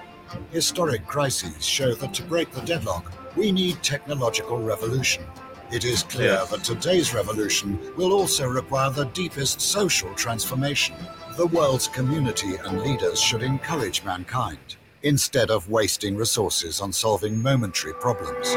Historic 0.52 1.06
crises 1.06 1.66
show 1.66 1.94
that 1.96 2.14
to 2.14 2.24
break 2.24 2.50
the 2.52 2.62
deadlock, 2.62 3.12
we 3.38 3.52
need 3.52 3.82
technological 3.84 4.58
revolution. 4.58 5.24
It 5.72 5.86
is 5.86 6.04
clear 6.04 6.34
yes. 6.34 6.50
that 6.50 6.64
today's 6.64 7.14
revolution 7.14 7.80
will 7.96 8.14
also 8.14 8.48
require 8.48 8.90
the 8.90 9.06
deepest 9.06 9.62
social 9.62 10.14
transformation. 10.16 10.96
The 11.36 11.48
world's 11.48 11.88
community 11.88 12.56
and 12.56 12.82
leaders 12.82 13.22
should 13.22 13.44
encourage 13.44 14.04
mankind 14.04 14.78
instead 15.04 15.52
of 15.52 15.70
wasting 15.70 16.16
resources 16.16 16.82
on 16.82 16.92
solving 16.92 17.40
momentary 17.40 17.94
problems. 17.94 18.56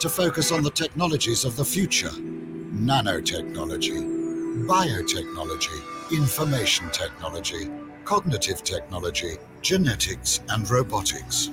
To 0.00 0.08
focus 0.08 0.50
on 0.50 0.62
the 0.62 0.70
technologies 0.70 1.44
of 1.44 1.56
the 1.56 1.64
future 1.64 2.10
nanotechnology, 2.10 4.66
biotechnology, 4.66 6.12
information 6.12 6.88
technology, 6.90 7.70
cognitive 8.04 8.62
technology, 8.62 9.36
genetics, 9.62 10.40
and 10.48 10.68
robotics. 10.70 11.50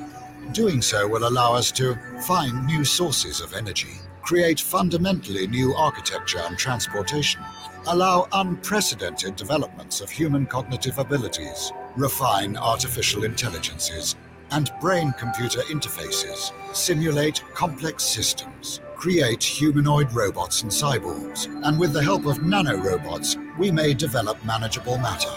Doing 0.55 0.81
so 0.81 1.05
will 1.05 1.27
allow 1.27 1.53
us 1.53 1.69
to 1.73 1.99
find 2.21 2.65
new 2.65 2.85
sources 2.85 3.41
of 3.41 3.53
energy, 3.53 3.99
create 4.21 4.57
fundamentally 4.57 5.47
new 5.47 5.73
architecture 5.73 6.39
and 6.39 6.57
transportation, 6.57 7.41
allow 7.87 8.29
unprecedented 8.31 9.35
developments 9.35 9.99
of 9.99 10.09
human 10.09 10.45
cognitive 10.45 10.97
abilities, 10.97 11.73
refine 11.97 12.55
artificial 12.55 13.25
intelligences 13.25 14.15
and 14.51 14.71
brain 14.79 15.13
computer 15.19 15.59
interfaces, 15.63 16.53
simulate 16.73 17.43
complex 17.53 18.05
systems, 18.05 18.79
create 18.95 19.43
humanoid 19.43 20.09
robots 20.13 20.61
and 20.61 20.71
cyborgs, 20.71 21.47
and 21.65 21.77
with 21.77 21.91
the 21.91 22.01
help 22.01 22.25
of 22.25 22.37
nanorobots, 22.37 23.35
we 23.57 23.71
may 23.71 23.93
develop 23.93 24.37
manageable 24.45 24.97
matter. 24.99 25.35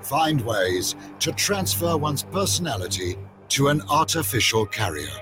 Find 0.00 0.40
ways 0.40 0.96
to 1.20 1.30
transfer 1.30 1.96
one's 1.96 2.24
personality 2.24 3.16
to 3.52 3.68
an 3.68 3.82
artificial 3.88 4.66
carrier. 4.66 5.16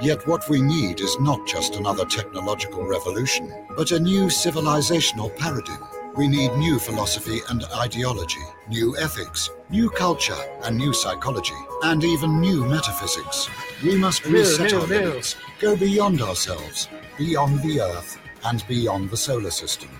Yet 0.00 0.26
what 0.26 0.48
we 0.48 0.60
need 0.60 1.00
is 1.00 1.18
not 1.20 1.46
just 1.46 1.76
another 1.76 2.04
technological 2.04 2.84
revolution, 2.84 3.52
but 3.76 3.92
a 3.92 4.00
new 4.00 4.26
civilizational 4.26 5.34
paradigm 5.36 5.82
we 6.16 6.26
need 6.28 6.50
new 6.56 6.78
philosophy 6.78 7.40
and 7.50 7.64
ideology, 7.74 8.40
new 8.70 8.96
ethics, 8.96 9.50
new 9.68 9.90
culture 9.90 10.38
and 10.64 10.76
new 10.76 10.94
psychology, 10.94 11.54
and 11.82 12.02
even 12.02 12.40
new 12.40 12.64
metaphysics. 12.64 13.50
We 13.84 13.98
must 13.98 14.24
reset 14.24 14.72
our 14.72 14.86
limits, 14.86 15.36
go 15.60 15.76
beyond 15.76 16.22
ourselves, 16.22 16.88
beyond 17.18 17.62
the 17.62 17.82
Earth, 17.82 18.18
and 18.46 18.66
beyond 18.66 19.10
the 19.10 19.16
solar 19.16 19.50
system. 19.50 19.90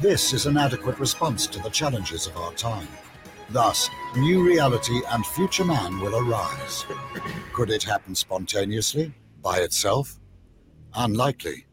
This 0.00 0.34
is 0.34 0.44
an 0.44 0.58
adequate 0.58 0.98
response 0.98 1.46
to 1.46 1.58
the 1.60 1.70
challenges 1.70 2.26
of 2.26 2.36
our 2.36 2.52
time. 2.52 2.88
Thus, 3.52 3.90
new 4.16 4.42
reality 4.42 5.02
and 5.10 5.26
future 5.26 5.64
man 5.64 6.00
will 6.00 6.16
arise. 6.16 6.86
Could 7.52 7.68
it 7.68 7.82
happen 7.82 8.14
spontaneously, 8.14 9.12
by 9.42 9.58
itself? 9.58 10.18
Unlikely. 10.94 11.66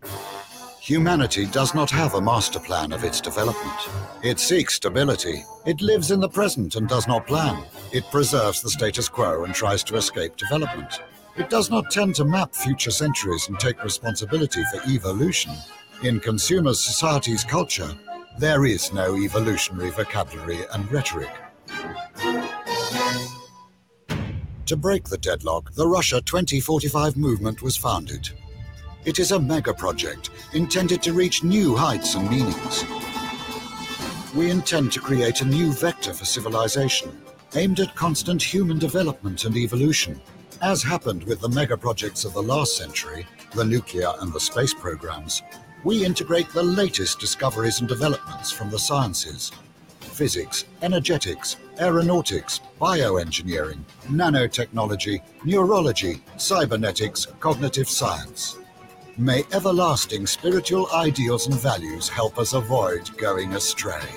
Humanity 0.82 1.46
does 1.46 1.74
not 1.74 1.90
have 1.90 2.16
a 2.16 2.22
master 2.22 2.60
plan 2.60 2.92
of 2.92 3.06
its 3.06 3.22
development. 3.22 3.80
It 4.24 4.40
seeks 4.40 4.74
stability. 4.74 5.46
It 5.66 5.80
lives 5.80 6.12
in 6.12 6.20
the 6.20 6.28
present 6.28 6.76
and 6.76 6.90
does 6.90 7.08
not 7.08 7.28
plan. 7.28 7.64
It 7.94 8.04
preserves 8.12 8.62
the 8.62 8.70
status 8.70 9.08
quo 9.08 9.46
and 9.46 9.54
tries 9.54 9.84
to 9.86 9.96
escape 9.96 10.36
development. 10.36 11.00
It 11.38 11.50
does 11.50 11.70
not 11.70 11.92
tend 11.92 12.16
to 12.16 12.26
map 12.26 12.54
future 12.54 12.92
centuries 12.92 13.48
and 13.48 13.58
take 13.58 13.82
responsibility 13.86 14.64
for 14.74 14.82
evolution. 14.90 15.54
In 16.04 16.20
consumer 16.20 16.74
society's 16.74 17.46
culture, 17.46 17.90
there 18.38 18.66
is 18.66 18.92
no 18.92 19.16
evolutionary 19.16 19.92
vocabulary 19.92 20.60
and 20.74 20.92
rhetoric. 20.92 21.30
To 24.70 24.78
break 24.78 25.06
the 25.06 25.18
deadlock, 25.18 25.74
the 25.74 25.88
Russia 25.88 26.22
2045 26.22 27.18
movement 27.18 27.64
was 27.64 27.76
founded. 27.76 28.30
It 29.04 29.18
is 29.18 29.32
a 29.32 29.40
mega 29.40 29.74
project 29.74 30.30
intended 30.54 31.02
to 31.02 31.14
reach 31.14 31.44
new 31.44 31.76
heights 31.76 32.14
and 32.14 32.30
meanings. 32.30 32.86
We 34.36 34.52
intend 34.52 34.92
to 34.92 35.00
create 35.00 35.42
a 35.42 35.46
new 35.46 35.72
vector 35.72 36.14
for 36.14 36.26
civilization, 36.26 37.20
aimed 37.56 37.80
at 37.80 37.96
constant 37.96 38.44
human 38.44 38.78
development 38.78 39.46
and 39.46 39.58
evolution. 39.58 40.22
As 40.62 40.84
happened 40.84 41.24
with 41.24 41.42
the 41.42 41.50
mega 41.50 41.76
projects 41.76 42.24
of 42.24 42.34
the 42.34 42.44
last 42.44 42.78
century, 42.78 43.26
the 43.56 43.66
nuclear 43.66 44.12
and 44.20 44.32
the 44.32 44.40
space 44.40 44.76
programs, 44.76 45.42
we 45.84 46.06
integrate 46.06 46.50
the 46.50 46.62
latest 46.62 47.20
discoveries 47.20 47.80
and 47.80 47.90
developments 47.90 48.52
from 48.52 48.70
the 48.70 48.78
sciences 48.78 49.52
physics, 50.00 50.66
energetics, 50.82 51.58
aeronautics, 51.80 52.62
bioengineering, 52.80 53.80
nanotechnology, 54.08 55.22
neurology, 55.46 56.22
cybernetics, 56.38 57.28
cognitive 57.40 57.90
science. 57.90 58.58
May 59.18 59.44
everlasting 59.52 60.26
spiritual 60.28 60.88
ideals 60.94 61.48
and 61.48 61.56
values 61.56 62.08
help 62.08 62.38
us 62.40 62.54
avoid 62.54 63.16
going 63.18 63.54
astray. 63.54 64.08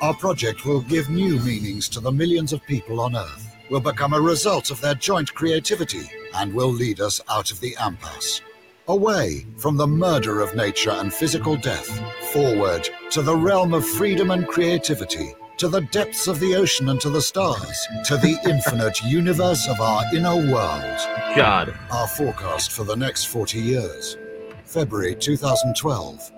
Our 0.00 0.14
project 0.14 0.64
will 0.64 0.80
give 0.80 1.08
new 1.10 1.40
meanings 1.40 1.88
to 1.90 2.00
the 2.00 2.12
millions 2.12 2.52
of 2.52 2.62
people 2.64 3.00
on 3.00 3.16
Earth, 3.16 3.56
will 3.70 3.80
become 3.80 4.12
a 4.12 4.20
result 4.20 4.70
of 4.70 4.80
their 4.80 4.94
joint 4.94 5.32
creativity, 5.34 6.08
and 6.36 6.52
will 6.52 6.72
lead 6.72 7.00
us 7.00 7.20
out 7.28 7.50
of 7.50 7.60
the 7.60 7.76
impasse. 7.84 8.42
Away 8.88 9.46
from 9.56 9.78
the 9.78 9.86
murder 9.86 10.40
of 10.40 10.54
nature 10.54 10.90
and 10.90 11.10
physical 11.10 11.56
death, 11.56 11.88
forward 12.34 12.86
to 13.12 13.22
the 13.22 13.34
realm 13.34 13.72
of 13.72 13.88
freedom 13.88 14.30
and 14.30 14.46
creativity, 14.46 15.32
to 15.56 15.68
the 15.68 15.80
depths 15.80 16.28
of 16.28 16.38
the 16.38 16.54
ocean 16.54 16.90
and 16.90 17.00
to 17.00 17.08
the 17.08 17.22
stars, 17.22 17.86
to 18.04 18.18
the 18.18 18.38
infinite 18.46 19.02
universe 19.02 19.66
of 19.68 19.80
our 19.80 20.02
inner 20.14 20.36
world. 20.36 20.98
God. 21.34 21.74
Our 21.90 22.06
forecast 22.06 22.72
for 22.72 22.84
the 22.84 22.94
next 22.94 23.24
40 23.24 23.58
years. 23.58 24.18
February 24.66 25.14
2012. 25.14 26.30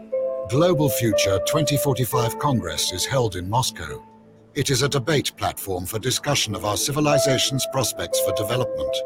Global 0.49 0.89
Future 0.89 1.41
2045 1.49 2.39
Congress 2.39 2.93
is 2.93 3.05
held 3.05 3.35
in 3.35 3.51
Moscow. 3.51 4.07
It 4.55 4.71
is 4.71 4.83
a 4.83 4.89
debate 4.89 5.33
platform 5.37 5.85
for 5.85 5.99
discussion 5.99 6.55
of 6.55 6.65
our 6.65 6.77
civilization's 6.77 7.67
prospects 7.73 8.21
for 8.21 8.33
development. 8.35 8.97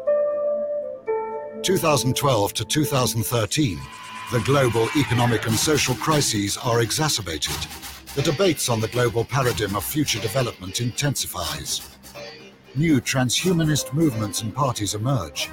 2012 1.63 2.53
to 2.55 2.65
2013, 2.65 3.79
the 4.31 4.39
global 4.39 4.87
economic 4.97 5.45
and 5.45 5.55
social 5.55 5.93
crises 5.93 6.57
are 6.57 6.81
exacerbated. 6.81 7.55
The 8.15 8.23
debates 8.23 8.67
on 8.67 8.81
the 8.81 8.87
global 8.87 9.23
paradigm 9.23 9.75
of 9.75 9.83
future 9.83 10.19
development 10.19 10.81
intensifies. 10.81 11.95
New 12.73 12.99
transhumanist 12.99 13.93
movements 13.93 14.41
and 14.41 14.55
parties 14.55 14.95
emerge. 14.95 15.51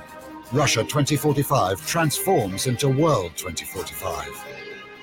Russia 0.51 0.81
2045 0.81 1.87
transforms 1.87 2.67
into 2.67 2.89
World 2.89 3.33
2045. 3.37 4.47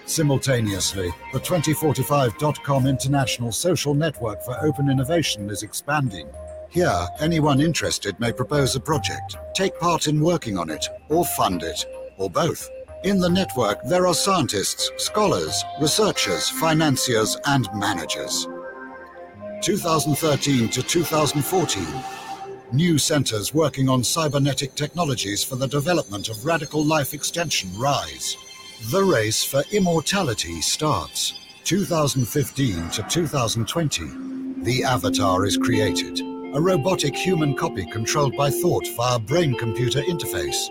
Simultaneously, 0.05 1.13
the 1.33 1.39
2045.com 1.39 2.87
international 2.87 3.51
social 3.51 3.93
network 3.93 4.41
for 4.41 4.57
open 4.65 4.89
innovation 4.89 5.51
is 5.51 5.61
expanding. 5.61 6.27
Here, 6.75 7.07
anyone 7.21 7.61
interested 7.61 8.19
may 8.19 8.33
propose 8.33 8.75
a 8.75 8.81
project, 8.81 9.38
take 9.53 9.79
part 9.79 10.07
in 10.07 10.19
working 10.19 10.57
on 10.57 10.69
it, 10.69 10.85
or 11.07 11.23
fund 11.23 11.63
it, 11.63 11.85
or 12.17 12.29
both. 12.29 12.69
In 13.05 13.17
the 13.17 13.29
network, 13.29 13.81
there 13.85 14.05
are 14.05 14.13
scientists, 14.13 14.91
scholars, 14.97 15.63
researchers, 15.79 16.49
financiers, 16.49 17.38
and 17.45 17.69
managers. 17.73 18.45
2013 19.61 20.67
to 20.67 20.83
2014. 20.83 21.88
New 22.73 22.97
centers 22.97 23.53
working 23.53 23.88
on 23.88 24.03
cybernetic 24.03 24.75
technologies 24.75 25.45
for 25.45 25.55
the 25.55 25.69
development 25.69 26.27
of 26.27 26.45
radical 26.45 26.83
life 26.83 27.13
extension 27.13 27.69
rise. 27.77 28.35
The 28.91 29.01
race 29.01 29.45
for 29.45 29.63
immortality 29.71 30.59
starts. 30.59 31.39
2015 31.63 32.89
to 32.89 33.03
2020. 33.03 34.03
The 34.57 34.83
Avatar 34.83 35.45
is 35.45 35.57
created, 35.57 36.19
a 36.55 36.61
robotic 36.61 37.13
human 37.13 37.53
copy 37.53 37.85
controlled 37.85 38.33
by 38.37 38.49
thought 38.49 38.87
via 38.95 39.19
brain 39.19 39.53
computer 39.55 39.99
interface. 40.03 40.69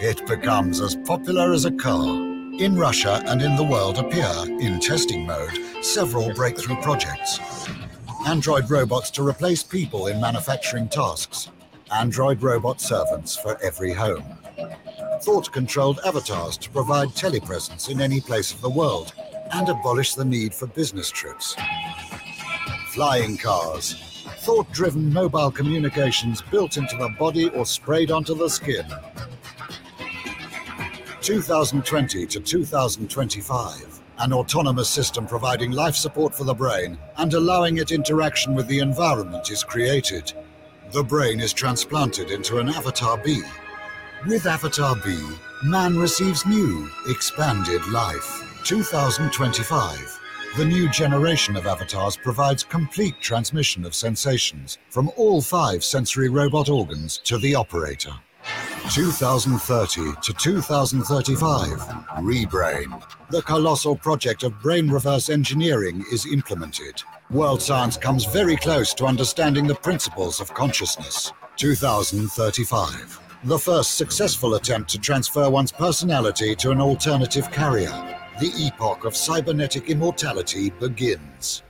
It 0.00 0.26
becomes 0.26 0.80
as 0.80 0.96
popular 1.06 1.52
as 1.52 1.66
a 1.66 1.70
car. 1.70 2.04
In 2.58 2.74
Russia 2.74 3.22
and 3.26 3.40
in 3.40 3.54
the 3.54 3.62
world 3.62 3.98
appear, 3.98 4.28
in 4.60 4.80
testing 4.80 5.24
mode, 5.24 5.56
several 5.82 6.34
breakthrough 6.34 6.82
projects. 6.82 7.38
Android 8.26 8.68
robots 8.68 9.08
to 9.12 9.22
replace 9.22 9.62
people 9.62 10.08
in 10.08 10.20
manufacturing 10.20 10.88
tasks. 10.88 11.48
Android 11.92 12.42
robot 12.42 12.80
servants 12.80 13.36
for 13.36 13.56
every 13.62 13.92
home 13.92 14.24
thought-controlled 15.22 16.00
avatars 16.06 16.56
to 16.56 16.70
provide 16.70 17.08
telepresence 17.10 17.90
in 17.90 18.00
any 18.00 18.22
place 18.22 18.54
of 18.54 18.60
the 18.62 18.70
world 18.70 19.12
and 19.52 19.68
abolish 19.68 20.14
the 20.14 20.24
need 20.24 20.54
for 20.54 20.66
business 20.66 21.10
trips. 21.10 21.54
Flying 22.94 23.36
cars, 23.36 24.09
thought-driven 24.40 25.12
mobile 25.12 25.50
communications 25.50 26.42
built 26.42 26.76
into 26.76 26.96
the 26.96 27.08
body 27.18 27.48
or 27.50 27.64
sprayed 27.64 28.10
onto 28.10 28.34
the 28.34 28.48
skin. 28.48 28.86
2020 31.20 32.26
to 32.26 32.40
2025, 32.40 34.00
an 34.18 34.32
autonomous 34.32 34.88
system 34.88 35.26
providing 35.26 35.70
life 35.70 35.94
support 35.94 36.34
for 36.34 36.44
the 36.44 36.54
brain 36.54 36.98
and 37.18 37.34
allowing 37.34 37.78
it 37.78 37.92
interaction 37.92 38.54
with 38.54 38.66
the 38.66 38.78
environment 38.78 39.50
is 39.50 39.62
created. 39.62 40.32
The 40.92 41.04
brain 41.04 41.40
is 41.40 41.52
transplanted 41.52 42.30
into 42.30 42.58
an 42.58 42.68
Avatar 42.68 43.18
B 43.18 43.42
with 44.26 44.44
Avatar 44.44 44.96
B, 44.96 45.18
man 45.64 45.96
receives 45.96 46.44
new, 46.44 46.90
expanded 47.08 47.80
life. 47.88 48.60
2025. 48.64 50.20
The 50.56 50.64
new 50.64 50.88
generation 50.88 51.56
of 51.56 51.68
avatars 51.68 52.16
provides 52.16 52.64
complete 52.64 53.14
transmission 53.20 53.84
of 53.84 53.94
sensations 53.94 54.78
from 54.88 55.12
all 55.16 55.40
five 55.40 55.84
sensory 55.84 56.28
robot 56.28 56.68
organs 56.68 57.18
to 57.18 57.38
the 57.38 57.54
operator. 57.54 58.10
2030 58.92 60.12
to 60.20 60.32
2035. 60.32 61.68
Rebrain. 62.18 63.02
The 63.30 63.42
colossal 63.42 63.94
project 63.94 64.42
of 64.42 64.60
brain 64.60 64.90
reverse 64.90 65.30
engineering 65.30 66.04
is 66.10 66.26
implemented. 66.26 67.00
World 67.30 67.62
science 67.62 67.96
comes 67.96 68.24
very 68.24 68.56
close 68.56 68.92
to 68.94 69.06
understanding 69.06 69.68
the 69.68 69.76
principles 69.76 70.40
of 70.40 70.52
consciousness. 70.52 71.32
2035 71.56 73.20
the 73.44 73.58
first 73.58 73.96
successful 73.96 74.56
attempt 74.56 74.90
to 74.90 74.98
transfer 74.98 75.48
one's 75.48 75.72
personality 75.72 76.54
to 76.54 76.70
an 76.72 76.78
alternative 76.78 77.50
carrier. 77.50 78.19
The 78.38 78.52
epoch 78.56 79.04
of 79.04 79.16
cybernetic 79.16 79.90
immortality 79.90 80.70
begins. 80.70 81.62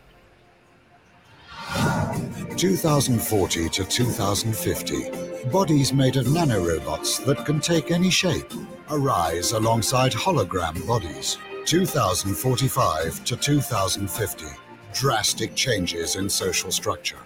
2040 2.56 3.68
to 3.70 3.84
2050. 3.84 5.10
Bodies 5.50 5.92
made 5.92 6.16
of 6.16 6.26
nanorobots 6.26 7.24
that 7.24 7.46
can 7.46 7.60
take 7.60 7.90
any 7.90 8.10
shape 8.10 8.52
arise 8.90 9.52
alongside 9.52 10.12
hologram 10.12 10.86
bodies. 10.86 11.38
2045 11.64 13.24
to 13.24 13.36
2050. 13.36 14.44
Drastic 14.92 15.54
changes 15.54 16.16
in 16.16 16.28
social 16.28 16.70
structure 16.70 17.18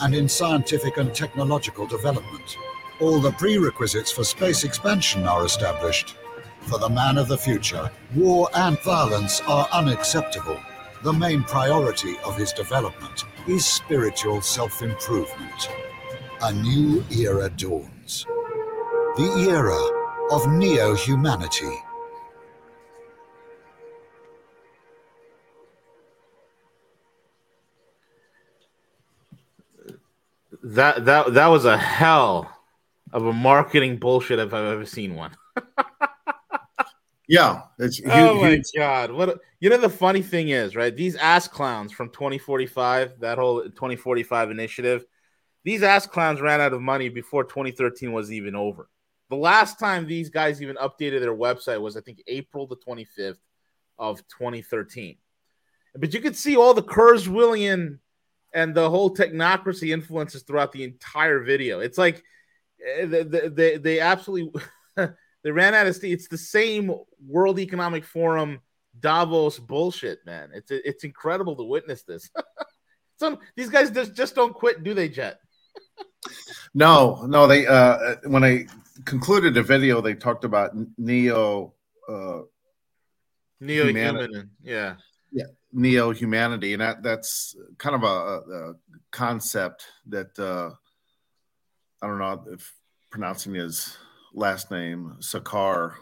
and 0.00 0.14
in 0.14 0.28
scientific 0.28 0.96
and 0.96 1.14
technological 1.14 1.86
development. 1.86 2.56
All 3.00 3.20
the 3.20 3.32
prerequisites 3.32 4.10
for 4.10 4.24
space 4.24 4.64
expansion 4.64 5.26
are 5.26 5.44
established. 5.44 6.16
For 6.66 6.78
the 6.78 6.88
man 6.88 7.18
of 7.18 7.28
the 7.28 7.36
future, 7.36 7.90
war 8.14 8.48
and 8.54 8.78
violence 8.80 9.40
are 9.42 9.68
unacceptable. 9.72 10.58
The 11.02 11.12
main 11.12 11.42
priority 11.42 12.14
of 12.24 12.36
his 12.36 12.52
development 12.52 13.24
is 13.48 13.66
spiritual 13.66 14.40
self 14.40 14.82
improvement. 14.82 15.68
A 16.42 16.52
new 16.52 17.04
era 17.10 17.50
dawns. 17.50 18.26
The 19.16 19.46
era 19.50 19.78
of 20.34 20.50
neo 20.50 20.94
humanity. 20.94 21.76
That 30.62 31.04
that 31.04 31.34
that 31.34 31.46
was 31.48 31.64
a 31.64 31.76
hell 31.76 32.56
of 33.12 33.26
a 33.26 33.32
marketing 33.32 33.98
bullshit 33.98 34.38
if 34.38 34.54
I've 34.54 34.72
ever 34.72 34.86
seen 34.86 35.16
one. 35.16 35.36
yeah, 37.32 37.62
it's 37.78 37.98
oh 38.06 38.42
my 38.42 38.62
god! 38.76 39.10
What 39.10 39.40
you 39.58 39.70
know? 39.70 39.78
The 39.78 39.88
funny 39.88 40.20
thing 40.20 40.50
is, 40.50 40.76
right? 40.76 40.94
These 40.94 41.16
ass 41.16 41.48
clowns 41.48 41.90
from 41.90 42.10
2045, 42.10 43.20
that 43.20 43.38
whole 43.38 43.62
2045 43.62 44.50
initiative, 44.50 45.06
these 45.64 45.82
ass 45.82 46.06
clowns 46.06 46.42
ran 46.42 46.60
out 46.60 46.74
of 46.74 46.82
money 46.82 47.08
before 47.08 47.44
2013 47.44 48.12
was 48.12 48.30
even 48.30 48.54
over. 48.54 48.90
The 49.30 49.36
last 49.36 49.78
time 49.78 50.06
these 50.06 50.28
guys 50.28 50.60
even 50.60 50.76
updated 50.76 51.20
their 51.20 51.34
website 51.34 51.80
was, 51.80 51.96
I 51.96 52.02
think, 52.02 52.22
April 52.26 52.66
the 52.66 52.76
25th 52.76 53.38
of 53.98 54.18
2013. 54.28 55.16
But 55.94 56.12
you 56.12 56.20
could 56.20 56.36
see 56.36 56.56
all 56.56 56.74
the 56.74 56.82
Kurzweilian 56.82 57.98
and 58.52 58.74
the 58.74 58.90
whole 58.90 59.14
technocracy 59.14 59.90
influences 59.90 60.42
throughout 60.42 60.72
the 60.72 60.84
entire 60.84 61.40
video. 61.40 61.80
It's 61.80 61.96
like 61.96 62.22
Eh, 62.84 63.06
they, 63.06 63.48
they, 63.48 63.76
they 63.78 64.00
absolutely 64.00 64.60
they 65.42 65.50
ran 65.50 65.74
out 65.74 65.86
of 65.86 65.96
steam. 65.96 66.12
It's 66.12 66.28
the 66.28 66.38
same 66.38 66.94
World 67.26 67.58
Economic 67.58 68.04
Forum 68.04 68.60
Davos 68.98 69.58
bullshit, 69.58 70.24
man. 70.26 70.50
It's 70.54 70.70
it's 70.70 71.04
incredible 71.04 71.56
to 71.56 71.64
witness 71.64 72.02
this. 72.02 72.30
Some 73.18 73.38
these 73.56 73.70
guys 73.70 73.90
just 73.90 74.14
just 74.14 74.34
don't 74.34 74.54
quit, 74.54 74.82
do 74.84 74.94
they, 74.94 75.08
Jet? 75.08 75.40
no, 76.74 77.24
no. 77.26 77.46
They 77.46 77.66
uh, 77.66 78.16
when 78.24 78.44
I 78.44 78.66
concluded 79.04 79.54
the 79.54 79.62
video, 79.62 80.00
they 80.00 80.14
talked 80.14 80.44
about 80.44 80.72
neo 80.98 81.74
uh, 82.08 82.40
neo 83.60 83.86
human, 83.86 84.50
yeah, 84.62 84.96
yeah, 85.32 85.46
neo 85.72 86.10
humanity, 86.10 86.74
and 86.74 86.82
that 86.82 87.02
that's 87.02 87.56
kind 87.78 87.96
of 87.96 88.02
a, 88.02 88.06
a 88.06 88.74
concept 89.10 89.86
that. 90.06 90.38
Uh, 90.38 90.74
I 92.02 92.08
don't 92.08 92.18
know 92.18 92.44
if 92.50 92.74
pronouncing 93.10 93.54
his 93.54 93.96
last 94.34 94.70
name, 94.70 95.16
Sarkar, 95.20 95.94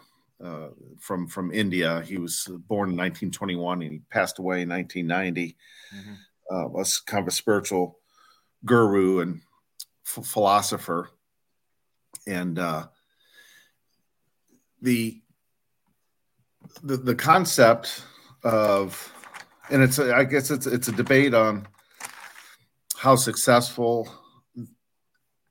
uh, 0.43 0.69
from 0.99 1.27
from 1.27 1.51
India. 1.51 2.01
He 2.01 2.17
was 2.17 2.47
born 2.67 2.89
in 2.89 2.97
1921 2.97 3.81
and 3.81 3.91
he 3.91 4.01
passed 4.09 4.39
away 4.39 4.61
in 4.61 4.69
1990. 4.69 5.55
Mm-hmm. 5.95 6.13
Uh, 6.53 6.67
was 6.67 6.99
kind 6.99 7.21
of 7.21 7.27
a 7.27 7.31
spiritual 7.31 7.99
guru 8.65 9.19
and 9.19 9.41
f- 10.05 10.25
philosopher, 10.25 11.09
and 12.27 12.59
uh, 12.59 12.87
the, 14.81 15.21
the 16.83 16.97
the 16.97 17.15
concept 17.15 18.03
of 18.43 19.13
and 19.69 19.81
it's 19.81 19.99
a, 19.99 20.13
I 20.13 20.25
guess 20.25 20.51
it's 20.51 20.67
it's 20.67 20.89
a 20.89 20.91
debate 20.91 21.33
on 21.33 21.67
how 22.97 23.15
successful 23.15 24.11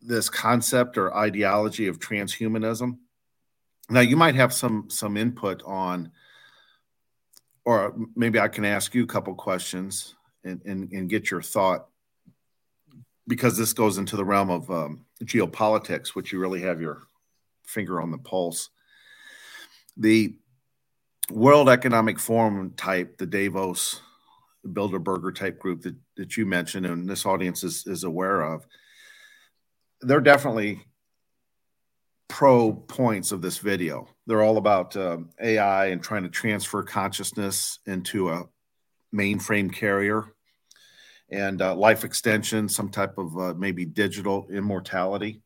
this 0.01 0.29
concept 0.29 0.97
or 0.97 1.17
ideology 1.17 1.87
of 1.87 1.99
transhumanism. 1.99 2.99
Now, 3.89 4.01
you 4.01 4.17
might 4.17 4.35
have 4.35 4.53
some 4.53 4.89
some 4.89 5.17
input 5.17 5.63
on, 5.65 6.13
or 7.65 7.95
maybe 8.15 8.39
I 8.39 8.49
can 8.49 8.65
ask 8.65 8.95
you 8.95 9.05
a 9.05 9.09
couple 9.09 9.35
questions 9.35 10.15
and, 10.45 10.61
and, 10.65 10.91
and 10.93 11.11
get 11.11 11.31
your 11.31 11.43
thought 11.43 11.89
because 13.27 13.57
this 13.57 13.73
goes 13.73 13.99
into 13.99 14.17
the 14.17 14.25
realm 14.25 14.51
of 14.51 14.71
um, 14.71 15.05
geopolitics, 15.25 16.09
which 16.09 16.33
you 16.33 16.41
really 16.41 16.63
have 16.63 16.81
your 16.81 17.03
finger 17.65 18.01
on 18.01 18.11
the 18.11 18.19
pulse. 18.19 18.71
The 19.97 20.35
World 21.31 21.69
Economic 21.69 22.19
Forum 22.19 22.73
type, 22.77 23.19
the 23.19 23.27
Davos 23.27 24.01
Bilderberger 24.67 25.35
type 25.35 25.59
group 25.59 25.83
that, 25.83 25.95
that 26.17 26.37
you 26.37 26.45
mentioned, 26.45 26.87
and 26.87 27.09
this 27.09 27.25
audience 27.25 27.63
is, 27.63 27.87
is 27.87 28.05
aware 28.05 28.43
of, 28.43 28.67
they're 30.03 30.21
definitely 30.21 30.83
pro 32.29 32.73
points 32.73 33.33
of 33.33 33.43
this 33.43 33.59
video. 33.59 34.09
They're 34.27 34.43
all 34.43 34.57
about 34.57 34.97
uh, 34.97 35.19
AI 35.41 35.87
and 35.87 36.03
trying 36.03 36.23
to 36.23 36.29
transfer 36.29 36.83
consciousness 36.83 37.81
into 37.87 38.31
a 38.31 38.45
mainframe 39.15 39.73
carrier 39.73 40.25
and 41.31 41.61
uh, 41.61 41.75
life 41.75 42.05
extension, 42.05 42.69
some 42.69 42.89
type 42.89 43.19
of 43.19 43.37
uh, 43.39 43.55
maybe 43.55 43.85
digital 43.85 44.47
immortality. 44.51 45.43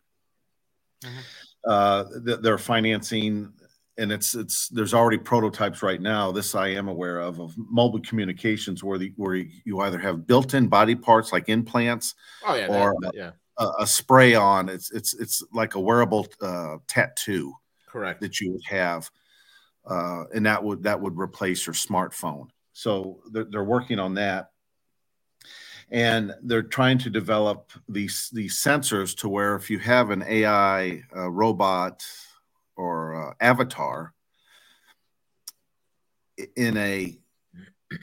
Mm-hmm. 1.02 1.20
Uh, 1.66 2.04
they're 2.42 2.58
financing, 2.58 3.52
and 3.96 4.12
it's 4.12 4.34
it's 4.34 4.68
there's 4.68 4.92
already 4.92 5.18
prototypes 5.18 5.82
right 5.82 6.00
now. 6.00 6.30
This 6.32 6.54
I 6.54 6.68
am 6.68 6.88
aware 6.88 7.20
of 7.20 7.40
of 7.40 7.54
mobile 7.56 8.00
communications 8.00 8.84
where 8.84 8.98
the 8.98 9.12
where 9.16 9.34
you 9.36 9.80
either 9.80 9.98
have 9.98 10.26
built-in 10.26 10.68
body 10.68 10.94
parts 10.94 11.32
like 11.32 11.48
implants, 11.48 12.14
oh, 12.46 12.54
yeah, 12.54 12.66
or 12.66 12.94
that, 13.00 13.12
yeah. 13.14 13.30
A, 13.58 13.68
a, 13.80 13.86
spray 13.86 14.34
on. 14.34 14.68
It's 14.68 14.90
it's 14.90 15.14
it's 15.14 15.42
like 15.52 15.74
a 15.74 15.80
wearable 15.80 16.26
uh, 16.40 16.76
tattoo, 16.86 17.54
correct? 17.86 18.20
That 18.20 18.40
you 18.40 18.52
would 18.52 18.64
have, 18.66 19.10
uh, 19.86 20.24
and 20.34 20.46
that 20.46 20.62
would 20.62 20.82
that 20.84 21.00
would 21.00 21.18
replace 21.18 21.66
your 21.66 21.74
smartphone. 21.74 22.48
So 22.72 23.20
they're, 23.30 23.44
they're 23.44 23.64
working 23.64 23.98
on 23.98 24.14
that 24.14 24.50
and 25.90 26.34
they're 26.42 26.62
trying 26.62 26.98
to 26.98 27.10
develop 27.10 27.70
these 27.88 28.30
these 28.32 28.56
sensors 28.56 29.16
to 29.18 29.28
where 29.28 29.54
if 29.54 29.70
you 29.70 29.78
have 29.78 30.10
an 30.10 30.24
AI 30.26 31.02
uh, 31.14 31.30
robot 31.30 32.04
or 32.76 33.30
uh, 33.30 33.34
avatar 33.40 34.12
in 36.56 36.76
a, 36.76 37.16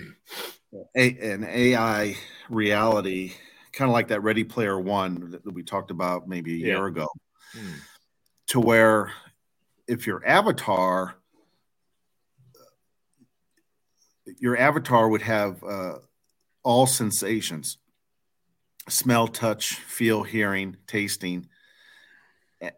a, 0.96 1.34
an 1.34 1.44
AI 1.44 2.16
reality, 2.50 3.34
kind 3.73 3.89
of 3.89 3.93
like 3.93 4.10
that 4.10 4.21
Ready 4.21 4.43
Player 4.43 4.79
One 4.79 5.31
that 5.31 5.53
we 5.53 5.63
talked 5.63 5.91
about 5.91 6.27
maybe 6.27 6.53
a 6.53 6.57
yeah. 6.57 6.65
year 6.75 6.86
ago, 6.88 7.07
hmm. 7.53 7.73
to 8.47 8.60
where 8.60 9.12
if 9.88 10.07
your 10.07 10.25
avatar 10.25 11.15
your 14.39 14.57
avatar 14.57 15.10
would 15.10 15.21
have 15.21 15.63
uh, 15.63 15.95
all 16.63 16.88
sensations 16.88 17.77
smell, 18.89 19.27
touch, 19.27 19.75
feel, 19.75 20.23
hearing, 20.23 20.77
tasting. 20.88 21.47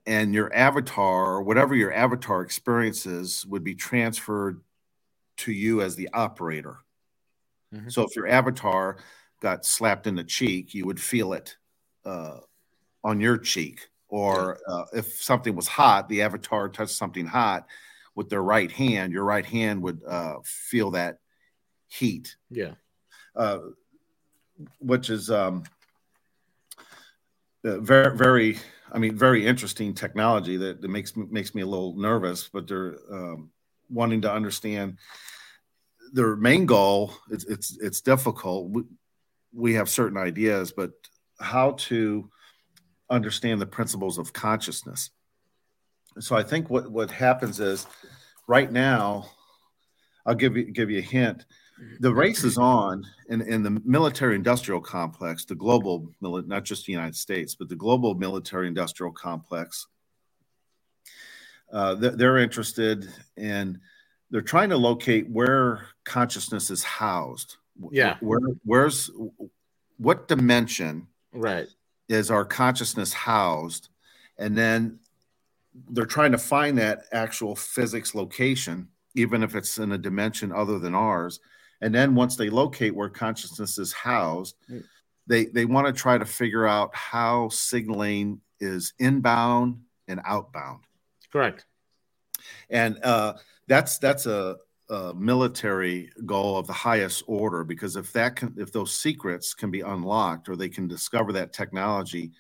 And 0.06 0.34
your 0.34 0.54
avatar, 0.54 1.42
whatever 1.42 1.76
your 1.76 1.94
avatar 1.94 2.42
experiences, 2.42 3.46
would 3.46 3.64
be 3.64 3.76
transferred 3.76 4.62
to 5.38 5.52
you 5.52 5.82
as 5.82 5.96
the 5.96 6.10
operator. 6.14 6.78
Mm-hmm. 7.74 7.90
So 7.90 8.04
if 8.04 8.16
your 8.16 8.28
avatar 8.28 8.98
got 9.44 9.66
slapped 9.66 10.08
in 10.08 10.16
the 10.16 10.24
cheek, 10.24 10.74
you 10.74 10.86
would 10.86 11.00
feel 11.00 11.34
it 11.34 11.58
uh, 12.06 12.38
on 13.04 13.20
your 13.20 13.38
cheek. 13.38 13.90
Or 14.08 14.58
uh, 14.68 14.86
if 14.94 15.22
something 15.22 15.56
was 15.56 15.68
hot, 15.68 16.08
the 16.08 16.22
avatar 16.22 16.70
touched 16.70 16.96
something 16.96 17.28
hot 17.28 17.68
with 18.16 18.30
their 18.30 18.42
right 18.42 18.72
hand, 18.72 19.12
your 19.12 19.26
right 19.26 19.46
hand 19.46 19.84
would 19.84 20.02
uh, 20.08 20.38
feel 20.44 20.92
that 20.92 21.18
heat. 21.88 22.36
Yeah. 22.50 22.76
Uh, 23.36 23.60
which 24.80 25.10
is 25.10 25.30
um, 25.30 25.64
uh, 27.66 27.80
very, 27.80 28.16
very, 28.16 28.58
I 28.92 29.00
mean, 29.00 29.18
very 29.18 29.46
interesting 29.46 29.94
technology 29.94 30.58
that, 30.58 30.82
that 30.82 30.88
makes 30.90 31.18
makes 31.18 31.56
me 31.56 31.64
a 31.64 31.66
little 31.66 31.96
nervous. 31.98 32.48
But 32.48 32.68
they're 32.68 32.96
um, 33.12 33.50
wanting 33.90 34.22
to 34.22 34.32
understand 34.32 35.00
their 36.14 36.36
main 36.36 36.68
goal. 36.68 37.14
It's 37.32 37.46
it's 37.46 37.78
it's 37.82 38.02
difficult. 38.02 38.86
We, 39.54 39.74
have 39.76 39.90
certain 39.90 40.18
ideas, 40.18 40.72
but 40.72 40.92
how 41.40 41.72
to 41.72 42.30
understand 43.10 43.62
the 43.62 43.66
principles 43.66 44.18
of 44.18 44.34
consciousness. 44.34 45.12
So 46.20 46.36
I 46.36 46.44
think 46.44 46.70
what 46.70 46.92
what 46.92 47.10
happens 47.10 47.60
is 47.60 47.88
right 48.48 48.72
now, 48.72 49.26
I'll 50.26 50.36
give 50.36 50.56
you 50.56 50.72
give 50.72 50.90
you 50.90 51.00
a 51.00 51.02
hint 51.02 51.46
the 52.00 52.14
race 52.14 52.44
is 52.44 52.58
on 52.58 53.06
in, 53.30 53.42
in 53.42 53.64
the 53.64 53.82
military 53.84 54.36
industrial 54.36 54.82
complex, 54.82 55.46
the 55.46 55.56
global, 55.56 56.10
not 56.22 56.64
just 56.64 56.86
the 56.86 56.92
United 56.92 57.16
States, 57.16 57.56
but 57.56 57.70
the 57.70 57.76
global 57.76 58.16
military 58.16 58.68
industrial 58.68 59.12
complex. 59.12 59.88
Uh, 61.72 61.96
they're 61.96 62.38
interested 62.38 63.12
in, 63.36 63.80
they're 64.30 64.42
trying 64.42 64.70
to 64.70 64.78
locate 64.78 65.30
where 65.30 65.88
consciousness 66.04 66.70
is 66.70 66.84
housed. 66.84 67.58
Yeah. 67.92 68.18
Where, 68.22 68.40
where's, 68.64 69.10
what 69.98 70.28
dimension 70.28 71.08
right 71.32 71.68
is 72.10 72.32
our 72.32 72.46
consciousness 72.46 73.14
housed? 73.14 73.90
And 74.38 74.58
then 74.58 75.00
they're 75.90 76.06
trying 76.06 76.32
to 76.34 76.38
find 76.38 76.78
that 76.78 77.06
actual 77.12 77.56
physics 77.56 78.14
location, 78.14 78.88
even 79.16 79.44
if 79.44 79.56
it's 79.56 79.78
in 79.78 79.92
a 79.92 79.98
dimension 79.98 80.52
other 80.52 80.80
than 80.80 80.96
ours 80.96 81.40
and 81.84 81.94
then 81.94 82.16
once 82.16 82.38
they 82.38 82.50
locate 82.50 82.96
where 82.96 83.10
consciousness 83.10 83.78
is 83.78 83.92
housed, 83.92 84.56
they 85.28 85.48
they 85.48 85.66
want 85.66 85.86
to 85.86 85.92
try 85.92 86.18
to 86.18 86.24
figure 86.24 86.66
out 86.66 86.96
how 86.96 87.50
signaling 87.50 88.40
is 88.62 88.94
inbound 89.00 89.82
and 90.08 90.22
outbound. 90.26 90.86
Correct. 91.30 91.66
And 92.70 93.04
uh, 93.04 93.34
that's 93.68 93.98
that's 93.98 94.26
a, 94.28 94.58
a, 94.94 95.14
military 95.14 96.12
goal 96.26 96.58
of 96.58 96.68
the 96.68 96.74
highest 96.74 97.24
order 97.28 97.64
because 97.64 97.96
if 97.96 98.14
that 98.14 98.36
can 98.36 98.54
if 98.58 98.72
those 98.72 98.96
secrets 98.96 99.54
can 99.54 99.72
be 99.72 99.82
unlocked 99.82 100.50
or 100.50 100.56
they 100.56 100.70
can 100.70 100.88
discover 100.88 101.34
that 101.34 101.54
technology, 101.54 102.32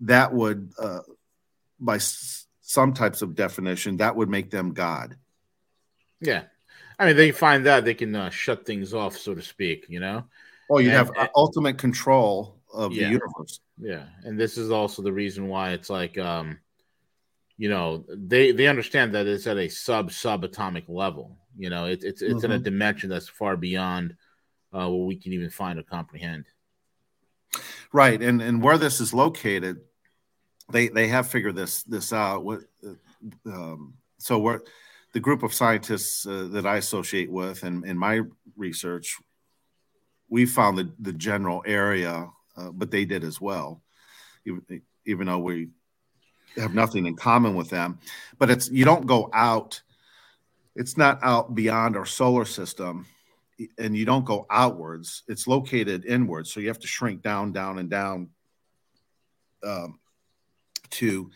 that 0.00 0.32
would 0.32 0.72
uh, 0.78 1.00
by 1.80 1.96
s- 1.96 2.46
some 2.60 2.92
types 2.92 3.22
of 3.22 3.34
definition 3.34 3.96
that 3.96 4.14
would 4.14 4.28
make 4.28 4.50
them 4.50 4.72
God. 4.72 5.16
Yeah. 6.20 6.44
I 6.98 7.06
mean, 7.06 7.16
they 7.16 7.32
find 7.32 7.66
that 7.66 7.84
they 7.84 7.94
can 7.94 8.14
uh, 8.14 8.30
shut 8.30 8.64
things 8.64 8.94
off, 8.94 9.16
so 9.16 9.34
to 9.34 9.42
speak. 9.42 9.86
You 9.88 10.00
know. 10.00 10.24
Oh, 10.70 10.78
you 10.78 10.88
and, 10.88 10.96
have 10.96 11.10
and, 11.18 11.28
ultimate 11.34 11.78
control 11.78 12.60
of 12.72 12.92
yeah, 12.92 13.06
the 13.06 13.12
universe. 13.12 13.60
Yeah, 13.78 14.04
and 14.24 14.38
this 14.38 14.56
is 14.56 14.70
also 14.70 15.02
the 15.02 15.12
reason 15.12 15.48
why 15.48 15.72
it's 15.72 15.90
like, 15.90 16.16
um, 16.18 16.58
you 17.62 17.68
know, 17.68 18.04
they 18.08 18.50
they 18.50 18.66
understand 18.66 19.14
that 19.14 19.28
it's 19.28 19.46
at 19.46 19.56
a 19.56 19.68
sub 19.68 20.10
subatomic 20.10 20.88
level. 20.88 21.38
You 21.56 21.70
know, 21.70 21.84
it, 21.84 22.02
it's 22.02 22.20
it's 22.20 22.22
mm-hmm. 22.22 22.44
in 22.46 22.50
a 22.50 22.54
mm-hmm. 22.56 22.64
dimension 22.64 23.08
that's 23.08 23.28
far 23.28 23.56
beyond 23.56 24.16
uh, 24.72 24.88
what 24.90 25.06
we 25.06 25.14
can 25.14 25.32
even 25.32 25.48
find 25.48 25.78
or 25.78 25.84
comprehend. 25.84 26.46
Right, 27.92 28.20
and 28.20 28.42
and 28.42 28.60
where 28.60 28.78
this 28.78 29.00
is 29.00 29.14
located, 29.14 29.76
they 30.72 30.88
they 30.88 31.06
have 31.06 31.28
figured 31.28 31.54
this 31.54 31.84
this 31.84 32.12
out. 32.12 32.42
What, 32.44 32.62
uh, 32.84 32.94
um, 33.46 33.94
so 34.18 34.40
where 34.40 34.62
the 35.12 35.20
group 35.20 35.44
of 35.44 35.54
scientists 35.54 36.26
uh, 36.26 36.48
that 36.50 36.66
I 36.66 36.78
associate 36.78 37.30
with 37.30 37.62
and 37.62 37.84
in 37.84 37.96
my 37.96 38.22
research, 38.56 39.18
we 40.28 40.46
found 40.46 40.78
the, 40.78 40.92
the 40.98 41.12
general 41.12 41.62
area, 41.64 42.28
uh, 42.56 42.70
but 42.72 42.90
they 42.90 43.04
did 43.04 43.22
as 43.22 43.40
well, 43.40 43.82
even, 44.46 44.82
even 45.06 45.26
though 45.28 45.38
we 45.38 45.68
have 46.56 46.74
nothing 46.74 47.06
in 47.06 47.16
common 47.16 47.54
with 47.54 47.70
them. 47.70 47.98
But 48.38 48.50
it's 48.50 48.70
you 48.70 48.84
don't 48.84 49.06
go 49.06 49.30
out, 49.32 49.80
it's 50.74 50.96
not 50.96 51.18
out 51.22 51.54
beyond 51.54 51.96
our 51.96 52.06
solar 52.06 52.44
system, 52.44 53.06
and 53.78 53.96
you 53.96 54.04
don't 54.04 54.24
go 54.24 54.46
outwards. 54.50 55.22
It's 55.28 55.46
located 55.46 56.04
inwards, 56.04 56.52
so 56.52 56.60
you 56.60 56.68
have 56.68 56.80
to 56.80 56.86
shrink 56.86 57.22
down, 57.22 57.52
down, 57.52 57.78
and 57.78 57.90
down 57.90 58.30
um, 59.64 59.98
to 60.90 61.30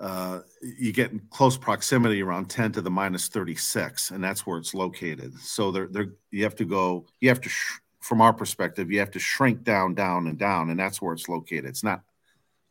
uh, 0.00 0.40
you 0.62 0.92
get 0.92 1.10
in 1.10 1.20
close 1.30 1.56
proximity 1.56 2.22
around 2.22 2.48
10 2.48 2.72
to 2.72 2.80
the 2.80 2.90
minus 2.90 3.26
36 3.28 4.12
and 4.12 4.22
that's 4.22 4.46
where 4.46 4.58
it's 4.58 4.72
located 4.72 5.36
so 5.40 5.72
there 5.72 5.88
there 5.90 6.12
you 6.30 6.44
have 6.44 6.54
to 6.54 6.64
go 6.64 7.04
you 7.20 7.28
have 7.28 7.40
to 7.40 7.48
sh- 7.48 7.80
from 8.00 8.20
our 8.20 8.32
perspective 8.32 8.92
you 8.92 9.00
have 9.00 9.10
to 9.10 9.18
shrink 9.18 9.64
down 9.64 9.94
down 9.94 10.28
and 10.28 10.38
down 10.38 10.70
and 10.70 10.78
that's 10.78 11.02
where 11.02 11.12
it's 11.12 11.28
located 11.28 11.64
it's 11.64 11.82
not 11.82 12.02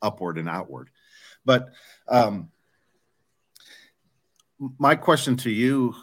upward 0.01 0.37
and 0.37 0.47
outward 0.47 0.89
but 1.47 1.69
um, 2.09 2.49
my 4.77 4.95
question 4.95 5.37
to 5.37 5.49
you 5.49 5.95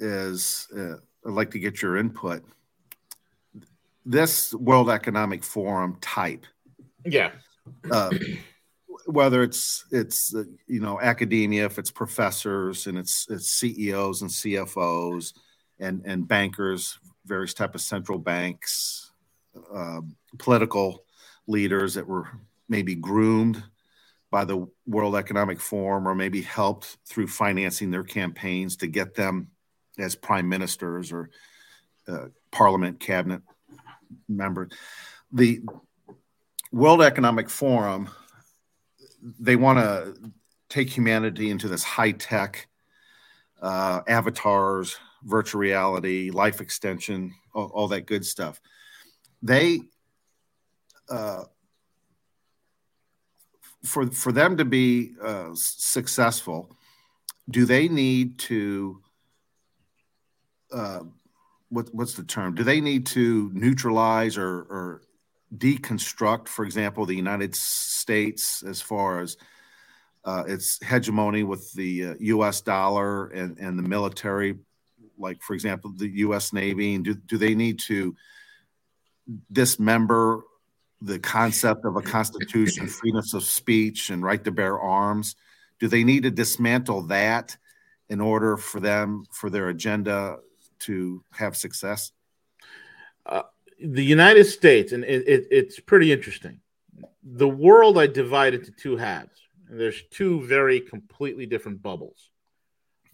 is 0.00 0.66
uh, 0.76 0.94
i'd 1.26 1.32
like 1.32 1.50
to 1.50 1.58
get 1.58 1.82
your 1.82 1.96
input. 1.96 2.42
This 4.04 4.54
world 4.54 4.88
economic 4.88 5.44
forum 5.44 5.98
type. 6.00 6.46
Yeah. 7.04 7.32
Uh, 7.90 8.10
whether 9.06 9.42
it's 9.42 9.84
it's 9.90 10.34
uh, 10.34 10.44
you 10.66 10.80
know 10.80 11.00
academia, 11.00 11.66
if 11.66 11.78
it's 11.78 11.90
professors 11.90 12.86
and 12.86 12.96
it's 12.96 13.26
it's 13.28 13.50
CEOs 13.52 14.22
and 14.22 14.30
CFOs 14.30 15.34
and 15.80 16.02
and 16.04 16.26
bankers, 16.26 16.98
various 17.26 17.52
type 17.52 17.74
of 17.74 17.80
central 17.80 18.18
banks, 18.18 19.12
uh, 19.74 20.00
political 20.38 21.04
leaders 21.46 21.94
that 21.94 22.06
were 22.06 22.28
maybe 22.68 22.94
groomed 22.94 23.62
by 24.30 24.44
the 24.44 24.66
World 24.86 25.16
Economic 25.16 25.60
Forum 25.60 26.06
or 26.06 26.14
maybe 26.14 26.42
helped 26.42 26.98
through 27.06 27.28
financing 27.28 27.90
their 27.90 28.04
campaigns 28.04 28.76
to 28.78 28.86
get 28.86 29.14
them 29.14 29.48
as 29.98 30.14
prime 30.14 30.48
ministers 30.48 31.12
or 31.12 31.30
uh, 32.08 32.26
parliament 32.50 33.00
cabinet 33.00 33.42
members. 34.28 34.72
The 35.32 35.62
World 36.72 37.02
Economic 37.02 37.48
Forum, 37.48 38.08
they 39.38 39.56
want 39.56 39.78
to 39.78 40.32
take 40.68 40.88
humanity 40.88 41.50
into 41.50 41.68
this 41.68 41.84
high 41.84 42.12
tech 42.12 42.68
uh, 43.62 44.00
avatars, 44.06 44.96
virtual 45.22 45.60
reality, 45.60 46.30
life 46.30 46.60
extension, 46.60 47.34
all, 47.54 47.70
all 47.72 47.88
that 47.88 48.06
good 48.06 48.24
stuff. 48.24 48.60
They 49.42 49.80
uh, 51.08 51.44
for 53.84 54.06
for 54.08 54.32
them 54.32 54.56
to 54.56 54.64
be 54.64 55.12
uh, 55.22 55.50
successful, 55.54 56.76
do 57.48 57.64
they 57.64 57.88
need 57.88 58.38
to 58.38 59.02
uh, 60.72 61.00
what 61.68 61.88
what's 61.92 62.14
the 62.14 62.24
term? 62.24 62.54
Do 62.54 62.64
they 62.64 62.80
need 62.80 63.06
to 63.06 63.50
neutralize 63.52 64.36
or, 64.36 64.48
or 64.48 65.02
deconstruct, 65.56 66.48
for 66.48 66.64
example, 66.64 67.06
the 67.06 67.14
United 67.14 67.54
States 67.54 68.62
as 68.62 68.80
far 68.80 69.20
as 69.20 69.36
uh, 70.24 70.42
its 70.46 70.84
hegemony 70.84 71.44
with 71.44 71.72
the 71.74 72.06
uh, 72.06 72.14
U.S. 72.18 72.60
dollar 72.60 73.28
and, 73.28 73.58
and 73.58 73.78
the 73.78 73.82
military, 73.82 74.56
like 75.18 75.40
for 75.42 75.54
example, 75.54 75.92
the 75.96 76.08
U.S. 76.08 76.52
Navy, 76.52 76.94
and 76.94 77.04
do, 77.04 77.14
do 77.14 77.38
they 77.38 77.54
need 77.54 77.78
to 77.80 78.16
dismember 79.52 80.42
the 81.00 81.18
concept 81.18 81.84
of 81.84 81.96
a 81.96 82.02
constitution, 82.02 82.86
freedom 82.88 83.22
of 83.34 83.42
speech, 83.42 84.10
and 84.10 84.22
right 84.22 84.42
to 84.44 84.50
bear 84.50 84.78
arms? 84.78 85.36
Do 85.78 85.88
they 85.88 86.04
need 86.04 86.22
to 86.22 86.30
dismantle 86.30 87.02
that 87.08 87.56
in 88.08 88.20
order 88.20 88.56
for 88.56 88.80
them 88.80 89.24
for 89.30 89.50
their 89.50 89.68
agenda 89.68 90.38
to 90.80 91.22
have 91.32 91.56
success? 91.56 92.12
Uh, 93.24 93.42
the 93.78 94.04
United 94.04 94.44
States, 94.44 94.92
and 94.92 95.04
it, 95.04 95.28
it, 95.28 95.46
it's 95.50 95.80
pretty 95.80 96.12
interesting. 96.12 96.60
The 97.22 97.48
world 97.48 97.98
I 97.98 98.06
divide 98.06 98.54
into 98.54 98.70
two 98.70 98.96
halves. 98.96 99.36
And 99.68 99.80
there's 99.80 100.02
two 100.10 100.42
very 100.46 100.80
completely 100.80 101.46
different 101.46 101.82
bubbles. 101.82 102.30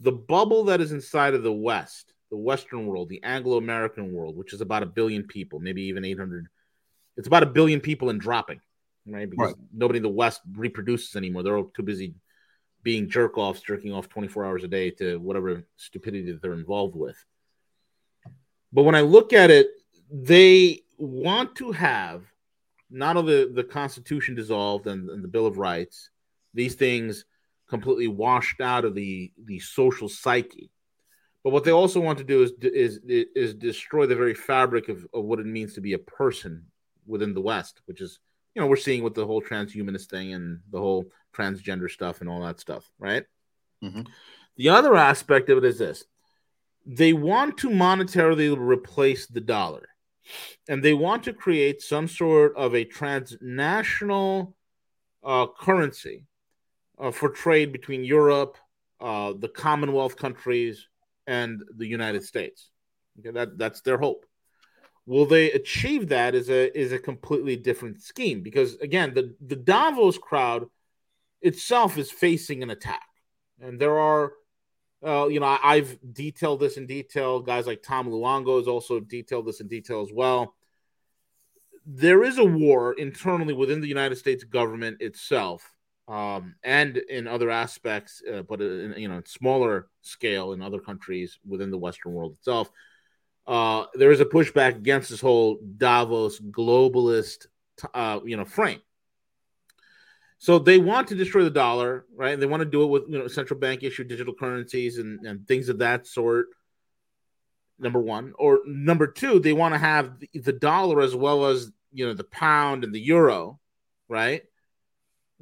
The 0.00 0.12
bubble 0.12 0.64
that 0.64 0.80
is 0.80 0.92
inside 0.92 1.34
of 1.34 1.42
the 1.42 1.52
West, 1.52 2.12
the 2.30 2.36
Western 2.36 2.86
world, 2.86 3.08
the 3.08 3.22
Anglo 3.22 3.56
American 3.56 4.12
world, 4.12 4.36
which 4.36 4.52
is 4.52 4.60
about 4.60 4.82
a 4.82 4.86
billion 4.86 5.24
people, 5.24 5.60
maybe 5.60 5.82
even 5.82 6.04
800 6.04 6.48
it's 7.16 7.26
about 7.26 7.42
a 7.42 7.46
billion 7.46 7.80
people 7.80 8.10
and 8.10 8.20
dropping, 8.20 8.60
right? 9.06 9.28
Because 9.28 9.54
right. 9.54 9.66
nobody 9.72 9.98
in 9.98 10.02
the 10.02 10.08
West 10.08 10.40
reproduces 10.54 11.16
anymore. 11.16 11.42
They're 11.42 11.56
all 11.56 11.70
too 11.74 11.82
busy 11.82 12.14
being 12.82 13.08
jerk 13.08 13.38
offs, 13.38 13.60
jerking 13.60 13.92
off 13.92 14.08
24 14.08 14.44
hours 14.44 14.64
a 14.64 14.68
day 14.68 14.90
to 14.90 15.18
whatever 15.18 15.64
stupidity 15.76 16.32
that 16.32 16.42
they're 16.42 16.54
involved 16.54 16.96
with. 16.96 17.16
But 18.72 18.82
when 18.82 18.94
I 18.94 19.02
look 19.02 19.32
at 19.32 19.50
it, 19.50 19.68
they 20.10 20.80
want 20.98 21.56
to 21.56 21.72
have 21.72 22.24
not 22.90 23.16
only 23.16 23.44
the, 23.44 23.52
the 23.52 23.64
Constitution 23.64 24.34
dissolved 24.34 24.86
and, 24.86 25.08
and 25.10 25.22
the 25.22 25.28
Bill 25.28 25.46
of 25.46 25.58
Rights, 25.58 26.10
these 26.54 26.74
things 26.74 27.24
completely 27.68 28.08
washed 28.08 28.60
out 28.60 28.84
of 28.84 28.94
the, 28.94 29.32
the 29.44 29.58
social 29.58 30.08
psyche. 30.08 30.70
But 31.44 31.50
what 31.50 31.64
they 31.64 31.72
also 31.72 32.00
want 32.00 32.18
to 32.18 32.24
do 32.24 32.42
is 32.42 32.52
is 32.62 33.00
is 33.04 33.54
destroy 33.54 34.06
the 34.06 34.14
very 34.14 34.34
fabric 34.34 34.88
of, 34.88 35.04
of 35.12 35.24
what 35.24 35.40
it 35.40 35.46
means 35.46 35.74
to 35.74 35.80
be 35.80 35.94
a 35.94 35.98
person 35.98 36.66
within 37.06 37.34
the 37.34 37.40
West, 37.40 37.80
which 37.86 38.00
is 38.00 38.18
you 38.54 38.60
know 38.60 38.68
we're 38.68 38.76
seeing 38.76 39.02
with 39.02 39.14
the 39.14 39.26
whole 39.26 39.42
transhumanist 39.42 40.06
thing 40.06 40.34
and 40.34 40.60
the 40.70 40.78
whole 40.78 41.06
transgender 41.34 41.90
stuff 41.90 42.20
and 42.20 42.28
all 42.28 42.42
that 42.42 42.60
stuff, 42.60 42.90
right? 42.98 43.24
Mm-hmm. 43.82 44.02
The 44.56 44.68
other 44.68 44.96
aspect 44.96 45.48
of 45.48 45.58
it 45.58 45.64
is 45.64 45.78
this: 45.78 46.04
they 46.86 47.12
want 47.12 47.58
to 47.58 47.68
monetarily 47.68 48.54
replace 48.56 49.26
the 49.26 49.40
dollar, 49.40 49.88
and 50.68 50.82
they 50.82 50.94
want 50.94 51.24
to 51.24 51.32
create 51.32 51.82
some 51.82 52.08
sort 52.08 52.56
of 52.56 52.74
a 52.74 52.84
transnational 52.84 54.54
uh, 55.24 55.46
currency 55.58 56.26
uh, 56.98 57.10
for 57.10 57.28
trade 57.28 57.72
between 57.72 58.04
Europe, 58.04 58.56
uh, 59.00 59.32
the 59.38 59.48
Commonwealth 59.48 60.16
countries, 60.16 60.86
and 61.26 61.62
the 61.76 61.86
United 61.86 62.24
States. 62.24 62.70
Okay, 63.18 63.30
that 63.30 63.58
that's 63.58 63.80
their 63.82 63.98
hope. 63.98 64.26
Will 65.06 65.26
they 65.26 65.50
achieve 65.50 66.08
that 66.08 66.34
is 66.34 66.48
a 66.48 66.76
is 66.78 66.92
a 66.92 66.98
completely 66.98 67.56
different 67.56 68.00
scheme 68.02 68.40
because 68.40 68.76
again 68.76 69.14
the 69.14 69.34
the 69.40 69.56
Davos 69.56 70.16
crowd 70.16 70.66
itself 71.40 71.98
is 71.98 72.10
facing 72.10 72.62
an 72.62 72.70
attack, 72.70 73.08
and 73.60 73.80
there 73.80 73.98
are, 73.98 74.32
uh, 75.04 75.26
you 75.26 75.40
know, 75.40 75.58
I, 75.60 75.76
have 75.76 75.98
detailed 76.12 76.60
this 76.60 76.76
in 76.76 76.86
detail. 76.86 77.40
Guys 77.40 77.66
like 77.66 77.82
Tom 77.82 78.08
Luongo 78.08 78.58
has 78.58 78.68
also 78.68 79.00
detailed 79.00 79.46
this 79.46 79.60
in 79.60 79.66
detail 79.66 80.02
as 80.02 80.12
well. 80.12 80.54
There 81.84 82.22
is 82.22 82.38
a 82.38 82.44
war 82.44 82.92
internally 82.92 83.54
within 83.54 83.80
the 83.80 83.88
United 83.88 84.16
States 84.16 84.44
government 84.44 84.98
itself, 85.00 85.68
um, 86.06 86.54
and 86.62 86.96
in 86.96 87.26
other 87.26 87.50
aspects, 87.50 88.22
uh, 88.32 88.42
but 88.42 88.60
in, 88.60 88.94
you 88.96 89.08
know, 89.08 89.20
smaller 89.26 89.88
scale 90.02 90.52
in 90.52 90.62
other 90.62 90.78
countries 90.78 91.40
within 91.44 91.72
the 91.72 91.78
Western 91.78 92.12
world 92.12 92.34
itself 92.34 92.70
uh, 93.46 93.86
there 93.94 94.12
is 94.12 94.20
a 94.20 94.24
pushback 94.24 94.76
against 94.76 95.10
this 95.10 95.20
whole 95.20 95.58
Davos 95.76 96.38
globalist, 96.40 97.46
uh, 97.92 98.20
you 98.24 98.36
know, 98.36 98.44
frame. 98.44 98.80
So 100.38 100.58
they 100.58 100.78
want 100.78 101.08
to 101.08 101.14
destroy 101.14 101.44
the 101.44 101.50
dollar, 101.50 102.04
right? 102.16 102.38
They 102.38 102.46
want 102.46 102.62
to 102.62 102.68
do 102.68 102.82
it 102.82 102.86
with 102.86 103.04
you 103.08 103.18
know 103.18 103.28
central 103.28 103.60
bank 103.60 103.82
issued 103.82 104.08
digital 104.08 104.34
currencies 104.34 104.98
and, 104.98 105.24
and 105.24 105.46
things 105.46 105.68
of 105.68 105.78
that 105.78 106.06
sort. 106.06 106.46
Number 107.78 108.00
one, 108.00 108.32
or 108.38 108.60
number 108.66 109.06
two, 109.06 109.40
they 109.40 109.52
want 109.52 109.74
to 109.74 109.78
have 109.78 110.18
the, 110.18 110.28
the 110.34 110.52
dollar 110.52 111.00
as 111.00 111.14
well 111.14 111.46
as 111.46 111.70
you 111.92 112.06
know 112.06 112.14
the 112.14 112.24
pound 112.24 112.84
and 112.84 112.92
the 112.92 113.00
euro, 113.00 113.60
right? 114.08 114.42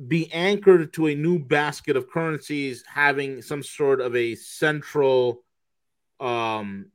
Be 0.07 0.31
anchored 0.33 0.93
to 0.95 1.09
a 1.09 1.15
new 1.15 1.39
basket 1.39 1.97
of 1.97 2.11
currencies, 2.11 2.85
having 2.87 3.43
some 3.43 3.63
sort 3.63 4.01
of 4.01 4.17
a 4.17 4.35
central 4.35 5.43
um, 6.19 6.91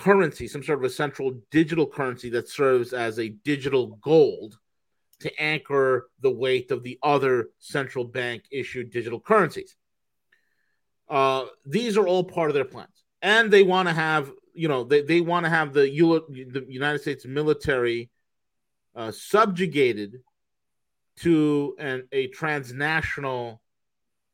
currency, 0.00 0.48
some 0.48 0.62
sort 0.62 0.78
of 0.78 0.84
a 0.84 0.90
central 0.90 1.38
digital 1.50 1.86
currency 1.86 2.30
that 2.30 2.48
serves 2.48 2.92
as 2.92 3.18
a 3.18 3.28
digital 3.28 3.98
gold 4.02 4.58
to 5.20 5.30
anchor 5.40 6.08
the 6.20 6.30
weight 6.30 6.70
of 6.70 6.82
the 6.82 6.98
other 7.02 7.50
central 7.58 8.04
bank 8.04 8.44
issued 8.50 8.90
digital 8.90 9.20
currencies. 9.20 9.76
Uh, 11.08 11.44
these 11.66 11.98
are 11.98 12.06
all 12.06 12.24
part 12.24 12.48
of 12.48 12.54
their 12.54 12.64
plans. 12.64 13.04
And 13.20 13.50
they 13.50 13.62
want 13.62 13.88
to 13.88 13.94
have, 13.94 14.32
you 14.54 14.68
know, 14.68 14.84
they, 14.84 15.02
they 15.02 15.20
want 15.20 15.44
to 15.44 15.50
have 15.50 15.74
the, 15.74 15.82
the 15.82 16.64
United 16.68 17.00
States 17.00 17.26
military 17.26 18.10
uh, 18.96 19.12
subjugated 19.12 20.22
to 21.18 21.76
an, 21.78 22.08
a 22.12 22.28
transnational 22.28 23.60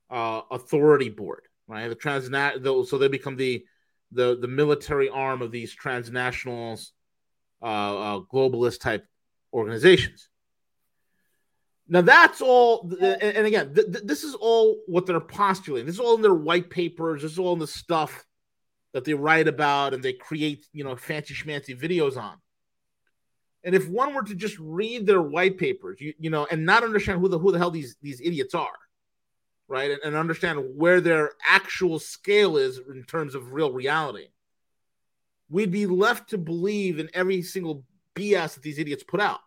uh, 0.08 0.42
authority 0.52 1.08
board, 1.08 1.42
right? 1.66 1.88
The 1.88 1.96
transnational, 1.96 2.84
so 2.84 2.98
they 2.98 3.08
become 3.08 3.36
the 3.36 3.64
the 4.12 4.36
the 4.38 4.48
military 4.48 5.08
arm 5.08 5.42
of 5.42 5.50
these 5.50 5.74
transnational 5.74 6.78
uh, 7.62 7.64
uh, 7.64 8.20
globalist 8.32 8.80
type 8.80 9.06
organizations. 9.52 10.28
Now 11.88 12.00
that's 12.00 12.40
all, 12.40 12.90
and 13.00 13.46
again, 13.46 13.72
th- 13.74 13.92
th- 13.92 14.04
this 14.04 14.24
is 14.24 14.34
all 14.34 14.78
what 14.86 15.06
they're 15.06 15.20
postulating. 15.20 15.86
This 15.86 15.96
is 15.96 16.00
all 16.00 16.16
in 16.16 16.22
their 16.22 16.34
white 16.34 16.68
papers. 16.68 17.22
This 17.22 17.32
is 17.32 17.38
all 17.38 17.52
in 17.52 17.60
the 17.60 17.66
stuff 17.66 18.24
that 18.92 19.04
they 19.04 19.14
write 19.14 19.46
about 19.46 19.94
and 19.94 20.02
they 20.02 20.12
create, 20.12 20.66
you 20.72 20.82
know, 20.82 20.96
fancy 20.96 21.34
schmancy 21.34 21.78
videos 21.78 22.16
on. 22.16 22.34
And 23.62 23.74
if 23.74 23.88
one 23.88 24.14
were 24.14 24.22
to 24.22 24.34
just 24.34 24.58
read 24.58 25.06
their 25.06 25.22
white 25.22 25.58
papers, 25.58 26.00
you, 26.00 26.14
you 26.18 26.30
know, 26.30 26.46
and 26.50 26.64
not 26.64 26.82
understand 26.82 27.20
who 27.20 27.28
the 27.28 27.38
who 27.38 27.52
the 27.52 27.58
hell 27.58 27.70
these 27.70 27.96
these 28.00 28.20
idiots 28.20 28.54
are, 28.54 28.78
right? 29.68 29.90
And, 29.90 30.00
and 30.04 30.16
understand 30.16 30.62
where 30.76 31.00
their 31.00 31.32
actual 31.46 31.98
scale 31.98 32.56
is 32.56 32.78
in 32.78 33.04
terms 33.04 33.34
of 33.34 33.52
real 33.52 33.72
reality. 33.72 34.28
We'd 35.48 35.70
be 35.70 35.86
left 35.86 36.30
to 36.30 36.38
believe 36.38 36.98
in 36.98 37.08
every 37.14 37.42
single 37.42 37.84
BS 38.14 38.54
that 38.54 38.62
these 38.62 38.78
idiots 38.78 39.04
put 39.04 39.20
out. 39.20 39.40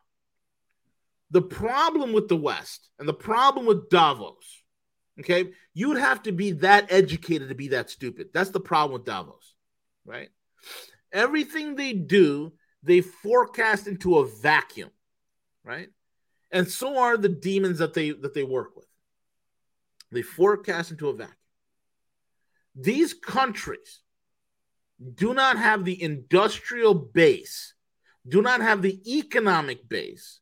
The 1.32 1.42
problem 1.42 2.14
with 2.14 2.28
the 2.28 2.38
West 2.38 2.90
and 2.98 3.08
the 3.08 3.14
problem 3.14 3.66
with 3.66 3.90
Davos, 3.90 4.64
okay, 5.20 5.52
you'd 5.74 5.98
have 5.98 6.24
to 6.24 6.32
be 6.32 6.52
that 6.54 6.92
educated 6.92 7.50
to 7.50 7.56
be 7.56 7.70
that 7.70 7.90
stupid. 7.90 8.30
That's 8.34 8.50
the 8.50 8.60
problem 8.60 8.94
with 8.94 9.06
Davos, 9.06 9.54
right? 10.06 10.30
Everything 11.12 11.76
they 11.76 11.94
do, 11.94 12.54
they 12.82 13.02
forecast 13.02 13.88
into 13.88 14.18
a 14.18 14.28
vacuum, 14.28 14.90
right? 15.64 15.90
And 16.52 16.68
so 16.68 16.98
are 16.98 17.18
the 17.18 17.30
demons 17.30 17.78
that 17.78 17.94
they 17.94 18.12
that 18.12 18.34
they 18.34 18.44
work 18.44 18.76
with. 18.76 18.89
They 20.12 20.22
forecast 20.22 20.92
into 20.92 21.10
a 21.10 21.14
vacuum. 21.14 21.36
These 22.76 23.14
countries 23.14 24.02
do 25.16 25.34
not 25.34 25.58
have 25.58 25.86
the 25.86 26.02
industrial 26.02 26.94
base, 26.94 27.74
do 28.28 28.42
not 28.42 28.62
have 28.62 28.82
the 28.82 29.00
economic 29.18 29.88
base 29.88 30.40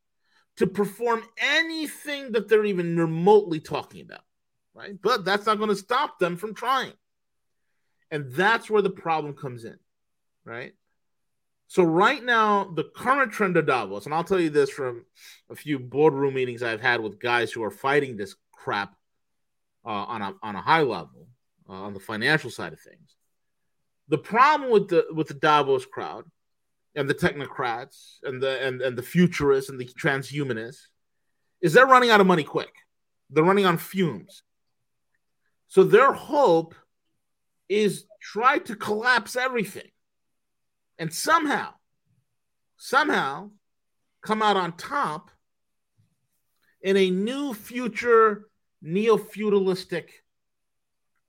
to 0.57 0.67
perform 0.67 1.23
anything 1.37 2.31
that 2.31 2.47
they're 2.49 2.65
even 2.65 2.97
remotely 2.97 3.59
talking 3.59 4.01
about, 4.01 4.23
right? 4.73 4.99
But 5.01 5.23
that's 5.23 5.45
not 5.45 5.57
going 5.57 5.69
to 5.69 5.75
stop 5.75 6.19
them 6.19 6.37
from 6.37 6.53
trying. 6.53 6.93
And 8.09 8.31
that's 8.31 8.69
where 8.69 8.81
the 8.81 8.89
problem 8.89 9.33
comes 9.33 9.65
in, 9.65 9.77
right? 10.45 10.73
So 11.67 11.83
right 11.83 12.23
now, 12.23 12.71
the 12.73 12.85
current 12.95 13.33
trend 13.33 13.57
of 13.57 13.67
Davos, 13.67 14.05
and 14.05 14.15
I'll 14.15 14.23
tell 14.23 14.39
you 14.39 14.49
this 14.49 14.69
from 14.69 15.05
a 15.49 15.55
few 15.55 15.77
boardroom 15.77 16.33
meetings 16.33 16.63
I've 16.63 16.81
had 16.81 17.01
with 17.01 17.19
guys 17.19 17.51
who 17.51 17.63
are 17.63 17.71
fighting 17.71 18.15
this 18.15 18.35
crap 18.53 18.96
uh, 19.87 20.05
on 20.05 20.21
a 20.21 20.33
on 20.43 20.55
a 20.55 20.61
high 20.61 20.81
level, 20.81 21.27
uh, 21.69 21.73
on 21.73 21.93
the 21.93 21.99
financial 21.99 22.51
side 22.51 22.73
of 22.73 22.79
things. 22.79 23.15
The 24.09 24.17
problem 24.17 24.69
with 24.69 24.89
the 24.89 25.05
with 25.11 25.29
the 25.29 25.33
Davos 25.33 25.85
crowd 25.85 26.25
and 26.95 27.09
the 27.09 27.15
technocrats 27.15 28.17
and 28.23 28.43
the 28.43 28.61
and, 28.61 28.81
and 28.81 28.97
the 28.97 29.03
futurists 29.03 29.69
and 29.69 29.79
the 29.79 29.85
transhumanists 29.85 30.87
is 31.61 31.73
they're 31.73 31.87
running 31.87 32.11
out 32.11 32.21
of 32.21 32.27
money 32.27 32.43
quick. 32.43 32.73
They're 33.29 33.43
running 33.43 33.65
on 33.65 33.77
fumes. 33.77 34.43
So 35.67 35.83
their 35.83 36.13
hope 36.13 36.75
is 37.69 38.05
try 38.21 38.59
to 38.59 38.75
collapse 38.75 39.35
everything 39.35 39.89
and 40.97 41.13
somehow, 41.13 41.73
somehow 42.77 43.51
come 44.21 44.41
out 44.41 44.57
on 44.57 44.73
top 44.77 45.31
in 46.81 46.97
a 46.97 47.09
new 47.09 47.53
future 47.53 48.46
neo-feudalistic 48.81 50.09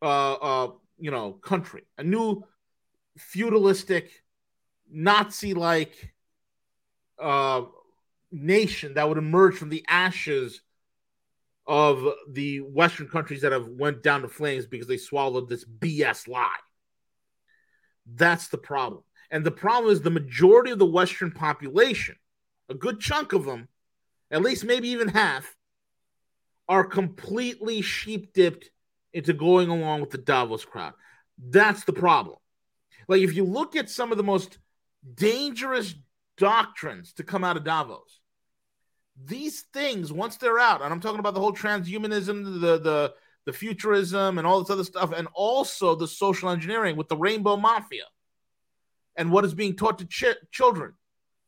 uh, 0.02 0.32
uh, 0.34 0.70
you 0.98 1.10
know 1.10 1.32
country. 1.32 1.82
A 1.96 2.04
new 2.04 2.44
feudalistic 3.18 4.10
nazi-like 4.90 6.12
uh, 7.18 7.62
nation 8.30 8.94
that 8.94 9.08
would 9.08 9.18
emerge 9.18 9.56
from 9.56 9.68
the 9.68 9.84
ashes 9.88 10.60
of 11.66 12.06
the 12.30 12.60
western 12.60 13.08
countries 13.08 13.42
that 13.42 13.52
have 13.52 13.68
went 13.68 14.02
down 14.02 14.22
to 14.22 14.28
flames 14.28 14.66
because 14.66 14.86
they 14.86 14.96
swallowed 14.96 15.48
this 15.48 15.64
bs 15.64 16.26
lie. 16.26 16.56
That's 18.06 18.48
the 18.48 18.58
problem. 18.58 19.02
And 19.30 19.44
the 19.44 19.50
problem 19.50 19.92
is 19.92 20.00
the 20.00 20.10
majority 20.10 20.70
of 20.70 20.78
the 20.78 20.86
Western 20.86 21.30
population, 21.30 22.16
a 22.70 22.74
good 22.74 23.00
chunk 23.00 23.34
of 23.34 23.44
them, 23.44 23.68
at 24.30 24.42
least 24.42 24.64
maybe 24.64 24.88
even 24.88 25.08
half, 25.08 25.56
are 26.68 26.84
completely 26.84 27.82
sheep 27.82 28.32
dipped 28.32 28.70
into 29.12 29.32
going 29.32 29.68
along 29.68 30.00
with 30.00 30.10
the 30.10 30.18
Davos 30.18 30.64
crowd. 30.64 30.92
That's 31.38 31.84
the 31.84 31.92
problem. 31.92 32.36
Like, 33.08 33.22
if 33.22 33.34
you 33.34 33.44
look 33.44 33.74
at 33.74 33.88
some 33.88 34.12
of 34.12 34.18
the 34.18 34.24
most 34.24 34.58
dangerous 35.14 35.94
doctrines 36.36 37.14
to 37.14 37.24
come 37.24 37.42
out 37.42 37.56
of 37.56 37.64
Davos, 37.64 38.20
these 39.24 39.62
things, 39.72 40.12
once 40.12 40.36
they're 40.36 40.58
out, 40.58 40.82
and 40.82 40.92
I'm 40.92 41.00
talking 41.00 41.20
about 41.20 41.34
the 41.34 41.40
whole 41.40 41.54
transhumanism, 41.54 42.60
the, 42.60 42.78
the, 42.78 43.14
the 43.46 43.52
futurism, 43.52 44.38
and 44.38 44.46
all 44.46 44.60
this 44.60 44.70
other 44.70 44.84
stuff, 44.84 45.12
and 45.16 45.26
also 45.32 45.94
the 45.94 46.06
social 46.06 46.50
engineering 46.50 46.96
with 46.96 47.08
the 47.08 47.16
rainbow 47.16 47.56
mafia 47.56 48.04
and 49.16 49.32
what 49.32 49.44
is 49.44 49.54
being 49.54 49.74
taught 49.74 49.98
to 49.98 50.06
ch- 50.06 50.38
children 50.52 50.94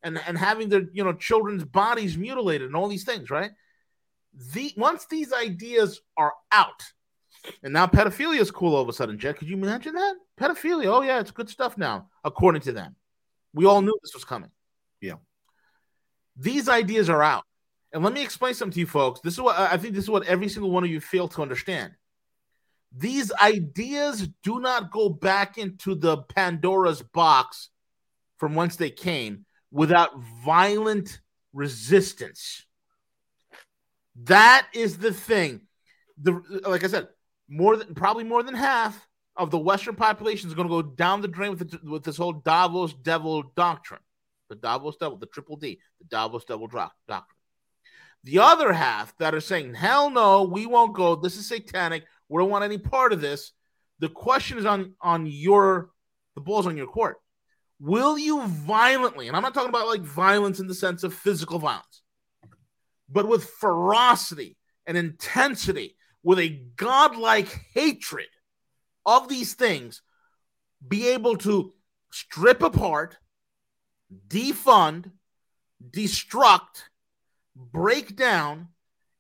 and, 0.03 0.21
and 0.27 0.37
having 0.37 0.69
their 0.69 0.83
you 0.93 1.05
know 1.05 1.13
children's 1.13 1.65
bodies 1.65 2.19
mutilated 2.19 2.67
and 2.67 2.77
all 2.77 2.89
these 2.89 3.05
things 3.05 3.31
right 3.31 3.53
the 4.55 4.73
once 4.77 5.07
these 5.07 5.33
ideas 5.33 6.01
are 6.17 6.33
out 6.53 6.83
and 7.63 7.73
now 7.73 7.87
pedophilia 7.87 8.41
is 8.41 8.51
cool 8.51 8.75
all 8.75 8.83
of 8.83 8.89
a 8.89 8.93
sudden 8.93 9.19
jet 9.19 9.39
could 9.39 9.49
you 9.49 9.57
imagine 9.57 9.95
that? 9.95 10.15
Pedophilia 10.39 10.87
oh 10.87 11.03
yeah 11.03 11.21
it's 11.21 11.31
good 11.31 11.49
stuff 11.49 11.77
now 11.77 12.09
according 12.25 12.63
to 12.63 12.73
them. 12.73 12.97
We 13.53 13.67
all 13.67 13.83
knew 13.83 13.99
this 14.03 14.15
was 14.15 14.25
coming. 14.25 14.51
Yeah. 15.01 15.15
These 16.37 16.69
ideas 16.69 17.11
are 17.11 17.23
out. 17.23 17.45
And 17.93 18.05
let 18.05 18.13
me 18.13 18.23
explain 18.23 18.55
something 18.55 18.75
to 18.75 18.81
you 18.81 18.87
folks. 18.87 19.21
This 19.21 19.35
is 19.35 19.41
what 19.41 19.59
i 19.59 19.77
think 19.77 19.95
this 19.95 20.05
is 20.05 20.11
what 20.11 20.27
every 20.27 20.49
single 20.49 20.71
one 20.71 20.85
of 20.85 20.91
you 20.91 21.01
fail 21.01 21.29
to 21.29 21.43
understand. 21.43 21.93
These 22.97 23.33
ideas 23.33 24.29
do 24.43 24.61
not 24.61 24.91
go 24.91 25.09
back 25.09 25.59
into 25.59 25.95
the 25.95 26.19
Pandora's 26.19 27.03
box 27.03 27.71
from 28.39 28.55
whence 28.55 28.77
they 28.77 28.91
came 28.91 29.45
without 29.71 30.19
violent 30.45 31.21
resistance. 31.53 32.67
That 34.25 34.67
is 34.75 34.99
the 34.99 35.13
thing. 35.13 35.63
The 36.23 36.43
like 36.67 36.85
I 36.85 36.89
said, 36.89 37.09
more 37.49 37.77
than 37.77 37.95
probably 37.95 38.25
more 38.25 38.43
than 38.43 38.55
half 38.55 39.07
of 39.37 39.51
the 39.51 39.59
Western 39.59 39.97
population 39.97 40.49
is 40.49 40.55
going 40.55 40.69
to 40.69 40.83
go 40.83 40.83
down 40.83 41.23
the 41.23 41.29
drain 41.29 41.51
with 41.51 41.71
the, 41.71 41.91
with 41.91 42.05
this 42.05 42.17
whole 42.17 42.33
Davos 42.33 42.93
devil 42.93 43.43
doctrine, 43.57 44.01
the 44.49 44.57
Davos 44.57 44.97
devil, 44.97 45.17
the 45.17 45.27
triple 45.27 45.57
D, 45.57 45.81
the 45.99 46.07
Davos 46.07 46.45
devil 46.45 46.67
doctrine. 46.67 47.37
The 48.25 48.41
other 48.41 48.73
half 48.73 49.17
that 49.19 49.35
are 49.35 49.41
saying, 49.41 49.75
"Hell 49.75 50.11
no, 50.11 50.43
we 50.43 50.67
won't 50.67 50.95
go. 50.95 51.17
This 51.17 51.37
is 51.37 51.47
satanic. 51.47 52.05
We 52.29 52.43
don't 52.43 52.51
want 52.51 52.65
any 52.65 52.79
part 52.79 53.13
of 53.13 53.21
this. 53.21 53.53
The 54.01 54.11
question 54.11 54.59
is 54.59 54.67
on 54.67 54.95
on 55.01 55.27
your 55.27 55.91
the 56.35 56.43
ball's 56.43 56.67
on 56.67 56.77
your 56.77 56.87
court. 56.87 57.17
Will 57.79 58.19
you 58.19 58.47
violently, 58.47 59.29
and 59.29 59.37
I'm 59.37 59.43
not 59.43 59.55
talking 59.55 59.71
about 59.71 59.87
like 59.87 60.03
violence 60.03 60.61
in 60.61 60.67
the 60.67 60.75
sense 60.75 61.03
of 61.03 61.15
physical 61.15 61.59
violence, 61.59 62.03
but 63.11 63.29
with 63.29 63.45
ferocity 63.45 64.57
and 64.87 64.97
intensity, 64.97 65.97
with 66.23 66.39
a 66.39 66.63
godlike 66.77 67.49
hatred 67.75 68.29
of 69.07 69.29
these 69.29 69.55
things, 69.55 70.03
be 70.87 71.09
able 71.09 71.37
to 71.39 71.73
strip 72.13 72.63
apart, 72.63 73.17
defund, 74.29 75.11
destruct, 75.91 76.85
break 77.55 78.17
down, 78.17 78.69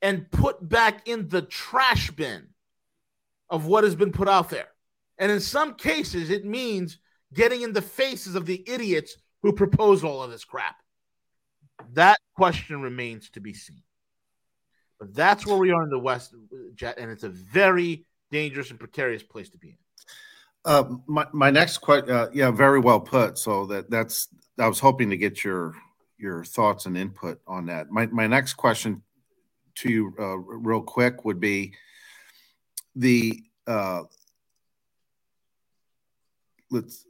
and 0.02 0.30
put 0.30 0.66
back 0.66 1.06
in 1.06 1.28
the 1.28 1.42
trash 1.42 2.10
bin 2.10 2.48
of 3.48 3.66
what 3.66 3.84
has 3.84 3.94
been 3.94 4.12
put 4.12 4.28
out 4.28 4.50
there. 4.50 4.68
And 5.18 5.30
in 5.30 5.40
some 5.40 5.74
cases, 5.74 6.30
it 6.30 6.44
means 6.44 6.98
getting 7.34 7.62
in 7.62 7.72
the 7.72 7.82
faces 7.82 8.34
of 8.34 8.46
the 8.46 8.64
idiots 8.66 9.16
who 9.42 9.52
propose 9.52 10.02
all 10.02 10.22
of 10.22 10.30
this 10.30 10.44
crap. 10.44 10.76
That 11.94 12.18
question 12.36 12.82
remains 12.82 13.30
to 13.30 13.40
be 13.40 13.52
seen. 13.52 13.82
But 14.98 15.14
that's 15.14 15.46
where 15.46 15.56
we 15.56 15.70
are 15.70 15.82
in 15.82 15.90
the 15.90 15.98
West, 15.98 16.34
Jet, 16.74 16.98
and 16.98 17.10
it's 17.10 17.24
a 17.24 17.30
very 17.30 18.04
dangerous 18.30 18.70
and 18.70 18.78
precarious 18.78 19.22
place 19.22 19.48
to 19.50 19.58
be 19.58 19.70
in. 19.70 19.76
Uh, 20.64 20.84
my, 21.06 21.26
my 21.32 21.50
next 21.50 21.78
question, 21.78 22.10
uh, 22.10 22.28
yeah, 22.34 22.50
very 22.50 22.80
well 22.80 23.00
put. 23.00 23.38
So 23.38 23.64
that 23.66 23.90
that's 23.90 24.28
I 24.58 24.68
was 24.68 24.78
hoping 24.78 25.08
to 25.10 25.16
get 25.16 25.42
your 25.42 25.74
your 26.18 26.44
thoughts 26.44 26.84
and 26.84 26.98
input 26.98 27.40
on 27.46 27.66
that. 27.66 27.90
My 27.90 28.06
my 28.06 28.26
next 28.26 28.54
question 28.54 29.02
to 29.76 29.90
you, 29.90 30.14
uh, 30.18 30.36
real 30.36 30.82
quick, 30.82 31.24
would 31.24 31.40
be 31.40 31.72
the 32.94 33.42
uh, 33.66 34.02
let's 36.70 37.06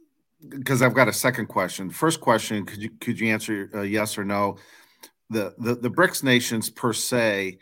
because 0.49 0.81
I've 0.81 0.93
got 0.93 1.07
a 1.07 1.13
second 1.13 1.47
question. 1.47 1.89
First 1.89 2.21
question: 2.21 2.65
Could 2.65 2.81
you 2.81 2.89
could 2.99 3.19
you 3.19 3.29
answer 3.29 3.69
uh, 3.73 3.81
yes 3.81 4.17
or 4.17 4.25
no? 4.25 4.57
The, 5.29 5.53
the 5.57 5.75
the 5.75 5.89
BRICS 5.89 6.23
nations 6.23 6.69
per 6.69 6.91
se 6.91 7.57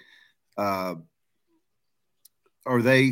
uh, 0.57 0.95
are 2.65 2.81
they 2.81 3.11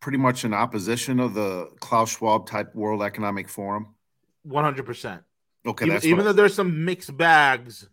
pretty 0.00 0.18
much 0.18 0.44
in 0.44 0.52
opposition 0.52 1.20
of 1.20 1.34
the 1.34 1.70
Klaus 1.80 2.16
Schwab 2.16 2.46
type 2.46 2.74
World 2.74 3.02
Economic 3.02 3.48
Forum? 3.48 3.94
One 4.42 4.64
hundred 4.64 4.86
percent. 4.86 5.22
Okay, 5.64 5.86
even, 5.86 6.04
even 6.04 6.24
though 6.24 6.32
there's 6.32 6.54
some 6.54 6.84
mixed 6.84 7.16
bags 7.16 7.88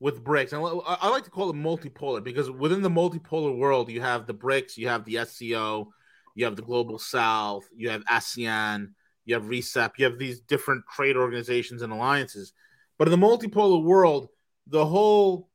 with 0.00 0.24
BRICS, 0.24 0.52
and 0.52 0.82
I 0.86 1.08
like 1.08 1.24
to 1.24 1.30
call 1.30 1.50
it 1.50 1.56
multipolar 1.56 2.22
because 2.22 2.50
within 2.50 2.82
the 2.82 2.90
multipolar 2.90 3.56
world, 3.56 3.90
you 3.90 4.00
have 4.00 4.26
the 4.26 4.34
BRICS, 4.34 4.76
you 4.76 4.88
have 4.88 5.04
the 5.04 5.24
SCO, 5.24 5.92
you 6.34 6.44
have 6.44 6.56
the 6.56 6.62
Global 6.62 6.98
South, 6.98 7.68
you 7.74 7.90
have 7.90 8.04
ASEAN, 8.04 8.88
you 9.26 9.34
have 9.34 9.44
RESAP, 9.44 9.92
you 9.98 10.06
have 10.06 10.18
these 10.18 10.40
different 10.40 10.84
trade 10.94 11.16
organizations 11.16 11.82
and 11.82 11.92
alliances. 11.92 12.52
But 12.96 13.08
in 13.08 13.20
the 13.20 13.26
multipolar 13.26 13.82
world, 13.82 14.28
the 14.66 14.86
whole 14.86 15.50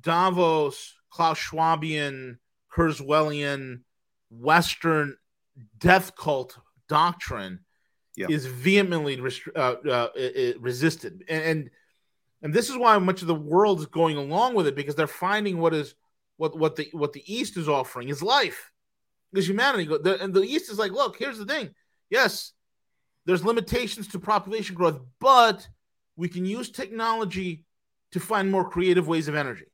Davos, 0.00 0.94
Klaus 1.10 1.38
Schwabian, 1.38 2.38
Kurzweilian, 2.74 3.82
Western 4.30 5.16
death 5.78 6.16
cult 6.16 6.58
doctrine 6.88 7.60
yeah. 8.16 8.26
is 8.28 8.46
vehemently 8.46 9.20
rest- 9.20 9.42
uh, 9.54 9.76
uh, 9.88 10.08
resisted, 10.58 11.22
and, 11.28 11.42
and 11.44 11.70
and 12.42 12.54
this 12.54 12.68
is 12.68 12.76
why 12.76 12.98
much 12.98 13.22
of 13.22 13.28
the 13.28 13.34
world 13.34 13.78
is 13.80 13.86
going 13.86 14.16
along 14.16 14.54
with 14.54 14.66
it 14.66 14.74
because 14.74 14.94
they're 14.94 15.06
finding 15.06 15.58
what 15.58 15.74
is 15.74 15.94
what 16.36 16.58
what 16.58 16.76
the 16.76 16.88
what 16.92 17.12
the 17.12 17.22
East 17.32 17.56
is 17.56 17.68
offering 17.68 18.08
is 18.08 18.22
life, 18.22 18.72
because 19.32 19.48
humanity. 19.48 19.84
The, 19.84 20.18
and 20.20 20.32
the 20.32 20.42
East 20.42 20.70
is 20.70 20.78
like, 20.78 20.92
look, 20.92 21.16
here's 21.18 21.38
the 21.38 21.46
thing. 21.46 21.74
Yes, 22.10 22.52
there's 23.26 23.44
limitations 23.44 24.08
to 24.08 24.18
population 24.18 24.74
growth, 24.74 25.00
but 25.20 25.66
we 26.16 26.28
can 26.28 26.44
use 26.44 26.70
technology 26.70 27.64
to 28.12 28.20
find 28.20 28.50
more 28.50 28.68
creative 28.68 29.08
ways 29.08 29.28
of 29.28 29.34
energy. 29.34 29.66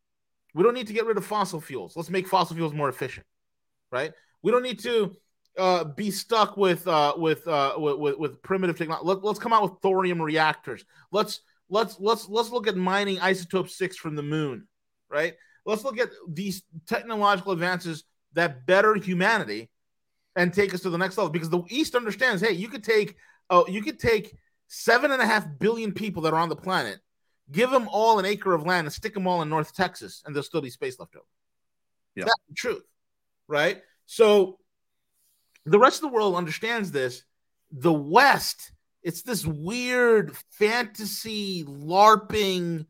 We 0.55 0.63
don't 0.63 0.75
need 0.75 0.87
to 0.87 0.93
get 0.93 1.07
rid 1.07 1.17
of 1.17 1.25
fossil 1.25 1.61
fuels. 1.61 1.97
Let's 1.97 2.11
make 2.11 2.29
fossil 2.29 2.57
fuels 2.57 2.73
more 2.73 2.89
efficient, 2.89 3.27
right? 3.91 4.13
We 4.43 4.53
don't 4.53 4.63
need 4.63 4.81
to 4.81 5.15
uh, 5.57 5.85
be 5.85 6.11
stuck 6.11 6.57
with 6.57 6.87
uh, 6.87 7.15
with, 7.17 7.47
uh, 7.49 7.75
with 7.77 8.17
with 8.19 8.43
primitive 8.43 8.79
technology. 8.79 9.07
Let, 9.07 9.25
us 9.25 9.39
come 9.39 9.53
out 9.53 9.63
with 9.63 9.73
thorium 9.83 10.23
reactors. 10.23 10.85
Let's 11.11 11.41
let's 11.69 11.99
let's 11.99 12.29
let's 12.29 12.51
look 12.51 12.69
at 12.69 12.77
mining 12.77 13.17
isotope 13.19 13.69
six 13.69 13.97
from 13.97 14.15
the 14.15 14.23
moon, 14.23 14.69
right? 15.11 15.35
let's 15.69 15.85
look 15.85 16.01
at 16.01 16.09
these 16.27 16.63
technological 16.87 17.53
advances 17.53 18.05
that 18.33 18.67
better 18.67 18.95
humanity 18.95 19.69
and 20.35 20.53
take 20.53 20.73
us 20.73 20.81
to 20.81 20.91
the 20.91 20.97
next 20.97 21.19
level. 21.19 21.31
Because 21.31 21.51
the 21.51 21.63
East 21.69 21.95
understands, 21.95 22.41
hey, 22.41 22.53
you 22.53 22.69
could 22.69 22.83
take, 22.83 23.17
oh, 23.51 23.67
you 23.69 23.83
could 23.83 23.99
take 23.99 24.37
seven 24.69 25.11
and 25.11 25.23
a 25.23 25.27
half 25.27 25.47
billion 25.59 25.93
people 25.93 26.23
that 26.23 26.33
are 26.33 26.41
on 26.41 26.49
the 26.49 26.57
planet, 26.57 26.99
give 27.51 27.71
them 27.71 27.89
all 27.91 28.19
an 28.19 28.25
acre 28.25 28.55
of 28.55 28.65
land, 28.65 28.87
and 28.87 28.93
stick 28.93 29.15
them 29.15 29.27
all 29.27 29.43
in 29.43 29.49
North 29.49 29.75
Texas, 29.75 30.23
and 30.25 30.35
there'll 30.35 30.45
still 30.45 30.61
be 30.61 30.71
space 30.71 30.99
left 30.99 31.17
over. 31.17 31.25
Yeah. 32.15 32.25
That's 32.25 32.41
the 32.49 32.55
truth, 32.55 32.85
right? 33.47 33.83
So 34.07 34.59
the 35.65 35.79
rest 35.79 35.97
of 35.97 36.11
the 36.11 36.15
world 36.15 36.35
understands 36.35 36.91
this. 36.91 37.25
The 37.71 37.93
West, 37.93 38.73
it's 39.03 39.23
this 39.23 39.47
weird 39.47 40.37
fantasy 40.51 41.65
LARPing 41.65 42.87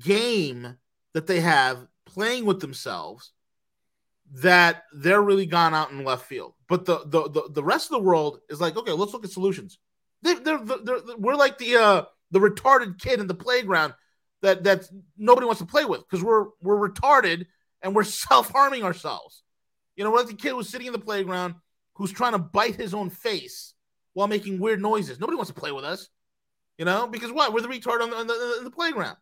game 0.00 0.76
that 1.14 1.26
they 1.26 1.40
have 1.40 1.86
playing 2.04 2.46
with 2.46 2.60
themselves 2.60 3.32
that 4.34 4.84
they're 4.92 5.22
really 5.22 5.46
gone 5.46 5.74
out 5.74 5.90
in 5.90 6.04
left 6.04 6.26
field. 6.26 6.54
But 6.68 6.84
the 6.84 7.00
the 7.06 7.30
the, 7.30 7.50
the 7.52 7.64
rest 7.64 7.86
of 7.86 7.92
the 7.92 8.06
world 8.06 8.40
is 8.48 8.60
like, 8.60 8.76
okay, 8.76 8.92
let's 8.92 9.12
look 9.12 9.24
at 9.24 9.30
solutions. 9.30 9.78
They, 10.22 10.34
they're, 10.34 10.58
they're, 10.58 10.78
they're, 10.82 11.16
we're 11.16 11.36
like 11.36 11.58
the 11.58 11.76
uh, 11.76 12.02
the 12.30 12.40
retarded 12.40 13.00
kid 13.00 13.20
in 13.20 13.26
the 13.26 13.34
playground 13.34 13.94
that 14.42 14.64
that 14.64 14.88
nobody 15.16 15.46
wants 15.46 15.60
to 15.60 15.66
play 15.66 15.84
with 15.84 16.00
because 16.00 16.24
we're 16.24 16.46
we're 16.60 16.88
retarded 16.88 17.46
and 17.82 17.94
we're 17.94 18.04
self 18.04 18.50
harming 18.50 18.84
ourselves. 18.84 19.42
You 19.96 20.04
know, 20.04 20.10
we're 20.10 20.18
like 20.18 20.28
the 20.28 20.34
kid 20.34 20.52
who's 20.52 20.68
sitting 20.68 20.86
in 20.86 20.92
the 20.92 20.98
playground 20.98 21.54
who's 21.94 22.12
trying 22.12 22.32
to 22.32 22.38
bite 22.38 22.76
his 22.76 22.94
own 22.94 23.10
face 23.10 23.74
while 24.14 24.28
making 24.28 24.60
weird 24.60 24.80
noises. 24.80 25.18
Nobody 25.18 25.36
wants 25.36 25.50
to 25.50 25.60
play 25.60 25.72
with 25.72 25.84
us. 25.84 26.08
You 26.78 26.84
know, 26.84 27.08
because 27.08 27.32
what? 27.32 27.52
We're 27.52 27.60
the 27.60 27.68
retard 27.68 28.00
on 28.00 28.10
the, 28.10 28.16
on 28.16 28.26
the, 28.28 28.34
on 28.34 28.64
the 28.64 28.70
playground. 28.70 29.16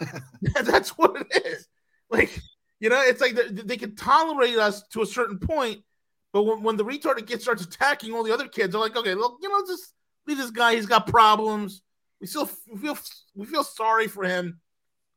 That's 0.62 0.90
what 0.90 1.20
it 1.20 1.46
is. 1.46 1.68
Like, 2.10 2.40
you 2.82 2.88
know, 2.88 3.00
it's 3.00 3.20
like 3.20 3.36
they, 3.36 3.76
can 3.76 3.94
tolerate 3.94 4.58
us 4.58 4.82
to 4.88 5.02
a 5.02 5.06
certain 5.06 5.38
point, 5.38 5.84
but 6.32 6.42
when, 6.42 6.64
when 6.64 6.76
the 6.76 6.84
retarded 6.84 7.28
kid 7.28 7.40
starts 7.40 7.62
attacking 7.62 8.12
all 8.12 8.24
the 8.24 8.34
other 8.34 8.48
kids, 8.48 8.72
they're 8.72 8.80
like, 8.80 8.96
okay, 8.96 9.14
look, 9.14 9.38
you 9.40 9.48
know, 9.48 9.64
just 9.64 9.94
leave 10.26 10.36
this 10.36 10.50
guy. 10.50 10.74
He's 10.74 10.86
got 10.86 11.06
problems. 11.06 11.80
We 12.20 12.26
still 12.26 12.46
feel 12.46 12.98
we 13.36 13.46
feel 13.46 13.62
sorry 13.62 14.08
for 14.08 14.24
him. 14.24 14.58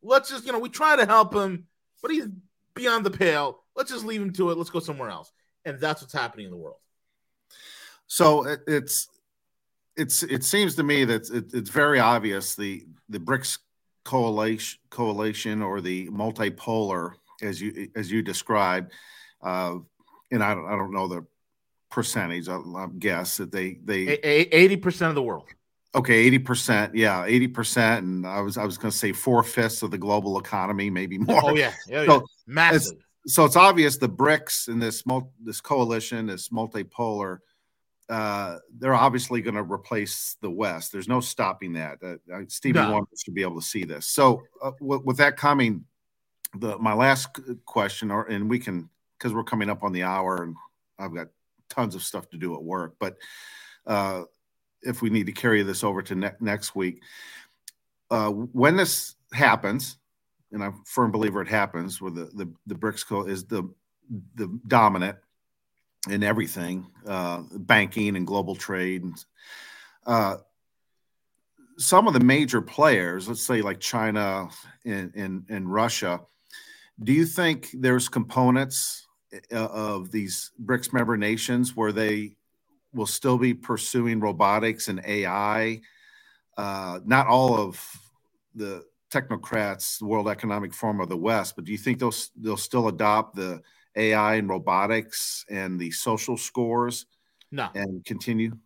Let's 0.04 0.30
just, 0.30 0.46
you 0.46 0.52
know, 0.52 0.60
we 0.60 0.70
try 0.70 0.96
to 0.96 1.08
help 1.08 1.34
him, 1.34 1.66
but 2.04 2.12
he's 2.12 2.28
beyond 2.76 3.04
the 3.04 3.10
pale. 3.10 3.64
Let's 3.76 3.90
just 3.90 4.06
leave 4.06 4.22
him 4.22 4.32
to 4.34 4.52
it. 4.52 4.60
Let's 4.60 4.70
go 4.70 4.80
somewhere 4.80 5.10
else. 5.10 5.32
And 5.66 5.80
that's 5.80 6.04
what's 6.04 6.14
happening 6.14 6.46
in 6.46 6.52
the 6.52 6.58
world. 6.58 6.78
So 8.06 8.46
it's 8.68 9.08
it's 9.98 10.22
it 10.22 10.44
seems 10.44 10.76
to 10.76 10.84
me 10.84 11.04
that 11.06 11.32
it, 11.32 11.52
it's 11.52 11.72
very 11.72 12.00
obvious 12.00 12.54
the 12.54 12.86
the 13.10 13.20
BRICS 13.20 13.58
coalition 14.04 14.80
coalition 14.92 15.64
or 15.64 15.82
the 15.82 16.10
multipolar 16.10 17.14
as 17.42 17.62
you 17.62 17.90
as 17.96 18.12
you 18.12 18.22
described, 18.22 18.92
uh, 19.42 19.76
and 20.32 20.44
I 20.44 20.54
don't 20.54 20.66
I 20.66 20.72
don't 20.72 20.94
know 20.94 21.08
the 21.08 21.26
percentage. 21.90 22.50
I, 22.50 22.58
I 22.58 22.88
guess 22.98 23.38
that 23.38 23.52
they 23.52 23.80
they 23.84 24.08
eighty 24.24 24.78
percent 24.78 25.10
of 25.10 25.16
the 25.16 25.24
world. 25.24 25.48
Okay, 25.94 26.16
eighty 26.16 26.40
percent. 26.40 26.94
Yeah, 26.94 27.26
eighty 27.26 27.48
percent, 27.48 28.06
and 28.06 28.28
I 28.28 28.42
was 28.42 28.58
I 28.58 28.66
was 28.66 28.78
going 28.78 28.92
to 28.92 28.98
say 28.98 29.14
four 29.14 29.44
fifths 29.44 29.82
of 29.82 29.92
the 29.92 29.98
global 29.98 30.38
economy, 30.40 30.90
maybe 30.90 31.18
more. 31.18 31.42
Oh 31.44 31.56
yeah, 31.56 31.74
yeah, 31.88 32.06
so 32.06 32.26
massive. 32.48 32.94
It's, 32.94 33.34
so 33.34 33.46
it's 33.46 33.56
obvious 33.56 33.98
the 33.98 34.10
BRICS 34.10 34.68
and 34.68 34.82
this 34.82 35.06
multi, 35.06 35.30
this 35.44 35.62
coalition, 35.62 36.28
this 36.28 36.50
multipolar, 36.50 37.40
uh, 38.10 38.58
they're 38.78 38.94
obviously 38.94 39.42
going 39.42 39.56
to 39.56 39.64
replace 39.64 40.38
the 40.42 40.50
West. 40.50 40.92
There's 40.92 41.08
no 41.08 41.22
stopping 41.22 41.74
that. 41.74 41.98
Uh, 42.04 42.18
Stevie 42.48 42.80
no. 42.80 42.92
Wonder 42.92 43.10
should 43.18 43.34
be 43.34 43.42
able 43.42 43.60
to 43.60 43.66
see 43.66 43.84
this. 43.84 44.06
So 44.06 44.44
uh, 44.62 44.72
with, 44.80 45.04
with 45.04 45.18
that 45.18 45.38
coming, 45.38 45.86
the 46.60 46.78
my 46.78 46.94
last 46.94 47.40
question, 47.66 48.12
or 48.12 48.26
and 48.26 48.50
we 48.50 48.60
can 48.60 48.90
because 49.18 49.34
we're 49.34 49.44
coming 49.44 49.70
up 49.70 49.84
on 49.84 49.92
the 49.92 50.04
hour, 50.04 50.44
and 50.44 50.56
I've 51.00 51.14
got 51.14 51.28
tons 51.70 51.96
of 51.96 52.04
stuff 52.04 52.30
to 52.30 52.38
do 52.38 52.54
at 52.56 52.64
work, 52.64 52.96
but 53.00 53.18
uh, 53.88 54.24
if 54.82 55.02
we 55.02 55.10
need 55.10 55.26
to 55.26 55.32
carry 55.32 55.64
this 55.64 55.84
over 55.84 56.02
to 56.04 56.16
ne- 56.16 56.32
next 56.40 56.76
week, 56.76 57.02
uh, 58.12 58.30
when 58.30 58.76
this 58.76 59.16
happens, 59.34 59.98
and 60.52 60.64
I'm 60.64 60.72
a 60.72 60.86
firm 60.86 61.12
believer 61.12 61.42
it 61.42 61.48
happens, 61.48 62.02
where 62.02 62.12
the 62.12 62.26
the, 62.26 62.52
the 62.68 62.76
BRICS 62.76 63.30
is 63.30 63.46
the 63.46 63.70
the 64.36 64.60
dominant 64.68 65.18
in 66.10 66.24
everything, 66.24 66.86
uh, 67.08 67.42
banking 67.52 68.16
and 68.16 68.28
global 68.28 68.56
trade. 68.56 69.04
And, 69.04 69.26
uh, 70.06 70.38
some 71.78 72.08
of 72.08 72.14
the 72.14 72.20
major 72.20 72.62
players, 72.62 73.28
let's 73.28 73.42
say 73.42 73.62
like 73.62 73.80
China 73.80 74.50
and, 74.86 75.14
and, 75.16 75.46
and 75.50 75.72
Russia, 75.72 76.22
do 77.02 77.14
you 77.14 77.26
think 77.26 77.70
there's 77.74 78.08
components 78.08 79.08
uh, 79.52 79.66
of 79.66 80.12
these 80.12 80.52
BRICS 80.64 80.94
member 80.94 81.18
nations 81.18 81.76
where 81.76 81.92
they 81.92 82.38
will 82.94 83.06
still 83.06 83.38
be 83.38 83.54
pursuing 83.54 84.20
robotics 84.20 84.88
and 84.88 85.02
AI? 85.06 85.82
Uh, 86.58 87.00
not 87.06 87.28
all 87.28 87.58
of 87.58 87.82
the 88.54 88.84
technocrats, 89.12 90.00
the 90.00 90.06
World 90.06 90.30
Economic 90.30 90.74
Forum 90.74 91.02
of 91.02 91.10
the 91.10 91.18
West, 91.18 91.56
but 91.56 91.66
do 91.66 91.72
you 91.72 91.78
think 91.78 92.00
they'll 92.00 92.16
they'll 92.38 92.58
still 92.58 92.88
adopt 92.88 93.36
the 93.36 93.62
AI 93.96 94.36
and 94.36 94.50
robotics 94.50 95.46
and 95.50 95.80
the 95.80 95.92
social 95.92 96.38
scores? 96.38 97.06
No, 97.52 97.70
and 97.76 98.04
continue. 98.06 98.58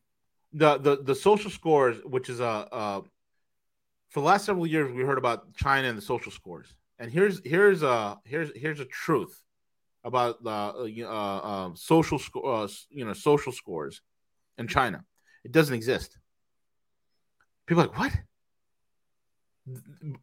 The 0.54 0.78
the 0.78 1.04
the 1.04 1.16
social 1.16 1.50
scores, 1.50 1.98
which 2.04 2.30
is 2.30 2.40
a 2.40 2.46
uh, 2.46 2.68
uh, 2.72 3.02
for 4.10 4.22
the 4.22 4.26
last 4.26 4.46
several 4.46 4.66
years, 4.66 4.92
we 4.92 5.04
heard 5.04 5.18
about 5.18 5.54
China 5.56 5.88
and 5.88 5.98
the 5.98 6.02
social 6.02 6.32
scores. 6.32 6.76
And 7.00 7.12
here's 7.12 7.42
here's 7.46 7.82
a 7.82 8.20
here's 8.26 8.52
here's 8.56 8.82
a 8.82 8.86
truth 8.86 9.42
about 10.04 10.44
the 10.44 10.50
uh, 10.50 11.08
uh, 11.08 11.48
um, 11.48 11.76
social 11.76 12.20
sco- 12.20 12.42
uh, 12.42 12.68
you 12.90 13.06
know 13.06 13.14
social 13.14 13.54
scores 13.54 14.02
in 14.58 14.68
China. 14.68 15.04
It 15.46 15.54
doesn't 15.54 15.74
exist. 15.74 16.18
People 17.66 17.84
like 17.84 17.98
what? 17.98 18.12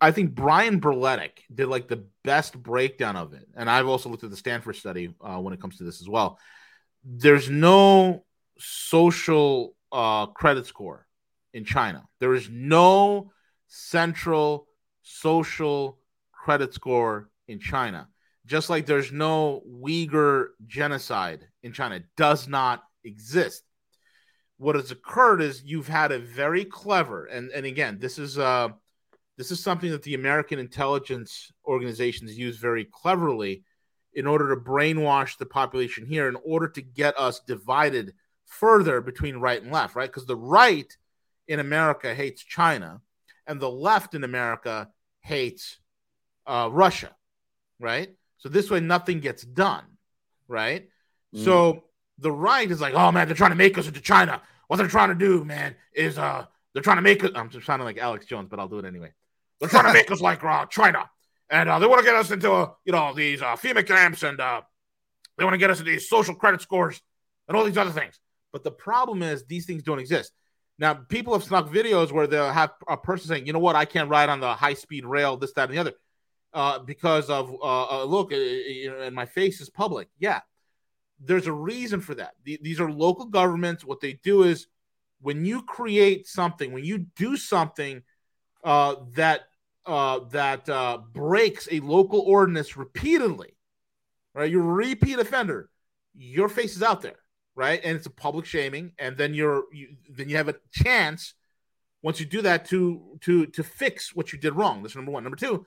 I 0.01 0.11
think 0.11 0.35
Brian 0.35 0.81
Berletic 0.81 1.43
did 1.55 1.69
like 1.69 1.89
the 1.89 2.05
best 2.25 2.61
breakdown 2.61 3.17
of 3.17 3.33
it, 3.33 3.49
and 3.57 3.71
I've 3.71 3.87
also 3.87 4.11
looked 4.11 4.25
at 4.25 4.31
the 4.31 4.37
Stanford 4.37 4.77
study 4.77 5.15
uh, 5.21 5.39
when 5.39 5.55
it 5.55 5.61
comes 5.61 5.79
to 5.79 5.85
this 5.85 6.03
as 6.03 6.09
well. 6.09 6.39
There's 7.05 7.49
no 7.49 8.25
social 8.59 9.75
uh, 9.93 10.27
credit 10.27 10.67
score 10.67 11.07
in 11.55 11.65
China. 11.65 12.05
There 12.19 12.35
is 12.35 12.51
no 12.51 13.31
central 13.69 14.67
social 15.03 15.99
credit 16.47 16.73
score 16.73 17.29
in 17.49 17.59
China. 17.59 18.07
Just 18.47 18.71
like 18.71 18.87
there's 18.87 19.11
no 19.11 19.65
Uyghur 19.69 20.51
genocide 20.69 21.49
in 21.65 21.73
China, 21.73 21.97
it 21.97 22.05
does 22.17 22.47
not 22.47 22.85
exist. 23.03 23.65
What 24.57 24.77
has 24.77 24.93
occurred 24.93 25.43
is 25.43 25.65
you've 25.65 25.89
had 25.89 26.13
a 26.13 26.21
very 26.21 26.65
clever, 26.65 27.25
and, 27.25 27.51
and 27.51 27.67
again, 27.67 27.99
this 27.99 28.17
is 28.17 28.39
uh, 28.39 28.69
this 29.37 29.51
is 29.51 29.59
something 29.59 29.91
that 29.91 30.05
the 30.05 30.15
American 30.15 30.61
intelligence 30.61 31.51
organizations 31.67 32.39
use 32.39 32.59
very 32.59 32.85
cleverly 32.85 33.65
in 34.15 34.29
order 34.29 34.55
to 34.55 34.61
brainwash 34.61 35.37
the 35.39 35.47
population 35.47 36.07
here, 36.07 36.29
in 36.29 36.37
order 36.45 36.69
to 36.69 36.81
get 36.81 37.19
us 37.19 37.41
divided 37.41 38.15
further 38.45 39.01
between 39.01 39.35
right 39.39 39.61
and 39.61 39.73
left, 39.73 39.97
right? 39.97 40.09
Because 40.09 40.27
the 40.27 40.37
right 40.61 40.97
in 41.49 41.59
America 41.59 42.15
hates 42.15 42.45
China, 42.45 43.01
and 43.49 43.59
the 43.59 43.69
left 43.89 44.15
in 44.15 44.23
America 44.23 44.89
hates 45.23 45.81
uh, 46.47 46.69
Russia, 46.71 47.15
right? 47.79 48.15
So 48.39 48.49
this 48.49 48.71
way, 48.71 48.81
nothing 48.81 49.21
gets 49.21 49.43
done, 49.43 49.85
right? 50.49 50.89
Mm. 51.35 51.45
So 51.45 51.85
the 52.19 52.33
right 52.33 52.71
is 52.71 52.81
like, 52.81 52.95
oh 52.95 53.13
man, 53.13 53.27
they're 53.29 53.37
trying 53.37 53.51
to 53.51 53.57
make 53.57 53.79
us 53.79 53.87
into 53.87 54.01
China. 54.01 54.41
What 54.69 54.77
they're 54.77 54.89
trying 54.89 55.11
to 55.11 55.15
do, 55.15 55.45
man, 55.45 55.77
is 55.95 56.19
uh, 56.19 56.47
they're 56.73 56.83
trying 56.83 56.97
to 56.97 57.03
make 57.03 57.25
us. 57.25 57.31
I'm 57.35 57.51
just 57.51 57.67
sounding 57.67 57.85
like 57.85 57.99
Alex 57.99 58.27
Jones, 58.27 58.49
but 58.51 58.59
I'll 58.59 58.69
do 58.69 58.79
it 58.79 58.85
anyway. 58.85 59.13
They're 59.61 59.69
trying 59.69 59.87
to 59.87 59.93
make 59.93 60.11
us 60.11 60.21
like 60.21 60.43
uh, 60.45 60.67
China, 60.67 61.09
and 61.51 61.69
uh, 61.69 61.79
they 61.79 61.87
want 61.87 62.01
to 62.01 62.05
get 62.05 62.17
us 62.17 62.31
into 62.31 62.53
uh, 62.53 62.71
you 62.85 62.93
know 62.93 63.15
these 63.15 63.43
uh, 63.43 63.57
FEMA 63.57 63.87
camps, 63.87 64.23
and 64.23 64.41
uh, 64.41 64.63
they 65.39 65.45
want 65.45 65.55
to 65.55 65.59
get 65.59 65.71
us 65.71 65.79
into 65.79 65.91
these 65.91 66.09
social 66.09 66.35
credit 66.35 66.61
scores 66.61 67.01
and 67.49 67.57
all 67.57 67.65
these 67.65 67.79
other 67.79 67.91
things. 67.91 68.19
But 68.53 68.65
the 68.65 68.71
problem 68.71 69.23
is 69.23 69.45
these 69.45 69.67
things 69.67 69.83
don't 69.83 69.99
exist. 69.99 70.33
Now, 70.79 70.95
people 70.95 71.33
have 71.33 71.45
snuck 71.45 71.71
videos 71.71 72.13
where 72.13 72.27
they'll 72.27 72.53
have 72.53 72.73
a 72.89 72.97
person 72.97 73.29
saying, 73.29 73.47
you 73.47 73.53
know 73.53 73.59
what, 73.59 73.77
I 73.77 73.87
can't 73.87 74.11
ride 74.11 74.29
on 74.29 74.41
the 74.41 74.55
high 74.55 74.75
speed 74.75 75.07
rail, 75.07 75.37
this, 75.37 75.53
that, 75.55 75.69
and 75.69 75.75
the 75.75 75.81
other, 75.81 75.93
uh, 76.57 76.79
because 76.79 77.29
of, 77.29 77.53
uh, 77.63 77.85
uh, 77.85 78.05
look, 78.05 78.33
uh, 78.33 78.37
you 78.37 78.91
know, 78.91 79.03
and 79.03 79.15
my 79.15 79.27
face 79.27 79.61
is 79.61 79.69
public. 79.69 80.09
Yeah, 80.19 80.41
there's 81.21 81.47
a 81.47 81.53
reason 81.53 82.01
for 82.01 82.15
that. 82.15 82.33
The, 82.45 82.59
these 82.63 82.81
are 82.81 82.91
local 82.91 83.27
governments. 83.27 83.85
What 83.85 84.01
they 84.01 84.15
do 84.15 84.43
is 84.43 84.67
when 85.21 85.45
you 85.45 85.63
create 85.63 86.27
something, 86.27 86.73
when 86.73 86.83
you 86.83 86.99
do 87.15 87.37
something 87.37 88.03
uh, 88.65 88.97
that 89.13 89.43
uh, 89.85 90.21
that 90.31 90.67
uh, 90.69 90.99
breaks 91.13 91.69
a 91.71 91.81
local 91.81 92.21
ordinance 92.21 92.75
repeatedly, 92.77 93.55
right? 94.35 94.51
You're 94.51 94.63
repeat 94.63 95.19
offender. 95.19 95.69
Your 96.15 96.49
face 96.49 96.75
is 96.75 96.83
out 96.83 97.03
there, 97.03 97.21
right? 97.55 97.81
And 97.85 97.99
it's 97.99 98.07
a 98.07 98.11
public 98.11 98.47
shaming, 98.47 98.93
and 98.99 99.17
then 99.19 99.35
you're 99.35 99.65
you, 99.73 99.97
then 100.11 100.31
you 100.31 100.39
have 100.39 100.49
a 100.49 100.57
chance 100.73 101.35
once 102.03 102.19
you 102.19 102.25
do 102.25 102.43
that 102.43 102.65
to 102.67 103.19
to 103.21 103.45
to 103.47 103.63
fix 103.63 104.15
what 104.15 104.33
you 104.33 104.39
did 104.39 104.55
wrong. 104.55 104.83
That's 104.83 104.97
number 104.97 105.13
one. 105.13 105.23
Number 105.23 105.37
two, 105.37 105.67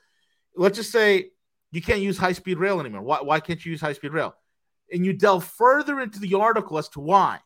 let's 0.55 0.77
just 0.77 0.91
say 0.91 1.31
you 1.71 1.81
can't 1.81 2.01
use 2.01 2.17
high 2.17 2.33
speed 2.33 2.57
rail 2.57 2.79
anymore. 2.79 3.01
Why, 3.01 3.21
why 3.21 3.39
can't 3.39 3.63
you 3.63 3.71
use 3.71 3.81
high 3.81 3.93
speed 3.93 4.13
rail? 4.13 4.35
And 4.91 5.05
you 5.05 5.13
delve 5.13 5.43
further 5.43 5.99
into 5.99 6.19
the 6.19 6.35
article 6.35 6.77
as 6.77 6.89
to 6.89 6.99
why. 6.99 7.39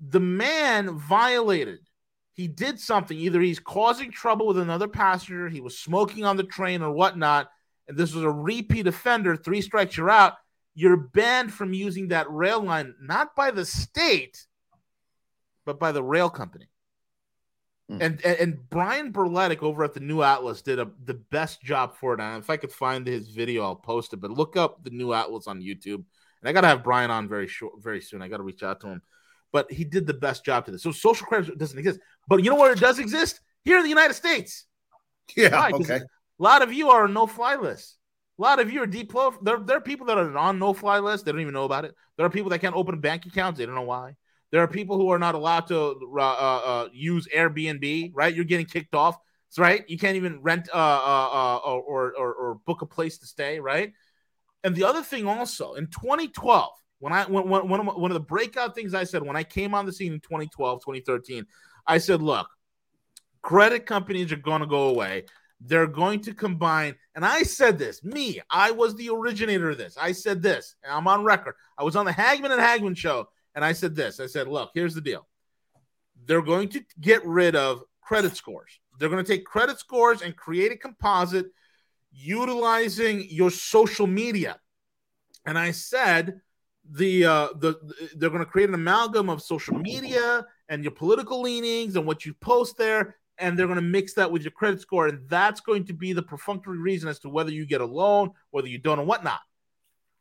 The 0.00 0.20
man 0.20 0.98
violated. 0.98 1.80
He 2.32 2.48
did 2.48 2.78
something. 2.78 3.18
Either 3.18 3.40
he's 3.40 3.58
causing 3.58 4.10
trouble 4.10 4.46
with 4.46 4.58
another 4.58 4.88
passenger, 4.88 5.48
he 5.48 5.60
was 5.60 5.78
smoking 5.78 6.24
on 6.24 6.36
the 6.36 6.44
train 6.44 6.82
or 6.82 6.92
whatnot, 6.92 7.50
and 7.88 7.96
this 7.96 8.12
was 8.14 8.24
a 8.24 8.30
repeat 8.30 8.86
offender. 8.86 9.36
Three 9.36 9.62
strikes, 9.62 9.96
you're 9.96 10.10
out. 10.10 10.34
You're 10.74 10.98
banned 10.98 11.54
from 11.54 11.72
using 11.72 12.08
that 12.08 12.30
rail 12.30 12.62
line, 12.62 12.94
not 13.00 13.34
by 13.34 13.50
the 13.50 13.64
state, 13.64 14.46
but 15.64 15.78
by 15.78 15.92
the 15.92 16.02
rail 16.02 16.28
company. 16.28 16.68
Mm. 17.90 18.00
And, 18.00 18.24
and, 18.24 18.38
and 18.38 18.68
Brian 18.68 19.12
Berletic 19.12 19.62
over 19.62 19.84
at 19.84 19.94
the 19.94 20.00
New 20.00 20.22
Atlas 20.22 20.62
did 20.62 20.78
a, 20.78 20.90
the 21.04 21.14
best 21.14 21.62
job 21.62 21.94
for 21.96 22.14
it. 22.14 22.20
And 22.20 22.42
if 22.42 22.50
I 22.50 22.56
could 22.56 22.72
find 22.72 23.06
his 23.06 23.28
video, 23.28 23.62
I'll 23.62 23.76
post 23.76 24.12
it. 24.12 24.16
But 24.16 24.32
look 24.32 24.56
up 24.56 24.82
the 24.82 24.90
New 24.90 25.12
Atlas 25.12 25.46
on 25.46 25.60
YouTube. 25.60 26.04
And 26.40 26.48
I 26.48 26.52
got 26.52 26.62
to 26.62 26.68
have 26.68 26.84
Brian 26.84 27.10
on 27.10 27.28
very 27.28 27.46
short, 27.46 27.82
very 27.82 28.00
soon. 28.00 28.22
I 28.22 28.28
got 28.28 28.38
to 28.38 28.42
reach 28.42 28.62
out 28.62 28.80
to 28.80 28.88
him. 28.88 29.02
But 29.52 29.70
he 29.70 29.84
did 29.84 30.06
the 30.06 30.14
best 30.14 30.44
job 30.44 30.66
to 30.66 30.72
this. 30.72 30.82
So 30.82 30.92
social 30.92 31.26
credit 31.26 31.56
doesn't 31.56 31.78
exist. 31.78 32.00
But 32.28 32.42
you 32.42 32.50
know 32.50 32.56
where 32.56 32.72
it 32.72 32.80
does 32.80 32.98
exist? 32.98 33.40
Here 33.64 33.76
in 33.76 33.84
the 33.84 33.88
United 33.88 34.14
States. 34.14 34.66
Yeah. 35.36 35.50
Why? 35.50 35.70
Okay. 35.72 35.96
A 35.96 36.42
lot 36.42 36.62
of 36.62 36.72
you 36.72 36.90
are 36.90 37.04
on 37.04 37.14
no 37.14 37.26
fly 37.26 37.56
list. 37.56 37.96
A 38.38 38.42
lot 38.42 38.60
of 38.60 38.70
you 38.70 38.82
are 38.82 38.86
deep 38.86 39.14
low. 39.14 39.32
There, 39.40 39.58
there 39.58 39.78
are 39.78 39.80
people 39.80 40.06
that 40.08 40.18
are 40.18 40.36
on 40.36 40.58
no 40.58 40.74
fly 40.74 40.98
list. 40.98 41.24
They 41.24 41.32
don't 41.32 41.40
even 41.40 41.54
know 41.54 41.64
about 41.64 41.84
it. 41.84 41.94
There 42.16 42.26
are 42.26 42.30
people 42.30 42.50
that 42.50 42.58
can't 42.60 42.76
open 42.76 43.00
bank 43.00 43.24
accounts. 43.24 43.58
They 43.58 43.66
don't 43.66 43.74
know 43.74 43.82
why. 43.82 44.16
There 44.56 44.62
are 44.62 44.68
people 44.68 44.96
who 44.96 45.10
are 45.10 45.18
not 45.18 45.34
allowed 45.34 45.66
to 45.66 46.00
uh, 46.16 46.18
uh, 46.18 46.60
uh, 46.64 46.88
use 46.90 47.28
Airbnb, 47.28 48.12
right? 48.14 48.34
You're 48.34 48.46
getting 48.46 48.64
kicked 48.64 48.94
off, 48.94 49.18
right? 49.58 49.84
You 49.86 49.98
can't 49.98 50.16
even 50.16 50.40
rent 50.40 50.70
uh, 50.72 50.78
uh, 50.78 51.28
uh, 51.34 51.58
or, 51.58 52.14
or, 52.14 52.32
or 52.32 52.54
book 52.64 52.80
a 52.80 52.86
place 52.86 53.18
to 53.18 53.26
stay, 53.26 53.60
right? 53.60 53.92
And 54.64 54.74
the 54.74 54.84
other 54.84 55.02
thing 55.02 55.28
also 55.28 55.74
in 55.74 55.88
2012, 55.88 56.70
when 57.00 57.12
I 57.12 57.24
when, 57.24 57.50
when, 57.50 57.68
one, 57.68 57.80
of 57.80 57.84
my, 57.84 57.92
one 57.92 58.10
of 58.10 58.14
the 58.14 58.20
breakout 58.20 58.74
things 58.74 58.94
I 58.94 59.04
said 59.04 59.22
when 59.22 59.36
I 59.36 59.44
came 59.44 59.74
on 59.74 59.84
the 59.84 59.92
scene 59.92 60.14
in 60.14 60.20
2012, 60.20 60.80
2013, 60.80 61.44
I 61.86 61.98
said, 61.98 62.22
look, 62.22 62.48
credit 63.42 63.84
companies 63.84 64.32
are 64.32 64.36
going 64.36 64.62
to 64.62 64.66
go 64.66 64.88
away. 64.88 65.26
They're 65.60 65.86
going 65.86 66.20
to 66.20 66.32
combine, 66.32 66.94
and 67.14 67.26
I 67.26 67.42
said 67.42 67.76
this, 67.78 68.02
me, 68.02 68.40
I 68.50 68.70
was 68.70 68.94
the 68.94 69.10
originator 69.10 69.68
of 69.68 69.76
this. 69.76 69.98
I 70.00 70.12
said 70.12 70.40
this, 70.40 70.76
and 70.82 70.94
I'm 70.94 71.08
on 71.08 71.24
record. 71.24 71.56
I 71.76 71.84
was 71.84 71.94
on 71.94 72.06
the 72.06 72.12
Hagmann 72.12 72.52
and 72.52 72.60
Hagmann 72.62 72.94
show 72.94 73.28
and 73.56 73.64
I 73.64 73.72
said 73.72 73.96
this 73.96 74.20
I 74.20 74.26
said, 74.26 74.46
look, 74.46 74.70
here's 74.74 74.94
the 74.94 75.00
deal. 75.00 75.26
They're 76.26 76.42
going 76.42 76.68
to 76.70 76.84
get 77.00 77.24
rid 77.26 77.56
of 77.56 77.82
credit 78.00 78.36
scores. 78.36 78.78
They're 78.98 79.08
going 79.08 79.24
to 79.24 79.28
take 79.30 79.44
credit 79.44 79.80
scores 79.80 80.22
and 80.22 80.36
create 80.36 80.70
a 80.70 80.76
composite 80.76 81.46
utilizing 82.12 83.26
your 83.28 83.50
social 83.50 84.06
media. 84.06 84.60
And 85.44 85.58
I 85.58 85.72
said, 85.72 86.40
the 86.92 87.24
uh 87.24 87.48
the 87.56 87.74
they're 88.16 88.30
going 88.30 88.44
to 88.44 88.50
create 88.50 88.68
an 88.68 88.74
amalgam 88.74 89.28
of 89.28 89.42
social 89.42 89.76
media 89.76 90.46
and 90.68 90.84
your 90.84 90.92
political 90.92 91.40
leanings 91.40 91.96
and 91.96 92.06
what 92.06 92.24
you 92.24 92.32
post 92.34 92.76
there 92.76 93.16
and 93.38 93.58
they're 93.58 93.66
going 93.66 93.76
to 93.76 93.82
mix 93.82 94.14
that 94.14 94.30
with 94.30 94.42
your 94.42 94.52
credit 94.52 94.80
score 94.80 95.08
and 95.08 95.28
that's 95.28 95.60
going 95.60 95.84
to 95.84 95.92
be 95.92 96.12
the 96.12 96.22
perfunctory 96.22 96.78
reason 96.78 97.08
as 97.08 97.18
to 97.18 97.28
whether 97.28 97.50
you 97.50 97.66
get 97.66 97.80
a 97.80 97.84
loan 97.84 98.30
whether 98.50 98.68
you 98.68 98.78
don't 98.78 99.00
and 99.00 99.08
whatnot 99.08 99.40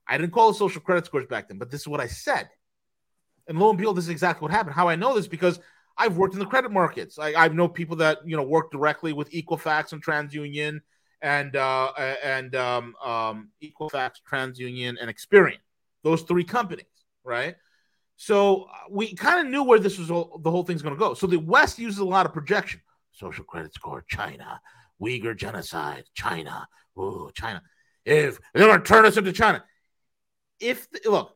i 0.07 0.17
didn't 0.17 0.33
call 0.33 0.49
it 0.49 0.55
social 0.55 0.81
credit 0.81 1.05
scores 1.05 1.27
back 1.27 1.47
then 1.47 1.59
but 1.59 1.69
this 1.69 1.81
is 1.81 1.87
what 1.87 2.01
i 2.01 2.07
said 2.07 2.49
and 3.47 3.59
lo 3.59 3.69
and 3.69 3.77
behold, 3.77 3.97
this 3.97 4.05
is 4.05 4.09
exactly 4.09 4.43
what 4.43 4.51
happened. 4.51 4.75
How 4.75 4.87
I 4.87 4.95
know 4.95 5.15
this 5.15 5.27
because 5.27 5.59
I've 5.97 6.17
worked 6.17 6.33
in 6.33 6.39
the 6.39 6.45
credit 6.45 6.71
markets. 6.71 7.17
I, 7.19 7.33
I 7.33 7.47
know 7.49 7.67
people 7.67 7.97
that 7.97 8.19
you 8.25 8.35
know 8.35 8.43
work 8.43 8.71
directly 8.71 9.13
with 9.13 9.31
Equifax 9.31 9.91
and 9.91 10.03
TransUnion 10.03 10.81
and 11.21 11.55
uh, 11.55 11.91
and 12.23 12.55
um, 12.55 12.95
um, 13.03 13.49
Equifax, 13.63 14.11
TransUnion, 14.29 14.95
and 15.01 15.09
Experian. 15.09 15.59
Those 16.03 16.21
three 16.23 16.43
companies, 16.43 16.85
right? 17.23 17.55
So 18.17 18.63
uh, 18.63 18.89
we 18.89 19.13
kind 19.15 19.45
of 19.45 19.51
knew 19.51 19.63
where 19.63 19.79
this 19.79 19.97
was 19.97 20.09
all, 20.11 20.39
the 20.43 20.51
whole 20.51 20.63
thing's 20.63 20.81
going 20.81 20.95
to 20.95 20.99
go. 20.99 21.13
So 21.13 21.27
the 21.27 21.37
West 21.37 21.79
uses 21.79 21.99
a 21.99 22.05
lot 22.05 22.25
of 22.25 22.33
projection. 22.33 22.81
Social 23.11 23.43
credit 23.43 23.73
score, 23.73 24.05
China, 24.07 24.59
Uyghur 25.01 25.35
genocide, 25.35 26.03
China, 26.13 26.67
oh 26.97 27.29
China. 27.33 27.61
If 28.05 28.39
they're 28.53 28.67
going 28.67 28.81
to 28.81 28.85
turn 28.85 29.05
us 29.05 29.17
into 29.17 29.31
China, 29.31 29.63
if 30.59 30.89
the, 30.91 31.01
look, 31.09 31.35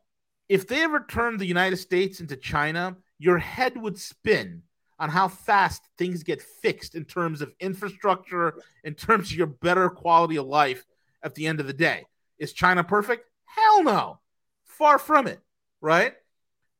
if 0.49 0.67
they 0.67 0.83
ever 0.83 1.05
turned 1.07 1.39
the 1.39 1.45
United 1.45 1.77
States 1.77 2.19
into 2.19 2.35
China, 2.35 2.97
your 3.19 3.37
head 3.37 3.77
would 3.77 3.97
spin 3.97 4.63
on 4.97 5.09
how 5.09 5.27
fast 5.27 5.83
things 5.97 6.23
get 6.23 6.41
fixed 6.41 6.95
in 6.95 7.05
terms 7.05 7.41
of 7.41 7.53
infrastructure, 7.59 8.55
in 8.83 8.95
terms 8.95 9.31
of 9.31 9.37
your 9.37 9.47
better 9.47 9.89
quality 9.89 10.37
of 10.37 10.47
life 10.47 10.85
at 11.23 11.35
the 11.35 11.47
end 11.47 11.59
of 11.59 11.67
the 11.67 11.73
day. 11.73 12.05
Is 12.39 12.51
China 12.51 12.83
perfect? 12.83 13.29
Hell 13.45 13.83
no. 13.83 14.19
Far 14.65 14.97
from 14.97 15.27
it, 15.27 15.39
right? 15.81 16.15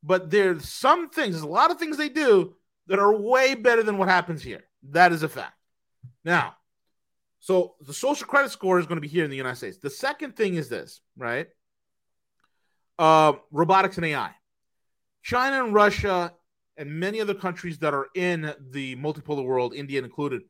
But 0.02 0.30
there's 0.30 0.68
some 0.68 1.08
things, 1.08 1.34
there's 1.34 1.42
a 1.42 1.48
lot 1.48 1.70
of 1.70 1.78
things 1.78 1.96
they 1.96 2.08
do 2.08 2.54
that 2.88 2.98
are 2.98 3.14
way 3.14 3.54
better 3.54 3.82
than 3.82 3.98
what 3.98 4.08
happens 4.08 4.42
here. 4.42 4.64
That 4.90 5.12
is 5.12 5.22
a 5.22 5.28
fact. 5.28 5.56
Now, 6.24 6.56
so 7.38 7.74
the 7.80 7.94
social 7.94 8.26
credit 8.26 8.50
score 8.50 8.78
is 8.78 8.86
going 8.86 8.96
to 8.96 9.02
be 9.02 9.08
here 9.08 9.24
in 9.24 9.30
the 9.30 9.36
United 9.36 9.56
States. 9.56 9.78
The 9.78 9.90
second 9.90 10.36
thing 10.36 10.56
is 10.56 10.68
this, 10.68 11.00
right? 11.16 11.48
Uh, 13.00 13.32
robotics 13.50 13.96
and 13.96 14.04
AI. 14.06 14.30
China 15.22 15.64
and 15.64 15.74
Russia 15.74 16.32
and 16.76 16.90
many 16.90 17.20
other 17.20 17.34
countries 17.34 17.78
that 17.78 17.94
are 17.94 18.06
in 18.14 18.54
the 18.70 18.94
multipolar 18.96 19.44
world, 19.44 19.74
India 19.74 20.02
included, 20.02 20.42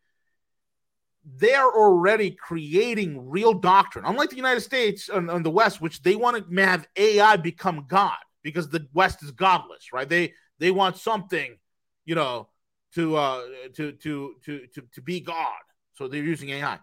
they 1.25 1.55
are 1.55 1.71
already 1.71 2.33
creating 2.33 3.31
real 3.31 3.55
doctrine. 3.55 4.05
Unlike 4.05 4.31
the 4.31 4.37
United 4.37 4.63
States 4.63 5.09
and, 5.09 5.31
and 5.31 5.47
the 5.47 5.51
West, 5.51 5.81
which 5.81 6.03
they 6.03 6.17
want 6.17 6.51
to 6.51 6.63
have 6.63 6.89
AI 6.97 7.37
become 7.37 7.85
God 7.87 8.17
because 8.43 8.69
the 8.69 8.87
West 8.93 9.23
is 9.23 9.31
godless, 9.31 9.93
right? 9.93 10.09
They 10.09 10.35
they 10.59 10.71
want 10.71 10.97
something, 10.97 11.57
you 12.05 12.15
know, 12.15 12.49
to 12.95 13.17
uh 13.17 13.43
to 13.77 13.93
to 13.93 14.35
to 14.45 14.67
to 14.75 14.83
to 14.95 15.03
be 15.03 15.21
God. 15.21 15.61
So 15.95 16.09
they're 16.09 16.23
using 16.23 16.51
AI. 16.51 16.79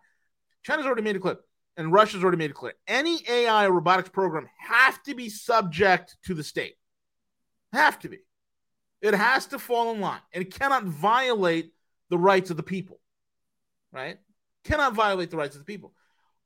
China's 0.64 0.86
already 0.86 1.02
made 1.02 1.16
a 1.16 1.20
clear 1.20 1.38
and 1.78 1.94
Russia's 1.94 2.24
already 2.24 2.38
made 2.38 2.50
it 2.50 2.56
clear 2.56 2.74
any 2.88 3.24
AI 3.30 3.68
robotics 3.68 4.10
program 4.10 4.50
have 4.60 5.02
to 5.04 5.16
be 5.16 5.30
subject 5.30 6.18
to 6.26 6.34
the 6.34 6.44
state. 6.44 6.76
Have 7.72 8.00
to 8.00 8.10
be. 8.10 8.18
It 9.02 9.14
has 9.14 9.46
to 9.48 9.60
fall 9.60 9.94
in 9.94 10.02
line 10.02 10.22
and 10.34 10.42
it 10.42 10.54
cannot 10.54 10.84
violate 10.84 11.72
the 12.10 12.18
rights 12.18 12.50
of 12.50 12.58
the 12.58 12.64
people. 12.64 13.00
Right? 13.92 14.18
Cannot 14.64 14.94
violate 14.94 15.32
the 15.32 15.38
rights 15.38 15.56
of 15.56 15.62
the 15.62 15.72
people. 15.72 15.94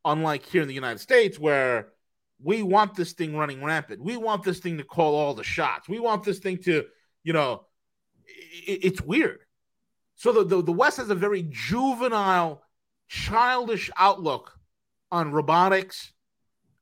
Unlike 0.03 0.45
here 0.47 0.61
in 0.61 0.67
the 0.67 0.73
United 0.73 0.99
States, 0.99 1.39
where 1.39 1.89
we 2.43 2.63
want 2.63 2.95
this 2.95 3.13
thing 3.13 3.35
running 3.35 3.63
rampant. 3.63 4.01
We 4.01 4.17
want 4.17 4.43
this 4.43 4.59
thing 4.59 4.77
to 4.77 4.83
call 4.83 5.15
all 5.15 5.33
the 5.33 5.43
shots. 5.43 5.87
We 5.87 5.99
want 5.99 6.23
this 6.23 6.39
thing 6.39 6.57
to, 6.63 6.85
you 7.23 7.33
know, 7.33 7.65
it, 8.25 8.79
it's 8.83 9.01
weird. 9.01 9.39
So 10.15 10.31
the, 10.31 10.43
the, 10.43 10.63
the 10.63 10.71
West 10.71 10.97
has 10.97 11.09
a 11.09 11.15
very 11.15 11.47
juvenile, 11.49 12.63
childish 13.07 13.89
outlook 13.97 14.59
on 15.11 15.31
robotics, 15.31 16.13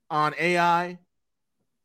on 0.10 0.34
AI, 0.40 1.00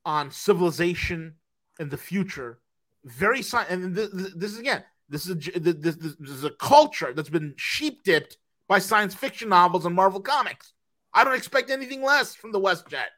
on 0.04 0.30
civilization 0.30 1.34
and 1.78 1.90
the 1.90 1.96
future. 1.96 2.58
Very 3.04 3.40
sci- 3.40 3.66
and 3.68 3.94
this, 3.94 4.10
this 4.34 4.52
is 4.52 4.58
again, 4.58 4.84
this 5.08 5.26
is 5.26 5.30
a, 5.30 5.60
this, 5.60 5.96
this 5.96 6.30
is 6.30 6.44
a 6.44 6.50
culture 6.50 7.12
that's 7.14 7.30
been 7.30 7.54
sheep 7.56 8.02
dipped 8.04 8.38
by 8.68 8.78
science 8.78 9.14
fiction 9.14 9.48
novels 9.48 9.86
and 9.86 9.94
Marvel 9.94 10.20
comics. 10.20 10.72
I 11.12 11.24
don't 11.24 11.34
expect 11.34 11.70
anything 11.70 12.02
less 12.02 12.34
from 12.34 12.52
the 12.52 12.58
West 12.58 12.88
Jet 12.88 13.10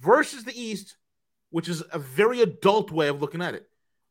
versus 0.00 0.44
the 0.44 0.60
East, 0.60 0.96
which 1.50 1.68
is 1.68 1.82
a 1.92 1.98
very 1.98 2.42
adult 2.42 2.90
way 2.90 3.08
of 3.08 3.20
looking 3.20 3.42
at 3.42 3.54
it. 3.54 3.66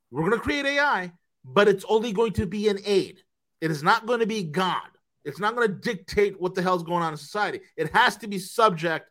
We're 0.10 0.28
going 0.28 0.34
to 0.34 0.40
create 0.40 0.66
AI, 0.66 1.12
but 1.44 1.68
it's 1.68 1.86
only 1.88 2.12
going 2.12 2.34
to 2.34 2.46
be 2.46 2.70
an 2.70 2.80
aid. 2.86 3.20
It 3.62 3.72
is 3.72 3.84
not 3.84 4.06
going 4.06 4.20
to 4.20 4.28
be 4.28 4.44
God. 4.44 4.82
It's 5.26 5.40
not 5.40 5.56
going 5.56 5.68
to 5.68 5.74
dictate 5.74 6.40
what 6.40 6.56
the 6.56 6.62
hell's 6.62 6.84
going 6.84 7.04
on 7.04 7.14
in 7.14 7.18
society. 7.18 7.62
It 7.78 7.92
has 7.94 8.18
to 8.18 8.28
be 8.28 8.40
subject 8.40 9.10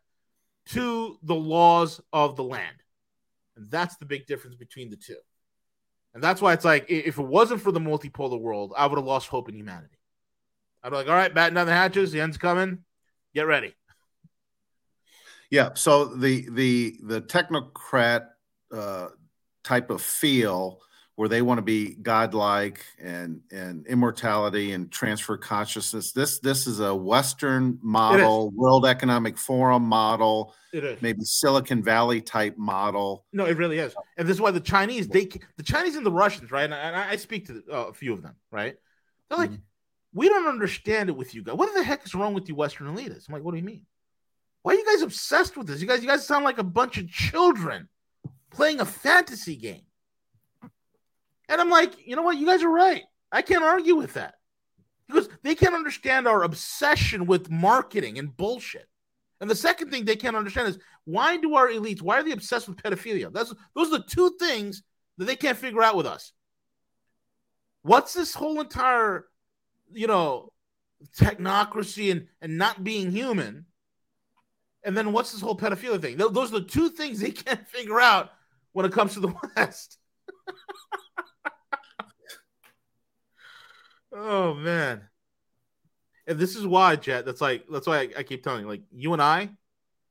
to 0.66 1.18
the 1.22 1.34
laws 1.34 2.00
of 2.12 2.36
the 2.36 2.44
land. 2.44 2.76
And 3.56 3.70
that's 3.70 3.96
the 3.96 4.06
big 4.06 4.26
difference 4.26 4.56
between 4.56 4.90
the 4.90 4.96
two. 4.96 5.16
And 6.14 6.22
that's 6.22 6.42
why 6.42 6.52
it's 6.52 6.64
like, 6.64 6.86
if 6.90 7.18
it 7.18 7.26
wasn't 7.26 7.62
for 7.62 7.72
the 7.72 7.80
multipolar 7.80 8.38
world, 8.38 8.72
I 8.76 8.86
would 8.86 8.98
have 8.98 9.06
lost 9.06 9.28
hope 9.28 9.48
in 9.48 9.54
humanity. 9.54 9.96
I'd 10.82 10.90
be 10.90 10.96
like, 10.96 11.08
all 11.08 11.14
right, 11.14 11.32
batten 11.32 11.54
down 11.54 11.66
the 11.66 11.72
hatches, 11.72 12.12
the 12.12 12.20
end's 12.20 12.36
coming, 12.36 12.84
get 13.34 13.46
ready. 13.46 13.74
Yeah. 15.50 15.70
So 15.74 16.06
the 16.06 16.48
the 16.50 16.98
the 17.02 17.20
technocrat 17.20 18.28
uh, 18.74 19.08
type 19.62 19.90
of 19.90 20.02
feel 20.02 20.80
where 21.16 21.28
they 21.28 21.42
want 21.42 21.58
to 21.58 21.62
be 21.62 21.94
godlike 21.94 22.84
and 23.00 23.40
and 23.50 23.86
immortality 23.86 24.72
and 24.72 24.90
transfer 24.90 25.36
consciousness. 25.36 26.12
This 26.12 26.38
this 26.38 26.66
is 26.66 26.80
a 26.80 26.94
Western 26.94 27.78
model, 27.82 28.50
World 28.50 28.86
Economic 28.86 29.36
Forum 29.36 29.82
model, 29.82 30.54
it 30.72 30.84
is. 30.84 31.02
maybe 31.02 31.20
Silicon 31.22 31.82
Valley 31.82 32.20
type 32.20 32.56
model. 32.56 33.26
No, 33.32 33.44
it 33.44 33.56
really 33.56 33.78
is, 33.78 33.94
and 34.16 34.26
this 34.26 34.36
is 34.36 34.40
why 34.40 34.50
the 34.50 34.60
Chinese, 34.60 35.08
they 35.08 35.28
the 35.56 35.62
Chinese 35.62 35.96
and 35.96 36.06
the 36.06 36.12
Russians, 36.12 36.50
right? 36.50 36.64
And 36.64 36.74
I, 36.74 37.10
I 37.10 37.16
speak 37.16 37.46
to 37.48 37.62
uh, 37.70 37.88
a 37.88 37.92
few 37.92 38.12
of 38.12 38.22
them, 38.22 38.36
right? 38.50 38.76
They're 39.28 39.38
like, 39.38 39.50
mm-hmm. 39.50 39.62
we 40.14 40.28
don't 40.28 40.48
understand 40.48 41.08
it 41.08 41.16
with 41.16 41.34
you 41.34 41.42
guys. 41.42 41.56
What 41.56 41.74
the 41.74 41.82
heck 41.82 42.04
is 42.04 42.14
wrong 42.14 42.34
with 42.34 42.48
you 42.48 42.54
Western 42.54 42.86
elitists? 42.94 43.28
I'm 43.28 43.34
like, 43.34 43.44
what 43.44 43.52
do 43.52 43.58
you 43.58 43.64
mean? 43.64 43.86
Why 44.62 44.74
are 44.74 44.76
you 44.76 44.86
guys 44.86 45.02
obsessed 45.02 45.56
with 45.56 45.66
this? 45.66 45.80
You 45.80 45.88
guys, 45.88 46.02
you 46.02 46.08
guys 46.08 46.26
sound 46.26 46.44
like 46.44 46.58
a 46.58 46.64
bunch 46.64 46.96
of 46.96 47.08
children 47.08 47.88
playing 48.50 48.80
a 48.80 48.84
fantasy 48.84 49.56
game. 49.56 49.82
And 51.52 51.60
I'm 51.60 51.68
like, 51.68 52.06
you 52.06 52.16
know 52.16 52.22
what? 52.22 52.38
You 52.38 52.46
guys 52.46 52.62
are 52.62 52.70
right. 52.70 53.02
I 53.30 53.42
can't 53.42 53.62
argue 53.62 53.94
with 53.94 54.14
that 54.14 54.36
because 55.06 55.28
they 55.42 55.54
can't 55.54 55.74
understand 55.74 56.26
our 56.26 56.44
obsession 56.44 57.26
with 57.26 57.50
marketing 57.50 58.18
and 58.18 58.34
bullshit. 58.34 58.88
And 59.38 59.50
the 59.50 59.54
second 59.54 59.90
thing 59.90 60.06
they 60.06 60.16
can't 60.16 60.34
understand 60.34 60.68
is 60.68 60.78
why 61.04 61.36
do 61.36 61.54
our 61.54 61.68
elites, 61.68 62.00
why 62.00 62.18
are 62.18 62.22
they 62.22 62.32
obsessed 62.32 62.68
with 62.68 62.78
pedophilia? 62.78 63.30
That's 63.30 63.52
those 63.74 63.88
are 63.88 63.98
the 63.98 64.04
two 64.04 64.34
things 64.40 64.82
that 65.18 65.26
they 65.26 65.36
can't 65.36 65.58
figure 65.58 65.82
out 65.82 65.94
with 65.94 66.06
us. 66.06 66.32
What's 67.82 68.14
this 68.14 68.32
whole 68.32 68.58
entire, 68.58 69.26
you 69.92 70.06
know, 70.06 70.52
technocracy 71.18 72.12
and, 72.12 72.28
and 72.40 72.56
not 72.56 72.82
being 72.82 73.10
human? 73.10 73.66
And 74.84 74.96
then 74.96 75.12
what's 75.12 75.32
this 75.32 75.42
whole 75.42 75.58
pedophilia 75.58 76.00
thing? 76.00 76.16
Those 76.16 76.50
are 76.50 76.60
the 76.60 76.64
two 76.64 76.88
things 76.88 77.20
they 77.20 77.30
can't 77.30 77.68
figure 77.68 78.00
out 78.00 78.30
when 78.72 78.86
it 78.86 78.92
comes 78.92 79.12
to 79.14 79.20
the 79.20 79.34
West. 79.56 79.98
Oh 84.14 84.54
man. 84.54 85.02
And 86.26 86.38
this 86.38 86.54
is 86.56 86.66
why, 86.66 86.96
Jet. 86.96 87.24
That's 87.24 87.40
like 87.40 87.64
that's 87.70 87.86
why 87.86 88.00
I, 88.00 88.08
I 88.18 88.22
keep 88.22 88.42
telling 88.42 88.62
you, 88.62 88.68
like 88.68 88.82
you 88.92 89.12
and 89.12 89.22
I, 89.22 89.50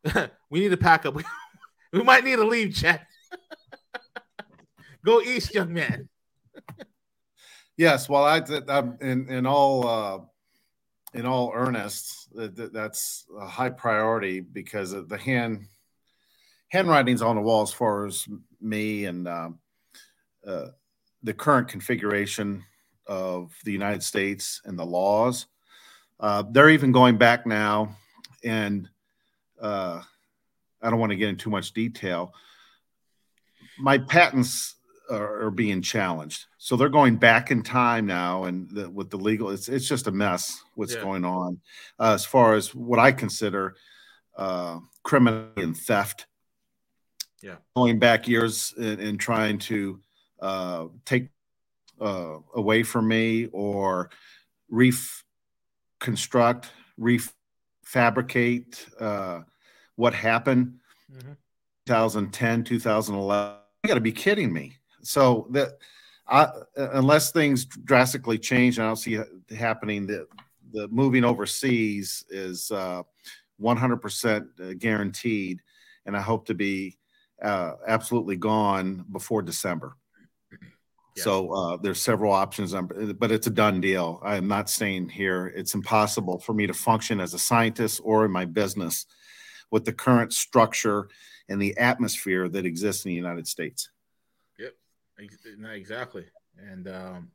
we 0.49 0.59
need 0.59 0.69
to 0.69 0.77
pack 0.77 1.05
up. 1.05 1.15
we 1.93 2.03
might 2.03 2.23
need 2.23 2.35
to 2.35 2.45
leave, 2.45 2.71
Jet. 2.71 3.05
Go 5.05 5.21
east, 5.21 5.53
young 5.53 5.73
man. 5.73 6.09
yes, 7.77 8.07
well, 8.09 8.25
I, 8.25 8.41
I'm 8.67 8.97
in 9.01 9.29
in 9.29 9.45
all 9.45 9.87
uh, 9.87 10.19
in 11.13 11.25
all 11.25 11.51
earnest. 11.53 12.29
That, 12.35 12.73
that's 12.73 13.25
a 13.39 13.47
high 13.47 13.69
priority 13.69 14.41
because 14.41 14.91
the 14.91 15.17
hand 15.17 15.65
handwriting's 16.69 17.21
on 17.21 17.35
the 17.35 17.41
wall 17.41 17.63
as 17.63 17.73
far 17.73 18.05
as 18.05 18.27
me 18.61 19.05
and 19.05 19.27
uh, 19.27 19.49
uh, 20.45 20.67
the 21.23 21.33
current 21.33 21.67
configuration 21.67 22.63
of 23.11 23.53
the 23.65 23.73
United 23.73 24.01
States 24.01 24.61
and 24.63 24.79
the 24.79 24.85
laws. 24.85 25.47
Uh, 26.17 26.43
they're 26.49 26.69
even 26.69 26.93
going 26.93 27.17
back 27.17 27.45
now, 27.45 27.97
and 28.41 28.87
uh, 29.59 30.01
I 30.81 30.89
don't 30.89 30.99
want 30.99 31.09
to 31.11 31.17
get 31.17 31.27
into 31.27 31.43
too 31.43 31.49
much 31.49 31.73
detail. 31.73 32.33
My 33.77 33.97
patents 33.97 34.75
are, 35.09 35.47
are, 35.47 35.51
being 35.51 35.81
challenged, 35.81 36.45
so 36.57 36.77
they're 36.77 36.87
going 36.87 37.17
back 37.17 37.51
in 37.51 37.63
time 37.63 38.05
now, 38.05 38.45
and 38.45 38.69
the, 38.69 38.89
with 38.89 39.09
the 39.09 39.17
legal, 39.17 39.49
it's 39.49 39.67
it's 39.67 39.89
just 39.89 40.07
a 40.07 40.11
mess. 40.11 40.63
What's 40.75 40.95
yeah. 40.95 41.01
going 41.01 41.25
on 41.25 41.59
uh, 41.99 42.13
as 42.13 42.23
far 42.23 42.53
as 42.53 42.73
what 42.73 42.99
I 42.99 43.11
consider 43.11 43.75
uh, 44.37 44.79
criminal 45.03 45.49
and 45.57 45.75
theft? 45.75 46.27
Yeah, 47.41 47.55
going 47.75 47.99
back 47.99 48.29
years 48.29 48.73
and, 48.77 49.01
and 49.01 49.19
trying 49.19 49.57
to 49.59 49.99
uh, 50.39 50.85
take 51.03 51.27
uh, 52.01 52.39
away 52.55 52.83
from 52.83 53.07
me 53.07 53.47
or 53.53 54.09
ref 54.69 55.23
construct, 55.99 56.71
refabricate 56.99 58.89
uh, 58.99 59.41
what 59.95 60.13
happened 60.13 60.79
mm-hmm. 61.11 61.33
2010, 61.85 62.63
2011. 62.63 63.57
You 63.83 63.87
got 63.87 63.93
to 63.95 64.01
be 64.01 64.11
kidding 64.11 64.51
me. 64.51 64.77
So 65.03 65.47
that 65.51 65.77
I, 66.27 66.49
unless 66.75 67.31
things 67.31 67.65
drastically 67.65 68.37
change, 68.37 68.77
and 68.77 68.85
I 68.85 68.89
don't 68.89 68.95
see 68.95 69.15
it 69.15 69.27
happening, 69.55 70.07
the, 70.07 70.27
the 70.71 70.87
moving 70.87 71.23
overseas 71.23 72.23
is 72.29 72.71
uh, 72.71 73.03
100% 73.61 74.79
guaranteed. 74.79 75.61
And 76.05 76.17
I 76.17 76.21
hope 76.21 76.45
to 76.47 76.53
be 76.53 76.97
uh, 77.43 77.73
absolutely 77.87 78.37
gone 78.37 79.05
before 79.11 79.41
December. 79.41 79.95
So 81.17 81.51
uh, 81.51 81.77
there's 81.77 82.01
several 82.01 82.31
options, 82.31 82.73
but 82.73 83.31
it's 83.31 83.47
a 83.47 83.51
done 83.51 83.81
deal. 83.81 84.19
I 84.23 84.37
am 84.37 84.47
not 84.47 84.69
staying 84.69 85.09
here. 85.09 85.47
It's 85.47 85.75
impossible 85.75 86.39
for 86.39 86.53
me 86.53 86.67
to 86.67 86.73
function 86.73 87.19
as 87.19 87.33
a 87.33 87.39
scientist 87.39 88.01
or 88.03 88.25
in 88.25 88.31
my 88.31 88.45
business 88.45 89.05
with 89.71 89.85
the 89.85 89.93
current 89.93 90.33
structure 90.33 91.09
and 91.49 91.61
the 91.61 91.77
atmosphere 91.77 92.47
that 92.49 92.65
exists 92.65 93.05
in 93.05 93.09
the 93.09 93.15
United 93.15 93.47
States. 93.47 93.89
Yep, 94.57 94.73
exactly. 95.73 96.25
And 96.57 96.87
um, 96.87 97.31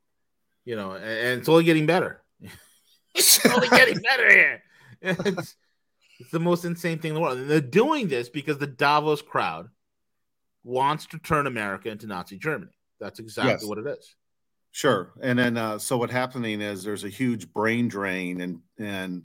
you 0.64 0.74
know, 0.76 0.92
and, 0.92 1.04
and 1.04 1.40
it's 1.40 1.48
only 1.48 1.64
getting 1.64 1.86
better. 1.86 2.22
it's 3.14 3.44
only 3.46 3.68
getting 3.68 3.98
better 3.98 4.30
here. 4.30 4.62
It's, 5.02 5.56
it's 6.18 6.30
the 6.30 6.40
most 6.40 6.64
insane 6.64 6.98
thing 6.98 7.10
in 7.10 7.14
the 7.14 7.20
world. 7.20 7.38
And 7.38 7.50
they're 7.50 7.60
doing 7.60 8.08
this 8.08 8.28
because 8.28 8.58
the 8.58 8.66
Davos 8.66 9.22
crowd 9.22 9.68
wants 10.64 11.06
to 11.06 11.18
turn 11.18 11.46
America 11.46 11.90
into 11.90 12.06
Nazi 12.06 12.38
Germany. 12.38 12.72
That's 13.00 13.18
exactly 13.18 13.52
yes. 13.52 13.64
what 13.64 13.78
it 13.78 13.86
is. 13.86 14.14
Sure. 14.72 15.12
And 15.22 15.38
then 15.38 15.56
uh, 15.56 15.78
so 15.78 15.96
what 15.96 16.10
happening 16.10 16.60
is 16.60 16.84
there's 16.84 17.04
a 17.04 17.08
huge 17.08 17.50
brain 17.52 17.88
drain 17.88 18.40
and 18.42 18.60
and 18.78 19.22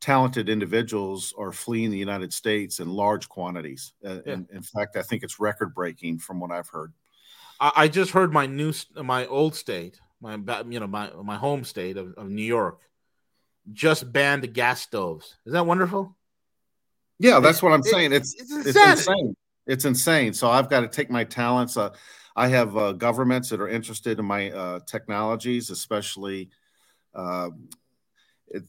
talented 0.00 0.48
individuals 0.48 1.32
are 1.38 1.52
fleeing 1.52 1.90
the 1.90 1.98
United 1.98 2.32
States 2.32 2.80
in 2.80 2.88
large 2.88 3.28
quantities. 3.28 3.94
Uh, 4.04 4.18
yeah. 4.26 4.34
in, 4.34 4.48
in, 4.52 4.62
fact, 4.62 4.96
I 4.96 5.02
think 5.02 5.22
it's 5.22 5.38
record 5.38 5.74
breaking 5.74 6.18
from 6.18 6.40
what 6.40 6.50
I've 6.50 6.68
heard. 6.68 6.92
I, 7.60 7.72
I, 7.76 7.88
just 7.88 8.10
heard 8.10 8.32
my 8.32 8.46
new 8.46 8.72
my 8.96 9.26
old 9.26 9.54
state, 9.54 10.00
my 10.20 10.34
you 10.68 10.80
know 10.80 10.86
my 10.86 11.10
my 11.22 11.36
home 11.36 11.64
state 11.64 11.96
of, 11.96 12.14
of 12.14 12.28
New 12.28 12.44
York, 12.44 12.80
just 13.72 14.12
banned 14.12 14.52
gas 14.52 14.82
stoves. 14.82 15.36
Is 15.46 15.52
that 15.52 15.66
wonderful? 15.66 16.16
Yeah, 17.18 17.40
that's 17.40 17.62
what 17.62 17.72
I'm 17.72 17.82
saying. 17.82 18.12
It's 18.12 18.34
it's, 18.34 18.66
it's 18.66 18.76
insane. 18.76 19.36
It's 19.66 19.84
insane. 19.84 20.32
So 20.32 20.50
I've 20.50 20.68
got 20.68 20.80
to 20.80 20.88
take 20.88 21.10
my 21.10 21.24
talents. 21.24 21.76
Uh, 21.76 21.90
I 22.34 22.48
have 22.48 22.76
uh, 22.76 22.92
governments 22.92 23.50
that 23.50 23.60
are 23.60 23.68
interested 23.68 24.18
in 24.18 24.24
my 24.24 24.50
uh, 24.50 24.80
technologies, 24.86 25.70
especially. 25.70 26.50
Uh, 27.14 27.50
it, 28.48 28.64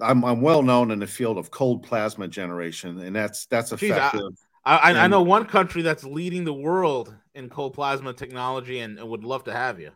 I'm, 0.00 0.24
I'm, 0.24 0.42
well 0.42 0.62
known 0.62 0.90
in 0.90 0.98
the 0.98 1.06
field 1.06 1.38
of 1.38 1.50
cold 1.50 1.82
plasma 1.82 2.28
generation, 2.28 2.98
and 3.00 3.16
that's 3.16 3.46
that's 3.46 3.72
effective. 3.72 4.20
Jeez, 4.20 4.36
I, 4.64 4.76
I, 4.76 5.04
I, 5.04 5.06
know 5.06 5.22
one 5.22 5.46
country 5.46 5.82
that's 5.82 6.04
leading 6.04 6.44
the 6.44 6.52
world 6.52 7.14
in 7.34 7.48
cold 7.48 7.74
plasma 7.74 8.12
technology, 8.12 8.80
and, 8.80 8.98
and 8.98 9.08
would 9.08 9.24
love 9.24 9.44
to 9.44 9.52
have 9.52 9.80
you. 9.80 9.92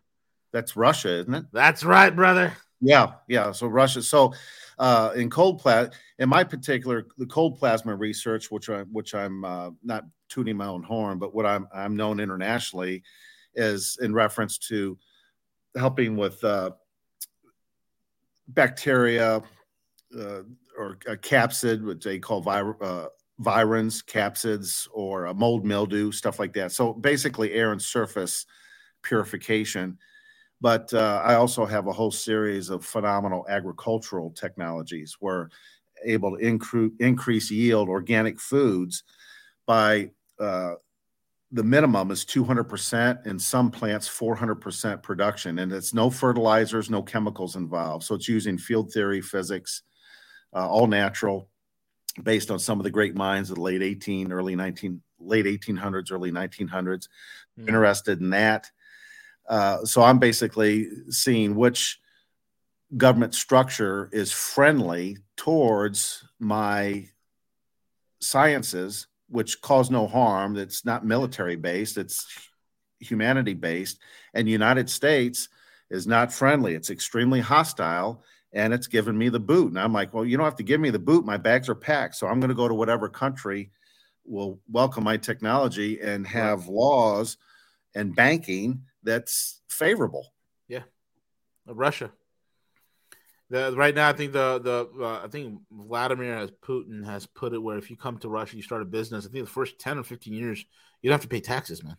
That's 0.52 0.76
Russia, 0.76 1.20
isn't 1.20 1.34
it? 1.34 1.44
That's 1.52 1.84
right, 1.84 2.14
brother. 2.14 2.56
Yeah, 2.80 3.12
yeah. 3.28 3.52
So 3.52 3.66
Russia. 3.66 4.02
So 4.02 4.32
uh, 4.78 5.12
in 5.14 5.28
cold 5.30 5.58
plasma, 5.60 5.92
in 6.18 6.28
my 6.28 6.44
particular, 6.44 7.06
the 7.18 7.26
cold 7.26 7.58
plasma 7.58 7.94
research, 7.94 8.50
which 8.50 8.70
I 8.70 8.82
which 8.84 9.14
I'm 9.14 9.44
uh, 9.44 9.70
not 9.82 10.04
tooting 10.28 10.56
my 10.56 10.66
own 10.66 10.82
horn, 10.82 11.18
but 11.18 11.34
what 11.34 11.44
I'm 11.46 11.68
I'm 11.74 11.96
known 11.96 12.20
internationally 12.20 13.02
is 13.54 13.98
in 14.00 14.14
reference 14.14 14.56
to 14.58 14.96
helping 15.76 16.16
with 16.16 16.42
uh, 16.42 16.70
bacteria 18.48 19.42
uh, 20.18 20.42
or 20.78 20.98
a 21.06 21.16
capsid, 21.16 21.82
which 21.82 22.02
they 22.02 22.18
call 22.18 22.40
vir- 22.40 22.82
uh, 22.82 23.06
virions, 23.40 24.04
capsids, 24.04 24.88
or 24.92 25.32
mold 25.34 25.64
mildew, 25.64 26.12
stuff 26.12 26.38
like 26.38 26.52
that. 26.54 26.72
So 26.72 26.94
basically, 26.94 27.52
air 27.52 27.72
and 27.72 27.82
surface 27.82 28.46
purification. 29.02 29.98
But 30.60 30.92
uh, 30.92 31.22
I 31.24 31.34
also 31.34 31.64
have 31.64 31.86
a 31.86 31.92
whole 31.92 32.10
series 32.10 32.68
of 32.68 32.84
phenomenal 32.84 33.46
agricultural 33.48 34.30
technologies. 34.30 35.16
Where 35.20 35.50
able 36.04 36.36
to 36.36 36.42
incre- 36.42 36.92
increase 37.00 37.50
yield 37.50 37.88
organic 37.88 38.40
foods 38.40 39.04
by 39.66 40.10
uh, 40.38 40.74
the 41.52 41.64
minimum 41.64 42.10
is 42.10 42.24
200% 42.24 43.26
in 43.26 43.38
some 43.38 43.70
plants 43.70 44.08
400% 44.08 45.02
production. 45.02 45.58
And 45.58 45.72
it's 45.72 45.92
no 45.92 46.10
fertilizers 46.10 46.90
no 46.90 47.02
chemicals 47.02 47.56
involved. 47.56 48.04
So 48.04 48.14
it's 48.14 48.28
using 48.28 48.56
field 48.56 48.92
theory 48.92 49.20
physics 49.20 49.82
uh, 50.54 50.68
all 50.68 50.86
natural 50.86 51.48
based 52.22 52.50
on 52.50 52.58
some 52.58 52.78
of 52.78 52.84
the 52.84 52.90
great 52.90 53.14
minds 53.14 53.50
of 53.50 53.56
the 53.56 53.62
late 53.62 53.82
18 53.82 54.32
early 54.32 54.56
19 54.56 55.00
late 55.20 55.44
1800s 55.44 56.10
early 56.10 56.32
1900s 56.32 57.06
mm. 57.56 57.68
interested 57.68 58.20
in 58.20 58.30
that 58.30 58.68
uh, 59.50 59.84
so 59.84 60.02
i'm 60.02 60.18
basically 60.18 60.88
seeing 61.10 61.54
which 61.54 62.00
government 62.96 63.34
structure 63.34 64.08
is 64.12 64.32
friendly 64.32 65.18
towards 65.36 66.24
my 66.38 67.06
sciences 68.20 69.06
which 69.30 69.62
cause 69.62 69.90
no 69.90 70.06
harm, 70.06 70.54
that's 70.54 70.84
not 70.84 71.06
military 71.06 71.56
based, 71.56 71.96
it's 71.96 72.26
humanity 72.98 73.54
based. 73.54 73.98
And 74.34 74.48
United 74.48 74.90
States 74.90 75.48
is 75.88 76.06
not 76.06 76.32
friendly, 76.32 76.74
it's 76.74 76.90
extremely 76.90 77.40
hostile. 77.40 78.22
And 78.52 78.74
it's 78.74 78.88
given 78.88 79.16
me 79.16 79.28
the 79.28 79.38
boot. 79.38 79.68
And 79.68 79.78
I'm 79.78 79.92
like, 79.92 80.12
well, 80.12 80.24
you 80.24 80.36
don't 80.36 80.44
have 80.44 80.56
to 80.56 80.64
give 80.64 80.80
me 80.80 80.90
the 80.90 80.98
boot. 80.98 81.24
My 81.24 81.36
bags 81.36 81.68
are 81.68 81.74
packed. 81.76 82.16
So 82.16 82.26
I'm 82.26 82.40
going 82.40 82.48
to 82.48 82.54
go 82.56 82.66
to 82.66 82.74
whatever 82.74 83.08
country 83.08 83.70
will 84.24 84.58
welcome 84.68 85.04
my 85.04 85.16
technology 85.16 86.00
and 86.00 86.26
have 86.26 86.66
laws 86.66 87.36
and 87.94 88.12
banking 88.12 88.82
that's 89.02 89.60
favorable. 89.68 90.32
Yeah. 90.68 90.82
Russia. 91.66 92.10
The, 93.50 93.74
right 93.76 93.94
now, 93.94 94.08
I 94.08 94.12
think 94.12 94.32
the 94.32 94.60
the 94.60 95.04
uh, 95.04 95.22
I 95.24 95.28
think 95.28 95.60
Vladimir 95.72 96.36
has 96.36 96.52
Putin 96.62 97.04
has 97.04 97.26
put 97.26 97.52
it 97.52 97.58
where 97.58 97.78
if 97.78 97.90
you 97.90 97.96
come 97.96 98.16
to 98.18 98.28
Russia, 98.28 98.56
you 98.56 98.62
start 98.62 98.80
a 98.80 98.84
business. 98.84 99.26
I 99.26 99.28
think 99.28 99.44
the 99.44 99.50
first 99.50 99.80
ten 99.80 99.98
or 99.98 100.04
fifteen 100.04 100.34
years, 100.34 100.64
you 101.02 101.10
don't 101.10 101.14
have 101.14 101.22
to 101.22 101.28
pay 101.28 101.40
taxes, 101.40 101.82
man. 101.82 101.96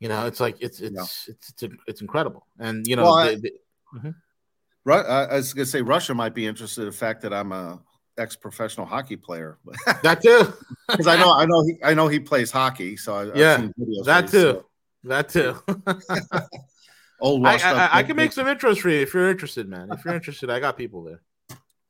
You 0.00 0.08
know, 0.08 0.26
it's 0.26 0.40
like 0.40 0.56
it's 0.60 0.80
it's 0.80 0.94
yeah. 0.94 1.02
it's, 1.02 1.52
it's 1.62 1.74
it's 1.86 2.00
incredible, 2.00 2.46
and 2.58 2.86
you 2.86 2.96
know, 2.96 3.04
well, 3.04 3.26
they, 3.26 3.36
they, 3.36 3.50
mm-hmm. 3.94 4.90
I 4.90 5.36
was 5.36 5.52
gonna 5.52 5.66
say 5.66 5.82
Russia 5.82 6.14
might 6.14 6.34
be 6.34 6.46
interested 6.46 6.82
in 6.82 6.86
the 6.86 6.92
fact 6.92 7.20
that 7.20 7.34
I'm 7.34 7.52
a 7.52 7.78
ex-professional 8.16 8.86
hockey 8.86 9.16
player. 9.16 9.58
that 10.02 10.22
too, 10.22 10.52
because 10.88 11.06
I 11.06 11.16
know 11.16 11.30
I 11.30 11.44
know 11.44 11.62
he 11.62 11.76
I 11.84 11.92
know 11.92 12.08
he 12.08 12.20
plays 12.20 12.50
hockey, 12.50 12.96
so 12.96 13.16
I, 13.16 13.24
yeah, 13.34 13.68
that 14.04 14.28
too, 14.28 14.40
so. 14.40 14.66
That 15.08 15.28
too. 15.28 15.56
Old 17.20 17.46
I, 17.46 17.56
I, 17.56 17.98
I, 17.98 18.02
can 18.02 18.16
make 18.16 18.32
some 18.32 18.46
interest 18.48 18.80
for 18.80 18.90
you 18.90 19.00
if 19.00 19.14
you're 19.14 19.30
interested, 19.30 19.68
man. 19.68 19.88
If 19.92 20.04
you're 20.04 20.14
interested, 20.14 20.50
I 20.50 20.60
got 20.60 20.76
people 20.76 21.04
there. 21.04 21.22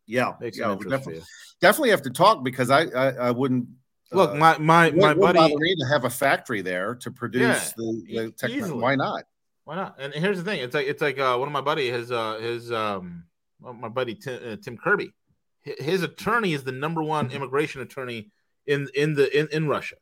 Yeah, 0.06 0.34
make 0.40 0.56
yeah 0.56 0.76
definitely, 0.88 1.22
definitely 1.60 1.90
have 1.90 2.02
to 2.02 2.10
talk 2.10 2.44
because 2.44 2.70
I 2.70 2.82
I, 2.82 3.08
I 3.08 3.30
wouldn't 3.30 3.68
look 4.12 4.32
uh, 4.32 4.34
my 4.34 4.58
my 4.58 4.90
my 4.90 5.14
buddy 5.14 5.56
to 5.58 5.86
have 5.90 6.04
a 6.04 6.10
factory 6.10 6.60
there 6.60 6.94
to 6.96 7.10
produce 7.10 7.42
yeah, 7.42 7.72
the, 7.76 8.02
the 8.08 8.30
technology. 8.32 8.74
Why 8.74 8.96
not? 8.96 9.24
Why 9.64 9.76
not? 9.76 9.96
And 9.98 10.12
here's 10.12 10.36
the 10.36 10.44
thing: 10.44 10.60
it's 10.60 10.74
like 10.74 10.86
it's 10.86 11.00
like 11.00 11.18
uh, 11.18 11.36
one 11.36 11.48
of 11.48 11.52
my 11.52 11.62
buddy 11.62 11.90
his 11.90 12.12
uh 12.12 12.38
his 12.38 12.70
um 12.70 13.24
my 13.60 13.88
buddy 13.88 14.14
Tim, 14.14 14.40
uh, 14.46 14.56
Tim 14.62 14.76
Kirby, 14.76 15.14
his 15.62 16.02
attorney 16.02 16.52
is 16.52 16.64
the 16.64 16.72
number 16.72 17.02
one 17.02 17.30
immigration 17.32 17.80
attorney 17.80 18.30
in 18.66 18.88
in 18.94 19.14
the 19.14 19.36
in, 19.36 19.48
in 19.52 19.68
Russia. 19.68 19.96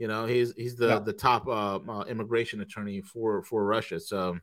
You 0.00 0.08
know, 0.08 0.24
he's 0.24 0.54
he's 0.56 0.76
the 0.76 0.88
yeah. 0.88 0.98
the 0.98 1.12
top 1.12 1.46
uh, 1.46 1.78
uh, 1.86 2.04
immigration 2.08 2.62
attorney 2.62 3.02
for 3.02 3.42
for 3.42 3.66
Russia. 3.66 4.00
So, 4.00 4.38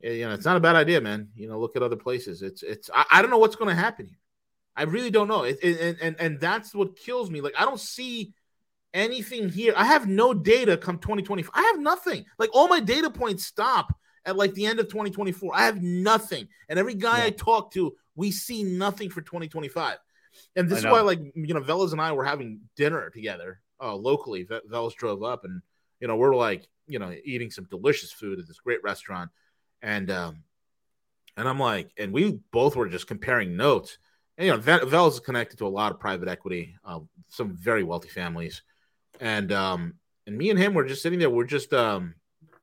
you 0.00 0.26
know, 0.26 0.34
it's 0.34 0.44
not 0.44 0.56
a 0.56 0.60
bad 0.60 0.74
idea, 0.74 1.00
man. 1.00 1.28
You 1.36 1.48
know, 1.48 1.60
look 1.60 1.76
at 1.76 1.84
other 1.84 1.94
places. 1.94 2.42
It's 2.42 2.64
it's 2.64 2.90
I, 2.92 3.04
I 3.12 3.22
don't 3.22 3.30
know 3.30 3.38
what's 3.38 3.54
going 3.54 3.68
to 3.68 3.80
happen 3.80 4.06
here. 4.06 4.18
I 4.74 4.82
really 4.82 5.12
don't 5.12 5.28
know. 5.28 5.44
It, 5.44 5.60
it, 5.62 5.80
and 5.80 5.96
and 6.02 6.16
and 6.18 6.40
that's 6.40 6.74
what 6.74 6.96
kills 6.96 7.30
me. 7.30 7.40
Like 7.40 7.54
I 7.56 7.64
don't 7.64 7.78
see 7.78 8.32
anything 8.92 9.48
here. 9.48 9.72
I 9.76 9.84
have 9.84 10.08
no 10.08 10.34
data 10.34 10.76
come 10.76 10.98
2020. 10.98 11.44
I 11.54 11.62
have 11.62 11.78
nothing. 11.78 12.24
Like 12.36 12.50
all 12.52 12.66
my 12.66 12.80
data 12.80 13.08
points 13.08 13.46
stop 13.46 13.94
at 14.26 14.36
like 14.36 14.52
the 14.54 14.66
end 14.66 14.80
of 14.80 14.88
2024. 14.88 15.54
I 15.54 15.64
have 15.64 15.80
nothing. 15.80 16.48
And 16.68 16.76
every 16.76 16.94
guy 16.94 17.18
yeah. 17.18 17.24
I 17.26 17.30
talk 17.30 17.72
to, 17.74 17.94
we 18.16 18.32
see 18.32 18.64
nothing 18.64 19.10
for 19.10 19.20
2025. 19.20 19.96
And 20.56 20.68
this 20.68 20.80
is 20.80 20.86
why, 20.86 21.02
like, 21.02 21.20
you 21.36 21.54
know, 21.54 21.60
Velas 21.60 21.92
and 21.92 22.00
I 22.00 22.10
were 22.12 22.24
having 22.24 22.62
dinner 22.74 23.10
together 23.10 23.60
uh, 23.82 23.94
locally. 23.94 24.44
Velas 24.44 24.94
drove 24.94 25.22
up, 25.22 25.44
and 25.44 25.60
you 26.00 26.08
know 26.08 26.16
we're 26.16 26.36
like 26.36 26.68
you 26.86 26.98
know 26.98 27.14
eating 27.24 27.50
some 27.50 27.64
delicious 27.64 28.12
food 28.12 28.38
at 28.38 28.46
this 28.46 28.60
great 28.60 28.82
restaurant, 28.82 29.30
and 29.82 30.10
um, 30.10 30.44
and 31.36 31.48
I'm 31.48 31.58
like, 31.58 31.90
and 31.98 32.12
we 32.12 32.40
both 32.52 32.76
were 32.76 32.88
just 32.88 33.06
comparing 33.06 33.56
notes. 33.56 33.98
And 34.38 34.46
you 34.46 34.52
know, 34.52 34.58
Velas 34.58 35.12
is 35.12 35.20
connected 35.20 35.58
to 35.58 35.66
a 35.66 35.68
lot 35.68 35.92
of 35.92 36.00
private 36.00 36.28
equity, 36.28 36.76
uh, 36.84 37.00
some 37.28 37.54
very 37.54 37.82
wealthy 37.82 38.08
families, 38.08 38.62
and 39.20 39.52
um, 39.52 39.94
and 40.26 40.36
me 40.36 40.50
and 40.50 40.58
him 40.58 40.74
were 40.74 40.84
just 40.84 41.02
sitting 41.02 41.18
there. 41.18 41.30
We're 41.30 41.44
just 41.44 41.72
um, 41.72 42.14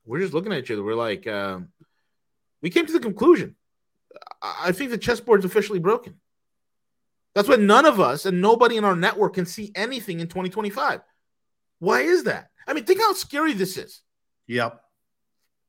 we're 0.06 0.20
just 0.20 0.34
looking 0.34 0.52
at 0.52 0.60
each 0.60 0.72
other. 0.72 0.84
We're 0.84 0.96
like, 0.96 1.28
um, 1.28 1.70
we 2.62 2.70
came 2.70 2.86
to 2.86 2.94
the 2.94 3.00
conclusion. 3.00 3.56
I 4.42 4.72
think 4.72 4.90
the 4.90 4.98
chessboard's 4.98 5.46
officially 5.46 5.80
broken. 5.80 6.20
That's 7.36 7.48
why 7.48 7.58
none 7.58 7.86
of 7.86 8.00
us 8.00 8.26
and 8.26 8.42
nobody 8.42 8.78
in 8.78 8.84
our 8.84 8.96
network 8.96 9.36
can 9.36 9.46
see 9.46 9.72
anything 9.76 10.20
in 10.20 10.28
2025. 10.28 11.02
Why 11.80 12.02
is 12.02 12.26
that? 12.26 12.50
I 12.68 12.74
mean, 12.74 12.84
think 12.84 13.02
how 13.02 13.14
scary 13.14 13.54
this 13.54 13.78
is. 13.78 14.02
Yep. 14.48 14.82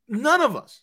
None 0.09 0.43
of 0.43 0.57
us. 0.57 0.83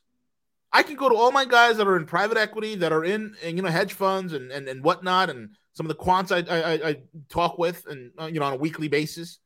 I 0.71 0.84
can 0.84 0.95
go 0.95 1.09
to 1.09 1.15
all 1.15 1.32
my 1.32 1.45
guys 1.45 1.78
that 1.78 1.88
are 1.88 1.97
in 1.97 2.05
private 2.05 2.38
equity, 2.38 2.75
that 2.75 2.91
are 2.91 3.03
in, 3.03 3.36
and 3.43 3.55
you 3.57 3.63
know 3.63 3.69
hedge 3.69 3.93
funds 3.93 4.34
and, 4.34 4.51
and 4.51 4.67
and 4.67 4.84
whatnot, 4.84 5.30
and 5.30 5.49
some 5.73 5.86
of 5.86 5.95
the 5.95 6.03
quants 6.03 6.32
I 6.32 6.73
I, 6.73 6.89
I 6.89 6.97
talk 7.30 7.57
with, 7.57 7.86
and 7.88 8.11
uh, 8.19 8.25
you 8.25 8.39
know 8.39 8.45
on 8.45 8.53
a 8.53 8.57
weekly 8.57 8.88
basis, 8.88 9.39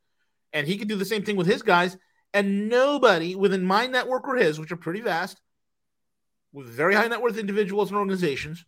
and 0.53 0.67
he 0.67 0.77
could 0.77 0.87
do 0.87 0.95
the 0.95 1.05
same 1.05 1.23
thing 1.23 1.35
with 1.35 1.47
his 1.47 1.61
guys. 1.61 1.97
And 2.33 2.69
nobody 2.69 3.35
within 3.35 3.63
my 3.63 3.87
network 3.87 4.25
or 4.27 4.35
his, 4.35 4.57
which 4.59 4.71
are 4.71 4.77
pretty 4.77 5.01
vast, 5.01 5.41
with 6.53 6.67
very 6.67 6.95
high 6.95 7.07
net 7.07 7.21
worth 7.21 7.37
individuals 7.37 7.89
and 7.89 7.97
organizations, 7.97 8.65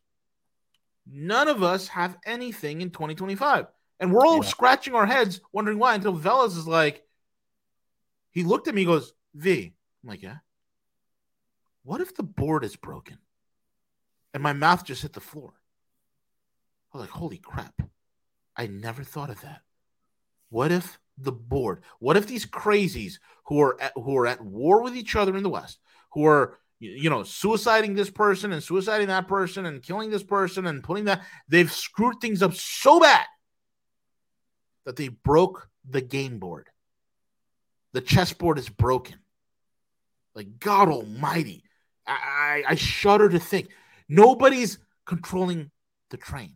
none 1.09 1.47
of 1.47 1.63
us 1.63 1.87
have 1.87 2.17
anything 2.25 2.81
in 2.81 2.89
2025. 2.89 3.67
And 3.99 4.11
we're 4.11 4.25
all 4.25 4.43
yeah. 4.43 4.49
scratching 4.49 4.95
our 4.95 5.05
heads, 5.05 5.39
wondering 5.53 5.79
why, 5.79 5.95
until 5.95 6.17
Velas 6.17 6.57
is 6.57 6.67
like, 6.67 7.02
he 8.33 8.43
looked 8.43 8.67
at 8.67 8.75
me, 8.75 8.85
goes, 8.85 9.13
V. 9.33 9.73
I'm 10.03 10.09
like, 10.09 10.21
yeah. 10.21 10.37
What 11.83 12.01
if 12.01 12.15
the 12.15 12.23
board 12.23 12.63
is 12.63 12.75
broken? 12.75 13.17
And 14.33 14.41
my 14.41 14.53
mouth 14.53 14.83
just 14.85 15.03
hit 15.03 15.13
the 15.13 15.19
floor. 15.19 15.53
I 16.93 16.97
was 16.97 17.07
like, 17.07 17.15
holy 17.15 17.37
crap. 17.37 17.73
I 18.55 18.67
never 18.67 19.03
thought 19.03 19.29
of 19.29 19.41
that. 19.41 19.61
What 20.49 20.71
if 20.71 20.99
the 21.17 21.31
board, 21.31 21.83
what 21.99 22.17
if 22.17 22.27
these 22.27 22.45
crazies 22.45 23.19
who 23.45 23.61
are 23.61 23.79
at, 23.79 23.93
who 23.95 24.17
are 24.17 24.27
at 24.27 24.41
war 24.41 24.81
with 24.81 24.95
each 24.95 25.15
other 25.15 25.35
in 25.37 25.43
the 25.43 25.49
West, 25.49 25.79
who 26.11 26.25
are 26.25 26.57
you 26.79 27.09
know, 27.09 27.19
suiciding 27.19 27.95
this 27.95 28.09
person 28.09 28.51
and 28.51 28.61
suiciding 28.61 29.07
that 29.07 29.27
person 29.27 29.65
and 29.65 29.81
killing 29.81 30.09
this 30.09 30.23
person 30.23 30.67
and 30.67 30.83
putting 30.83 31.05
that, 31.05 31.23
they've 31.47 31.71
screwed 31.71 32.19
things 32.19 32.43
up 32.43 32.53
so 32.53 32.99
bad 32.99 33.25
that 34.85 34.97
they 34.97 35.07
broke 35.07 35.69
the 35.89 36.01
game 36.01 36.39
board. 36.39 36.67
The 37.93 38.01
chessboard 38.01 38.57
is 38.57 38.69
broken. 38.69 39.15
Like 40.35 40.59
God 40.59 40.89
Almighty, 40.89 41.63
I, 42.07 42.63
I, 42.67 42.71
I 42.71 42.75
shudder 42.75 43.29
to 43.29 43.39
think 43.39 43.69
nobody's 44.09 44.79
controlling 45.05 45.69
the 46.09 46.17
train. 46.17 46.55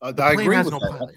Uh, 0.00 0.12
the 0.12 0.22
I 0.22 0.32
agree 0.32 0.56
with 0.56 0.70
no 0.70 0.78
that. 0.78 0.90
Pilot. 0.90 1.14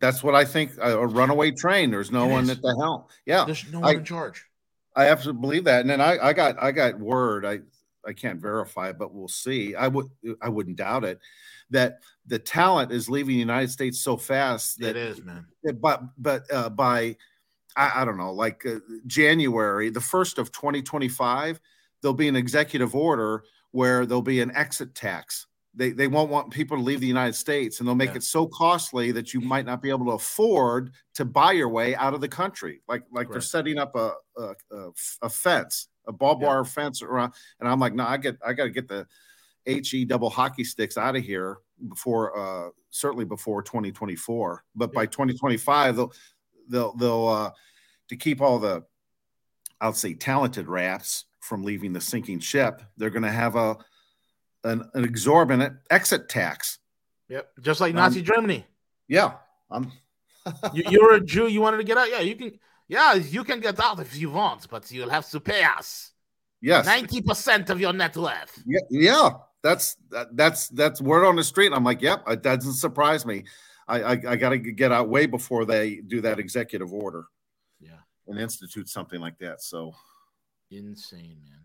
That's 0.00 0.22
what 0.22 0.34
I 0.34 0.44
think. 0.44 0.72
A, 0.80 1.06
runaway 1.06 1.50
train. 1.50 1.90
There's 1.90 2.10
no 2.10 2.28
it 2.28 2.32
one 2.32 2.44
is. 2.44 2.50
at 2.50 2.62
the 2.62 2.74
helm. 2.78 3.04
Yeah, 3.26 3.44
there's 3.44 3.70
no 3.70 3.80
one 3.80 3.96
I, 3.96 3.98
in 3.98 4.04
charge. 4.04 4.44
I 4.94 5.08
absolutely 5.08 5.40
believe 5.40 5.64
that. 5.64 5.80
And 5.80 5.90
then 5.90 6.00
I, 6.00 6.18
I 6.18 6.32
got 6.32 6.62
I 6.62 6.72
got 6.72 6.98
word. 6.98 7.44
I 7.44 7.60
I 8.06 8.12
can't 8.12 8.40
verify, 8.40 8.92
but 8.92 9.12
we'll 9.12 9.28
see. 9.28 9.74
I 9.74 9.88
would 9.88 10.06
I 10.40 10.48
wouldn't 10.48 10.76
doubt 10.76 11.04
it 11.04 11.18
that 11.70 11.98
the 12.26 12.38
talent 12.38 12.92
is 12.92 13.10
leaving 13.10 13.34
the 13.34 13.40
United 13.40 13.70
States 13.70 14.00
so 14.00 14.16
fast 14.16 14.80
that 14.80 14.90
it 14.90 14.96
is, 14.96 15.22
man. 15.22 15.46
But 15.80 16.02
but 16.16 16.52
uh, 16.52 16.70
by 16.70 17.16
I, 17.78 18.02
I, 18.02 18.04
don't 18.04 18.16
know, 18.16 18.32
like 18.32 18.66
uh, 18.66 18.80
January, 19.06 19.88
the 19.88 20.00
first 20.00 20.38
of 20.38 20.50
2025, 20.52 21.60
there'll 22.02 22.14
be 22.14 22.28
an 22.28 22.36
executive 22.36 22.94
order 22.94 23.44
where 23.70 24.04
there'll 24.04 24.20
be 24.20 24.40
an 24.40 24.54
exit 24.54 24.94
tax. 24.94 25.46
They, 25.74 25.90
they 25.90 26.08
won't 26.08 26.30
want 26.30 26.50
people 26.50 26.76
to 26.76 26.82
leave 26.82 27.00
the 27.00 27.06
United 27.06 27.34
States 27.34 27.78
and 27.78 27.86
they'll 27.86 27.94
make 27.94 28.10
yeah. 28.10 28.16
it 28.16 28.24
so 28.24 28.46
costly 28.46 29.12
that 29.12 29.32
you 29.32 29.40
might 29.40 29.64
not 29.64 29.80
be 29.80 29.90
able 29.90 30.06
to 30.06 30.12
afford 30.12 30.90
to 31.14 31.24
buy 31.24 31.52
your 31.52 31.68
way 31.68 31.94
out 31.94 32.14
of 32.14 32.20
the 32.20 32.28
country. 32.28 32.82
Like 32.88 33.04
like 33.12 33.30
they're 33.30 33.40
setting 33.40 33.78
up 33.78 33.94
a, 33.94 34.12
a, 34.36 34.54
a 35.22 35.28
fence, 35.28 35.88
a 36.08 36.12
barbed 36.12 36.42
wire 36.42 36.58
yeah. 36.58 36.64
fence 36.64 37.00
around. 37.00 37.32
And 37.60 37.68
I'm 37.68 37.78
like, 37.78 37.94
no, 37.94 38.04
I 38.04 38.16
get 38.16 38.38
I 38.44 38.54
got 38.54 38.64
to 38.64 38.70
get 38.70 38.88
the 38.88 39.06
he 39.64 40.04
double 40.04 40.30
hockey 40.30 40.64
sticks 40.64 40.96
out 40.96 41.14
of 41.14 41.22
here 41.22 41.58
before 41.88 42.36
uh, 42.36 42.70
certainly 42.90 43.24
before 43.24 43.62
2024 43.62 44.64
but 44.74 44.92
by 44.92 45.04
2025 45.04 45.96
they'll 45.96 46.12
they'll 46.68 46.94
they'll 46.94 47.28
uh, 47.28 47.50
to 48.08 48.16
keep 48.16 48.40
all 48.40 48.58
the 48.58 48.82
i'll 49.80 49.92
say 49.92 50.14
talented 50.14 50.66
rats 50.66 51.24
from 51.40 51.62
leaving 51.62 51.92
the 51.92 52.00
sinking 52.00 52.40
ship 52.40 52.82
they're 52.96 53.10
going 53.10 53.22
to 53.22 53.30
have 53.30 53.56
a 53.56 53.76
an, 54.64 54.88
an, 54.94 55.04
exorbitant 55.04 55.74
exit 55.90 56.28
tax 56.28 56.78
yep 57.28 57.50
just 57.60 57.80
like 57.80 57.94
nazi 57.94 58.20
um, 58.20 58.26
germany 58.26 58.66
yeah 59.06 59.32
i'm 59.70 59.90
you, 60.72 61.00
are 61.02 61.14
a 61.14 61.20
jew 61.20 61.46
you 61.46 61.60
wanted 61.60 61.76
to 61.76 61.84
get 61.84 61.96
out 61.96 62.10
yeah 62.10 62.20
you 62.20 62.34
can 62.34 62.58
yeah 62.88 63.14
you 63.14 63.44
can 63.44 63.60
get 63.60 63.78
out 63.80 64.00
if 64.00 64.16
you 64.16 64.30
want 64.30 64.68
but 64.68 64.90
you'll 64.90 65.10
have 65.10 65.28
to 65.28 65.38
pay 65.40 65.62
us 65.62 66.12
yes 66.60 66.88
90% 66.88 67.70
of 67.70 67.80
your 67.80 67.92
net 67.92 68.16
worth 68.16 68.62
yeah 68.66 68.80
yeah 68.90 69.30
that's 69.62 69.96
that's 70.32 70.68
that's 70.68 71.00
word 71.00 71.26
on 71.26 71.36
the 71.36 71.44
street. 71.44 71.72
I'm 71.74 71.84
like, 71.84 72.02
yep, 72.02 72.22
it 72.28 72.42
doesn't 72.42 72.74
surprise 72.74 73.26
me. 73.26 73.44
I 73.86 74.02
I, 74.02 74.10
I 74.12 74.36
got 74.36 74.50
to 74.50 74.58
get 74.58 74.92
out 74.92 75.08
way 75.08 75.26
before 75.26 75.64
they 75.64 75.96
do 75.96 76.20
that 76.22 76.38
executive 76.38 76.92
order. 76.92 77.26
And 78.28 78.38
institute 78.38 78.88
something 78.88 79.20
like 79.20 79.38
that. 79.38 79.62
So 79.62 79.94
insane, 80.70 81.38
man. 81.48 81.60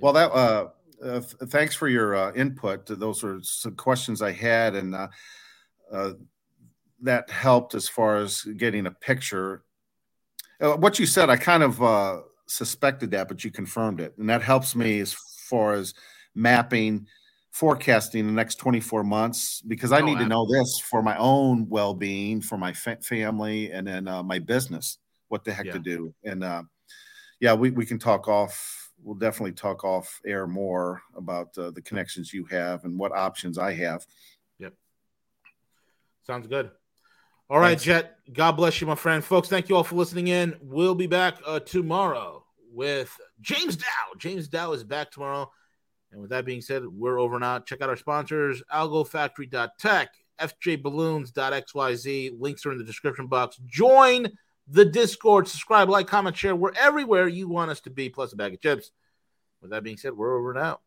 Well, 0.00 0.12
that 0.12 0.30
uh, 0.30 0.68
uh 1.02 1.20
thanks 1.20 1.74
for 1.74 1.88
your 1.88 2.14
uh, 2.14 2.32
input. 2.34 2.86
Those 2.86 3.22
were 3.22 3.38
some 3.42 3.74
questions 3.74 4.22
I 4.22 4.32
had, 4.32 4.74
and 4.74 4.94
uh, 4.94 5.08
uh, 5.92 6.12
that 7.02 7.30
helped 7.30 7.74
as 7.74 7.88
far 7.88 8.16
as 8.16 8.42
getting 8.42 8.86
a 8.86 8.90
picture. 8.90 9.64
Uh, 10.60 10.74
what 10.74 10.98
you 10.98 11.06
said, 11.06 11.30
I 11.30 11.36
kind 11.36 11.62
of 11.62 11.82
uh, 11.82 12.20
suspected 12.46 13.10
that, 13.10 13.28
but 13.28 13.44
you 13.44 13.50
confirmed 13.50 14.00
it, 14.00 14.14
and 14.18 14.28
that 14.30 14.42
helps 14.42 14.74
me 14.74 15.00
as 15.00 15.12
far 15.12 15.74
as 15.74 15.94
mapping 16.34 17.06
forecasting 17.54 18.26
the 18.26 18.32
next 18.32 18.56
24 18.56 19.04
months 19.04 19.62
because 19.62 19.92
I 19.92 20.00
oh, 20.00 20.04
need 20.04 20.18
to 20.18 20.26
know 20.26 20.44
this 20.44 20.80
for 20.80 21.04
my 21.04 21.16
own 21.16 21.68
well 21.68 21.94
being, 21.94 22.40
for 22.40 22.58
my 22.58 22.72
fa- 22.72 22.98
family, 23.00 23.70
and 23.70 23.86
then 23.86 24.08
uh, 24.08 24.24
my 24.24 24.40
business, 24.40 24.98
what 25.34 25.42
the 25.42 25.52
heck 25.52 25.66
yeah. 25.66 25.72
to 25.72 25.80
do. 25.80 26.14
And 26.22 26.44
uh, 26.44 26.62
yeah, 27.40 27.54
we, 27.54 27.70
we 27.70 27.84
can 27.84 27.98
talk 27.98 28.28
off 28.28 28.92
we'll 29.02 29.16
definitely 29.16 29.50
talk 29.50 29.82
off 29.82 30.20
air 30.24 30.46
more 30.46 31.02
about 31.16 31.48
uh, 31.58 31.72
the 31.72 31.82
connections 31.82 32.32
you 32.32 32.44
have 32.46 32.84
and 32.84 32.96
what 32.96 33.10
options 33.10 33.58
I 33.58 33.74
have. 33.74 34.06
Yep. 34.60 34.74
Sounds 36.24 36.46
good. 36.46 36.70
All 37.50 37.58
right, 37.58 37.70
Thanks. 37.70 37.82
Jet. 37.82 38.16
God 38.32 38.52
bless 38.52 38.80
you, 38.80 38.86
my 38.86 38.94
friend. 38.94 39.22
Folks, 39.22 39.48
thank 39.48 39.68
you 39.68 39.76
all 39.76 39.84
for 39.84 39.96
listening 39.96 40.28
in. 40.28 40.54
We'll 40.62 40.94
be 40.94 41.08
back 41.08 41.38
uh, 41.44 41.58
tomorrow 41.58 42.44
with 42.72 43.14
James 43.40 43.76
Dow. 43.76 44.14
James 44.16 44.48
Dow 44.48 44.72
is 44.72 44.84
back 44.84 45.10
tomorrow. 45.10 45.50
And 46.10 46.22
with 46.22 46.30
that 46.30 46.46
being 46.46 46.60
said, 46.60 46.86
we're 46.86 47.18
over 47.18 47.34
and 47.34 47.44
out. 47.44 47.66
Check 47.66 47.82
out 47.82 47.90
our 47.90 47.96
sponsors, 47.96 48.62
algofactory.tech, 48.72 50.08
fjballoons.xyz. 50.40 52.40
Links 52.40 52.64
are 52.64 52.72
in 52.72 52.78
the 52.78 52.84
description 52.84 53.26
box. 53.26 53.58
Join 53.66 54.28
the 54.66 54.84
Discord. 54.84 55.48
Subscribe, 55.48 55.88
like, 55.88 56.06
comment, 56.06 56.36
share. 56.36 56.54
We're 56.54 56.72
everywhere 56.72 57.28
you 57.28 57.48
want 57.48 57.70
us 57.70 57.80
to 57.82 57.90
be, 57.90 58.08
plus 58.08 58.32
a 58.32 58.36
bag 58.36 58.54
of 58.54 58.60
chips. 58.60 58.90
With 59.60 59.70
that 59.70 59.82
being 59.82 59.96
said, 59.96 60.16
we're 60.16 60.36
over 60.36 60.56
out. 60.58 60.82